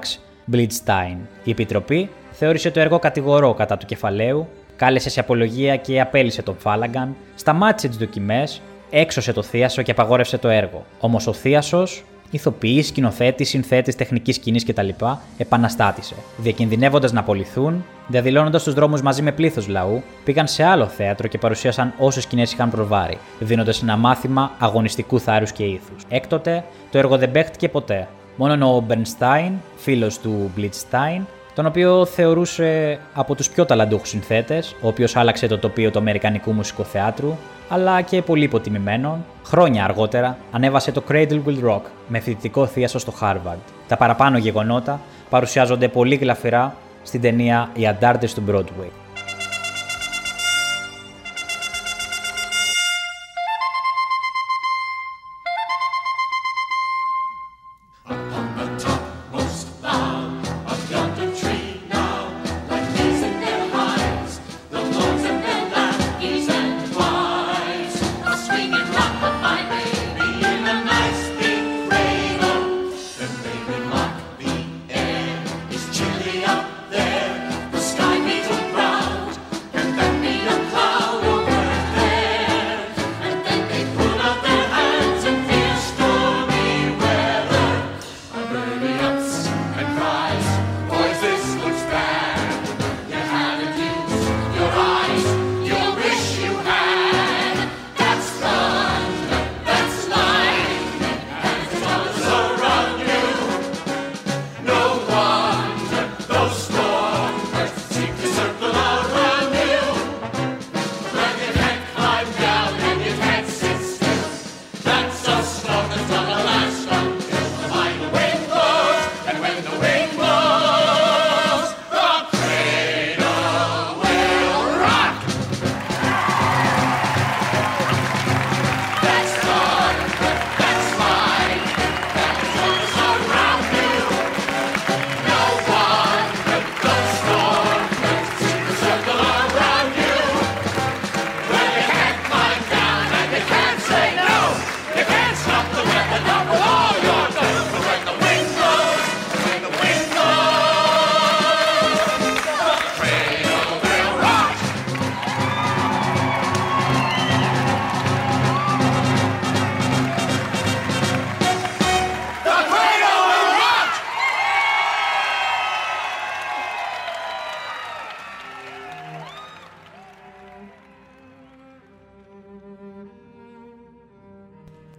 Blitzstein. 0.52 1.16
Η 1.44 1.50
Επιτροπή 1.50 2.08
θεώρησε 2.32 2.70
το 2.70 2.80
έργο 2.80 2.98
κατηγορό 2.98 3.54
κατά 3.54 3.76
του 3.76 3.86
κεφαλαίου, 3.86 4.48
κάλεσε 4.76 5.10
σε 5.10 5.20
απολογία 5.20 5.76
και 5.76 6.00
απέλησε 6.00 6.42
τον 6.42 6.56
Φάλαγκαν, 6.58 7.16
σταμάτησε 7.34 7.88
τις 7.88 7.96
δοκιμές, 7.96 8.62
έξωσε 8.90 9.32
το 9.32 9.42
θίασο 9.42 9.82
και 9.82 9.90
απαγόρευσε 9.90 10.38
το 10.38 10.48
έργο. 10.48 10.84
Όμως 11.00 11.26
ο 11.26 11.32
θίασο 11.32 11.86
ηθοποιοί, 12.30 12.82
σκηνοθέτης, 12.82 13.48
συνθέτης 13.48 13.96
τεχνικής 13.96 14.34
σκηνής 14.34 14.64
κτλ. 14.64 14.88
επαναστάτησε. 15.36 16.14
Διακινδυνεύοντας 16.36 17.12
να 17.12 17.20
απολυθούν, 17.20 17.84
διαδηλώνοντας 18.08 18.62
τους 18.62 18.74
δρόμους 18.74 19.02
μαζί 19.02 19.22
με 19.22 19.32
πλήθος 19.32 19.68
λαού, 19.68 20.02
πήγαν 20.24 20.46
σε 20.46 20.64
άλλο 20.64 20.86
θέατρο 20.86 21.28
και 21.28 21.38
παρουσίασαν 21.38 21.94
όσες 21.98 22.22
σκηνές 22.22 22.52
είχαν 22.52 22.70
προβάρει, 22.70 23.18
δίνοντας 23.38 23.82
ένα 23.82 23.96
μάθημα 23.96 24.50
αγωνιστικού 24.58 25.20
θάρρους 25.20 25.52
και 25.52 25.64
ήθους. 25.64 26.02
Έκτοτε, 26.08 26.64
το 26.90 26.98
έργο 26.98 27.18
δεν 27.18 27.30
παίχτηκε 27.30 27.68
ποτέ. 27.68 28.08
Μόνο 28.36 28.76
ο 28.76 28.80
Μπερνστάιν, 28.80 29.52
φίλος 29.76 30.18
του 30.18 30.50
Μπλιτστάιν, 30.54 31.22
τον 31.54 31.66
οποίο 31.66 32.04
θεωρούσε 32.04 32.98
από 33.14 33.34
τους 33.34 33.50
πιο 33.50 33.64
ταλαντούχους 33.64 34.08
συνθέτες, 34.08 34.76
ο 34.80 34.88
οποίος 34.88 35.16
άλλαξε 35.16 35.46
το 35.46 35.58
τοπίο 35.58 35.90
του 35.90 35.98
Αμερικανικού 35.98 36.52
Μουσικού 36.52 36.84
Θεάτρου, 36.84 37.36
αλλά 37.68 38.00
και 38.00 38.22
πολύ 38.22 38.44
υποτιμημένων, 38.44 39.24
χρόνια 39.44 39.84
αργότερα 39.84 40.36
ανέβασε 40.52 40.92
το 40.92 41.02
Cradle 41.08 41.40
Will 41.46 41.68
Rock 41.68 41.82
με 42.08 42.20
φοιτητικό 42.20 42.66
θίασο 42.66 42.98
στο 42.98 43.12
Harvard. 43.20 43.58
Τα 43.88 43.96
παραπάνω 43.96 44.38
γεγονότα 44.38 45.00
παρουσιάζονται 45.30 45.88
πολύ 45.88 46.14
γλαφυρά 46.14 46.74
στην 47.02 47.20
ταινία 47.20 47.70
«Οι 47.74 47.86
Αντάρτες 47.86 48.34
του 48.34 48.42
Broadway». 48.50 49.03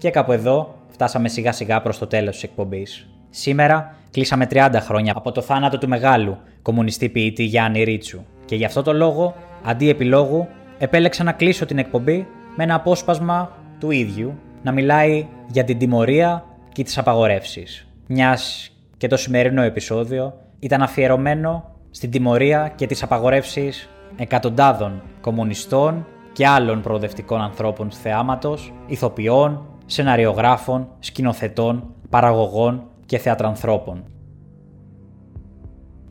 Και 0.05 0.11
κάπου 0.11 0.31
εδώ 0.31 0.75
φτάσαμε 0.87 1.27
σιγά 1.29 1.51
σιγά 1.51 1.81
προς 1.81 1.97
το 1.97 2.07
τέλος 2.07 2.33
της 2.33 2.43
εκπομπής. 2.43 3.07
Σήμερα 3.29 3.95
κλείσαμε 4.11 4.47
30 4.51 4.69
χρόνια 4.79 5.13
από 5.15 5.31
το 5.31 5.41
θάνατο 5.41 5.77
του 5.77 5.87
μεγάλου 5.87 6.37
κομμουνιστή 6.61 7.09
ποιητή 7.09 7.43
Γιάννη 7.43 7.83
Ρίτσου 7.83 8.21
και 8.45 8.55
γι' 8.55 8.65
αυτό 8.65 8.81
το 8.81 8.93
λόγο, 8.93 9.35
αντί 9.63 9.89
επιλόγου, 9.89 10.47
επέλεξα 10.77 11.23
να 11.23 11.31
κλείσω 11.31 11.65
την 11.65 11.77
εκπομπή 11.77 12.27
με 12.55 12.63
ένα 12.63 12.75
απόσπασμα 12.75 13.51
του 13.79 13.91
ίδιου 13.91 14.37
να 14.63 14.71
μιλάει 14.71 15.27
για 15.47 15.63
την 15.63 15.77
τιμωρία 15.77 16.45
και 16.71 16.83
τις 16.83 16.97
απαγορεύσεις. 16.97 17.87
Μιας 18.07 18.71
και 18.97 19.07
το 19.07 19.17
σημερινό 19.17 19.61
επεισόδιο 19.61 20.33
ήταν 20.59 20.81
αφιερωμένο 20.81 21.71
στην 21.91 22.11
τιμωρία 22.11 22.73
και 22.75 22.87
τις 22.87 23.03
απαγορεύσεις 23.03 23.89
εκατοντάδων 24.15 25.01
κομμουνιστών 25.21 26.07
και 26.33 26.47
άλλων 26.47 26.81
προοδευτικών 26.81 27.41
ανθρώπων 27.41 27.89
του 27.89 27.95
θεάματος, 27.95 28.73
ηθοποιών, 28.87 29.69
σεναριογράφων, 29.85 30.87
σκηνοθετών, 30.99 31.93
παραγωγών 32.09 32.83
και 33.05 33.17
θεατρανθρώπων. 33.17 34.03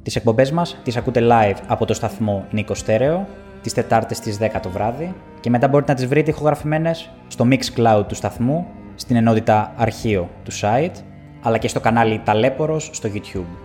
Τις 0.02 0.16
εκπομπές 0.16 0.51
μας 0.51 0.76
τις 0.82 0.96
ακούτε 0.96 1.20
live 1.30 1.56
από 1.66 1.84
το 1.84 1.94
σταθμό 1.94 2.44
Νίκο 2.51 2.74
Στέρεο, 2.74 3.26
τις 3.62 3.72
Τετάρτες 3.72 4.16
στις 4.16 4.38
10 4.38 4.60
το 4.62 4.70
βράδυ 4.70 5.14
και 5.40 5.51
μετά 5.51 5.68
μπορείτε 5.68 5.92
να 5.92 5.98
τις 5.98 6.06
βρείτε 6.06 6.30
ηχογραφημένες 6.30 7.10
στο 7.28 7.48
Mixcloud 7.51 8.05
του 8.09 8.14
σταθμού, 8.14 8.66
στην 8.94 9.16
ενότητα 9.16 9.72
αρχείο 9.76 10.28
του 10.44 10.52
site, 10.52 10.94
αλλά 11.42 11.59
και 11.59 11.68
στο 11.68 11.80
κανάλι 11.80 12.20
Ταλέπορος 12.24 12.90
στο 12.92 13.09
YouTube. 13.14 13.56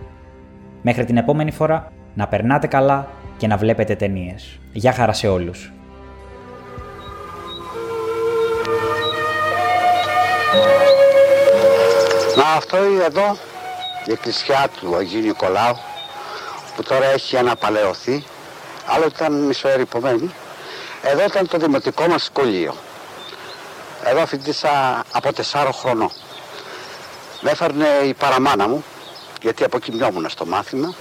Μέχρι 0.82 1.04
την 1.04 1.16
επόμενη 1.16 1.50
φορά, 1.50 1.92
να 2.14 2.28
περνάτε 2.28 2.66
καλά 2.66 3.08
και 3.36 3.46
να 3.46 3.56
βλέπετε 3.56 3.94
ταινίες. 3.94 4.58
Γεια 4.72 4.92
χαρά 4.92 5.12
σε 5.12 5.28
όλους! 5.28 5.72
Να 12.36 12.44
αυτό 12.56 12.76
εδώ 12.76 13.38
η 14.04 14.12
εκκλησιά 14.12 14.70
του 14.80 14.96
Αγίου 14.96 15.20
Νικολάου 15.20 15.76
που 16.76 16.82
τώρα 16.82 17.04
έχει 17.04 17.36
αναπαλαιωθεί 17.36 18.24
άλλο 18.86 19.06
ήταν 19.06 19.32
μισοερυπωμένη 19.32 20.34
εδώ 21.02 21.24
ήταν 21.24 21.48
το 21.48 21.58
δημοτικό 21.58 22.06
μας 22.06 22.22
σχολείο. 22.22 22.74
Εδώ 24.04 24.26
φοιτήσα 24.26 25.04
από 25.12 25.32
τεσσάρο 25.32 25.72
χρονών 25.72 26.10
με 27.40 27.50
έφερνε 27.50 27.86
η 28.04 28.14
παραμάνα 28.14 28.68
μου 28.68 28.84
γιατί 29.42 29.64
αποκοιμιόμουν 29.64 30.28
στο 30.28 30.46
μάθημα 30.46 30.94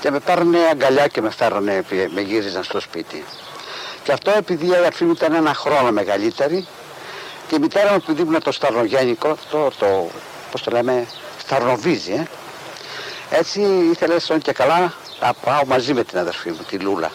και 0.00 0.10
με 0.10 0.18
παίρνε 0.18 0.58
αγκαλιά 0.70 1.06
και 1.06 1.20
με 1.20 1.30
φέρνε, 1.30 1.84
με 2.14 2.20
γύριζαν 2.20 2.64
στο 2.64 2.80
σπίτι. 2.80 3.24
Και 4.02 4.12
αυτό 4.12 4.30
επειδή 4.36 4.66
η 4.66 4.74
αδερφή 4.74 5.04
μου 5.04 5.12
ήταν 5.12 5.34
ένα 5.34 5.54
χρόνο 5.54 5.90
μεγαλύτερη 5.92 6.66
Και 7.54 7.60
η 7.60 7.62
μητέρα 7.62 7.90
μου, 7.90 7.96
επειδή 7.96 8.22
ήμουν 8.22 8.42
το 8.42 8.52
σταρνογέννικο, 8.52 9.36
το, 9.50 9.70
το, 9.78 10.10
πώς 10.50 10.62
το 10.62 10.70
λέμε, 10.70 11.06
σταρνοβίζι, 11.38 12.12
ε. 12.12 12.26
έτσι 13.36 13.60
ήθελε 13.92 14.18
στον 14.18 14.40
και 14.40 14.52
καλά 14.52 14.92
να 15.20 15.34
πάω 15.34 15.64
μαζί 15.66 15.94
με 15.94 16.04
την 16.04 16.18
αδερφή 16.18 16.50
μου, 16.50 16.64
τη 16.68 16.78
Λούλα. 16.78 17.10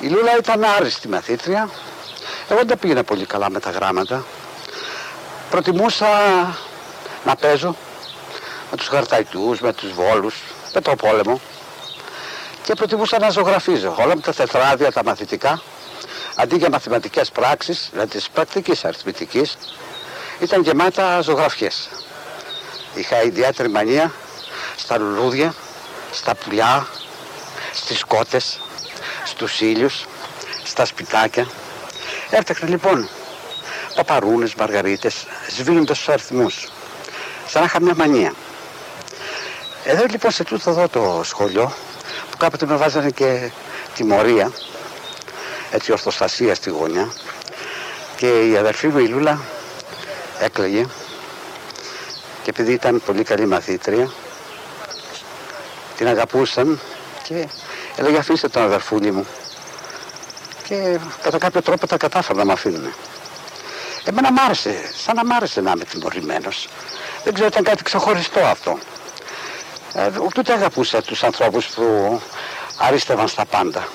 Η 0.00 0.06
Λούλα 0.06 0.36
ήταν 0.38 0.64
άριστη 0.64 1.08
μαθήτρια. 1.08 1.70
Εγώ 2.48 2.58
δεν 2.58 2.66
τα 2.66 2.76
πήγαινα 2.76 3.04
πολύ 3.04 3.24
καλά 3.24 3.50
με 3.50 3.60
τα 3.60 3.70
γράμματα. 3.70 4.24
Προτιμούσα 5.50 6.06
να 7.24 7.36
παίζω 7.36 7.76
με 8.70 8.76
τους 8.76 8.88
χαρταϊτούς, 8.88 9.60
με 9.60 9.72
τους 9.72 9.92
βόλους, 9.92 10.34
με 10.74 10.80
το 10.80 10.96
πόλεμο 10.96 11.40
και 12.64 12.74
προτιμούσα 12.74 13.18
να 13.18 13.30
ζωγραφίζω. 13.30 13.94
Όλα 13.98 14.14
με 14.14 14.20
τα 14.20 14.32
τετράδια, 14.32 14.92
τα 14.92 15.04
μαθητικά, 15.04 15.62
αντί 16.34 16.56
για 16.56 16.68
μαθηματικές 16.70 17.30
πράξεις, 17.30 17.88
δηλαδή 17.92 18.10
της 18.10 18.28
πρακτικής 18.30 18.84
αριθμητικής, 18.84 19.58
ήταν 20.40 20.62
γεμάτα 20.62 21.20
ζωγραφιές. 21.20 21.88
Είχα 22.94 23.22
ιδιαίτερη 23.22 23.68
μανία 23.68 24.12
στα 24.76 24.98
λουλούδια, 24.98 25.54
στα 26.12 26.34
πουλιά, 26.34 26.86
στις 27.72 28.04
κότες, 28.04 28.60
στους 29.24 29.60
ήλιους, 29.60 30.06
στα 30.64 30.84
σπιτάκια. 30.84 31.46
Έφτιαχνα 32.30 32.68
λοιπόν 32.68 33.08
παπαρούνες, 33.94 34.54
μαργαρίτες, 34.54 35.26
σβήνοντας 35.48 35.98
τους 35.98 36.08
αριθμούς. 36.08 36.68
Σαν 37.46 37.60
να 37.60 37.66
είχα 37.66 37.80
μια 37.80 37.94
μανία. 37.94 38.34
Εδώ 39.84 40.04
λοιπόν 40.10 40.30
σε 40.30 40.44
τούτο 40.44 40.70
εδώ 40.70 40.88
το 40.88 41.20
σχολείο, 41.24 41.72
που 42.30 42.36
κάποτε 42.36 42.66
με 42.66 42.76
βάζανε 42.76 43.10
και 43.10 43.50
τιμωρία, 43.94 44.52
έτσι 45.70 45.92
ορθοστασία 45.92 46.54
στη 46.54 46.70
γωνιά, 46.70 47.12
και 48.16 48.48
η 48.48 48.56
αδερφή 48.56 48.88
μου 48.88 48.98
η 48.98 49.08
Λούλα 49.08 49.40
έκλαιγε 50.40 50.86
και 52.42 52.50
επειδή 52.50 52.72
ήταν 52.72 53.02
πολύ 53.06 53.22
καλή 53.22 53.46
μαθήτρια, 53.46 54.12
την 55.96 56.08
αγαπούσαν 56.08 56.80
και 57.22 57.48
έλεγε 57.96 58.18
αφήστε 58.18 58.48
τον 58.48 58.62
αδερφούλη 58.62 59.12
μου. 59.12 59.26
Και 60.68 60.98
κατά 61.22 61.38
κάποιο 61.38 61.62
τρόπο 61.62 61.86
τα 61.86 61.96
κατάφερα 61.96 62.38
να 62.38 62.44
με 62.44 62.52
αφήνουν. 62.52 62.94
Εμένα 64.04 64.32
μ' 64.32 64.38
άρεσε, 64.38 64.74
σαν 65.04 65.16
να 65.16 65.24
μ' 65.24 65.32
άρεσε 65.32 65.60
να 65.60 65.70
είμαι 65.70 65.84
τιμωρημένος. 65.84 66.68
Δεν 67.24 67.34
ξέρω, 67.34 67.48
ήταν 67.48 67.64
κάτι 67.64 67.82
ξεχωριστό 67.82 68.40
αυτό. 68.40 68.78
Ε, 69.94 70.10
ούτε 70.36 70.52
αγαπούσα 70.52 71.02
τους 71.02 71.22
ανθρώπους 71.24 71.66
που 71.66 72.20
αρίστευαν 72.78 73.28
στα 73.28 73.44
πάντα. 73.44 73.88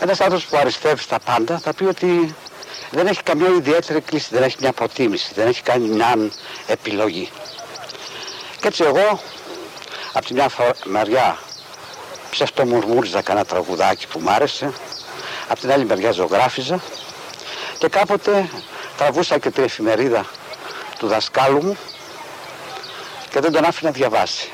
Ένας 0.00 0.20
άνθρωπος 0.20 0.46
που 0.46 0.56
αριστεύει 0.56 1.02
στα 1.02 1.18
πάντα 1.18 1.58
θα 1.58 1.72
πει 1.74 1.84
ότι 1.84 2.34
δεν 2.90 3.06
έχει 3.06 3.22
καμιά 3.22 3.48
ιδιαίτερη 3.48 4.00
κλίση, 4.00 4.28
δεν 4.30 4.42
έχει 4.42 4.56
μια 4.60 4.72
προτίμηση, 4.72 5.32
δεν 5.34 5.46
έχει 5.46 5.62
κάνει 5.62 5.88
μια 5.88 6.16
επιλογή. 6.66 7.30
Και 8.60 8.66
έτσι 8.66 8.82
εγώ, 8.84 9.20
από 10.12 10.26
τη 10.26 10.34
μια 10.34 10.50
μεριά 10.84 11.38
ψευτομουρμούριζα 12.30 13.22
κανένα 13.22 13.46
τραγουδάκι 13.46 14.06
που 14.06 14.20
μ' 14.20 14.28
άρεσε, 14.28 14.72
από 15.48 15.60
την 15.60 15.72
άλλη 15.72 15.84
μεριά 15.84 16.10
ζωγράφιζα 16.10 16.82
και 17.78 17.88
κάποτε 17.88 18.50
τραβούσα 18.96 19.38
και 19.38 19.50
την 19.50 19.64
εφημερίδα 19.64 20.26
του 20.98 21.06
δασκάλου 21.06 21.64
μου 21.64 21.76
και 23.30 23.40
δεν 23.40 23.52
τον 23.52 23.64
άφηνα 23.64 23.90
διαβάσει. 23.90 24.50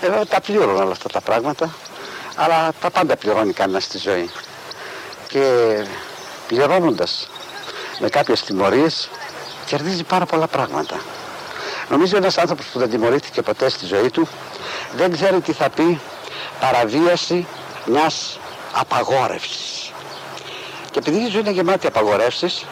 Βέβαια 0.00 0.26
τα 0.26 0.40
πλήρωνα 0.40 0.82
όλα 0.82 0.92
αυτά 0.92 1.08
τα 1.08 1.20
πράγματα, 1.20 1.74
αλλά 2.36 2.72
τα 2.80 2.90
πάντα 2.90 3.16
πληρώνει 3.16 3.52
κανένας 3.52 3.84
στη 3.84 3.98
ζωή. 3.98 4.30
Και 5.28 5.74
πληρώνοντας 6.46 7.28
με 7.98 8.08
κάποιες 8.08 8.42
τιμωρίες 8.42 9.10
κερδίζει 9.66 10.02
πάρα 10.02 10.26
πολλά 10.26 10.46
πράγματα. 10.46 11.00
Νομίζω 11.88 12.16
ένας 12.16 12.38
άνθρωπος 12.38 12.66
που 12.66 12.78
δεν 12.78 12.90
τιμωρήθηκε 12.90 13.42
ποτέ 13.42 13.68
στη 13.68 13.86
ζωή 13.86 14.10
του 14.10 14.28
δεν 14.96 15.12
ξέρει 15.12 15.40
τι 15.40 15.52
θα 15.52 15.70
πει 15.70 16.00
παραβίαση 16.60 17.46
μιας 17.86 18.38
απαγόρευσης. 18.72 19.92
Και 20.90 20.98
επειδή 20.98 21.16
η 21.16 21.28
ζωή 21.28 21.40
είναι 21.40 21.50
γεμάτη 21.50 21.86
απαγορεύσεις, 21.86 22.64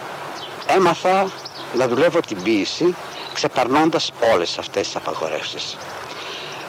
έμαθα 0.67 1.31
να 1.75 1.89
δουλεύω 1.89 2.21
την 2.21 2.43
ποίηση 2.43 2.95
ξεπερνώντας 3.33 4.13
όλες 4.35 4.59
αυτές 4.59 4.87
τις 4.87 4.97
απαγορεύσεις. 4.97 5.77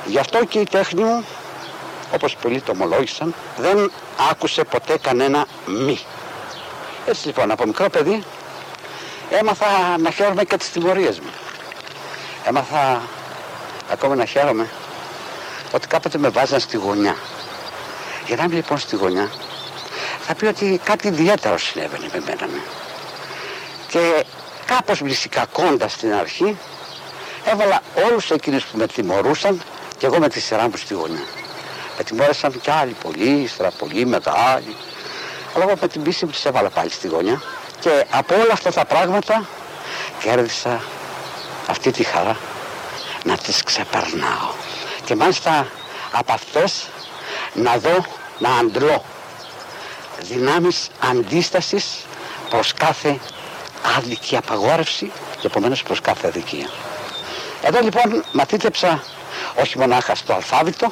Γι' 0.05 0.19
αυτό 0.19 0.45
και 0.45 0.59
η 0.59 0.63
τέχνη 0.63 1.03
μου, 1.03 1.25
όπως 2.13 2.35
πολλοί 2.35 2.61
το 2.61 2.71
ομολόγησαν, 2.71 3.33
δεν 3.57 3.91
άκουσε 4.31 4.63
ποτέ 4.63 4.97
κανένα 4.97 5.45
μη. 5.65 5.99
Έτσι 7.05 7.27
λοιπόν, 7.27 7.51
από 7.51 7.65
μικρό 7.65 7.89
παιδί 7.89 8.23
έμαθα 9.29 9.97
να 9.97 10.09
χαίρομαι 10.11 10.43
και 10.43 10.57
τις 10.57 10.71
τιμωρίες 10.71 11.19
μου. 11.19 11.29
Έμαθα 12.45 13.01
ακόμα 13.91 14.15
να 14.15 14.25
χαίρομαι 14.25 14.69
ότι 15.71 15.87
κάποτε 15.87 16.17
με 16.17 16.29
βάζαν 16.29 16.59
στη 16.59 16.77
γωνιά. 16.77 17.15
Για 18.27 18.35
να 18.35 18.43
είμαι 18.43 18.55
λοιπόν 18.55 18.77
στη 18.77 18.95
γωνιά, 18.95 19.31
θα 20.19 20.35
πει 20.35 20.45
ότι 20.45 20.81
κάτι 20.83 21.07
ιδιαίτερο 21.07 21.57
συνέβαινε 21.57 22.09
με 22.13 22.19
μένα. 22.25 22.45
ναι. 22.45 22.61
Και 23.87 24.25
κάπως 24.65 25.01
μυσικακώντας 25.01 25.91
στην 25.91 26.13
αρχή, 26.13 26.57
έβαλα 27.45 27.81
όλους 28.09 28.31
εκείνους 28.31 28.63
που 28.65 28.77
με 28.77 28.87
τιμωρούσαν 28.87 29.61
και 29.97 30.05
εγώ 30.05 30.19
με 30.19 30.29
τη 30.29 30.39
σειρά 30.39 30.63
μου 30.63 30.77
στη 30.77 30.93
γωνιά. 30.93 31.23
Με 32.01 32.05
τιμώρησαν 32.05 32.61
κι 32.61 32.71
άλλοι 32.71 32.95
πολλοί, 33.03 33.29
ύστερα 33.29 33.71
πολλοί, 33.71 34.05
μετά 34.05 34.33
άλλοι. 34.55 34.75
Αλλά 35.55 35.63
εγώ 35.63 35.73
με 35.81 35.87
την 35.87 36.03
πίστη 36.03 36.25
μου 36.25 36.31
τις 36.31 36.45
έβαλα 36.45 36.69
πάλι 36.69 36.89
στη 36.91 37.07
γωνιά. 37.07 37.41
Και 37.79 38.05
από 38.11 38.35
όλα 38.35 38.53
αυτά 38.53 38.71
τα 38.71 38.85
πράγματα 38.85 39.47
κέρδισα 40.19 40.81
αυτή 41.67 41.91
τη 41.91 42.03
χαρά 42.03 42.37
να 43.23 43.37
τις 43.37 43.63
ξεπερνάω. 43.63 44.51
Και 45.05 45.15
μάλιστα 45.15 45.67
από 46.11 46.33
αυτές 46.33 46.87
να 47.53 47.77
δω, 47.77 48.05
να 48.39 48.49
αντλώ 48.49 49.03
δυνάμεις 50.19 50.89
αντίστασης 51.09 52.05
προς 52.49 52.73
κάθε 52.73 53.19
άδικη 53.97 54.35
απαγόρευση 54.37 55.11
και 55.39 55.47
επομένως 55.47 55.83
προς 55.83 56.01
κάθε 56.01 56.27
αδικία. 56.27 56.69
Εδώ 57.61 57.79
λοιπόν 57.81 58.23
μαθήτεψα 58.31 59.03
όχι 59.55 59.77
μονάχα 59.77 60.15
στο 60.15 60.33
αλφάβητο, 60.33 60.91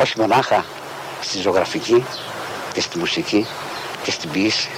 όχι 0.00 0.20
μονάχα 0.20 0.64
στη 1.20 1.38
ζωγραφική 1.38 2.04
και 2.72 2.80
στη 2.80 2.98
μουσική 2.98 3.46
και 4.02 4.10
στην 4.10 4.30
ποίηση, 4.30 4.70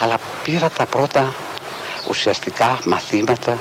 αλλά 0.00 0.18
πήρα 0.42 0.70
τα 0.70 0.86
πρώτα 0.86 1.34
ουσιαστικά 2.08 2.78
μαθήματα 2.84 3.58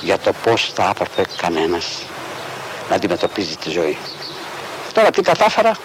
για 0.00 0.18
το 0.18 0.32
πώς 0.32 0.72
θα 0.74 0.92
έπρεπε 0.94 1.24
κανένας 1.36 2.02
να 2.88 2.94
αντιμετωπίζει 2.94 3.56
τη 3.56 3.70
ζωή. 3.70 3.98
Τώρα 4.92 5.10
τι 5.10 5.22
κατάφερα, 5.22 5.76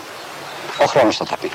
ο 0.78 0.86
χρόνος 0.86 1.18
θα 1.18 1.26
τα 1.26 1.38
πει. 1.38 1.52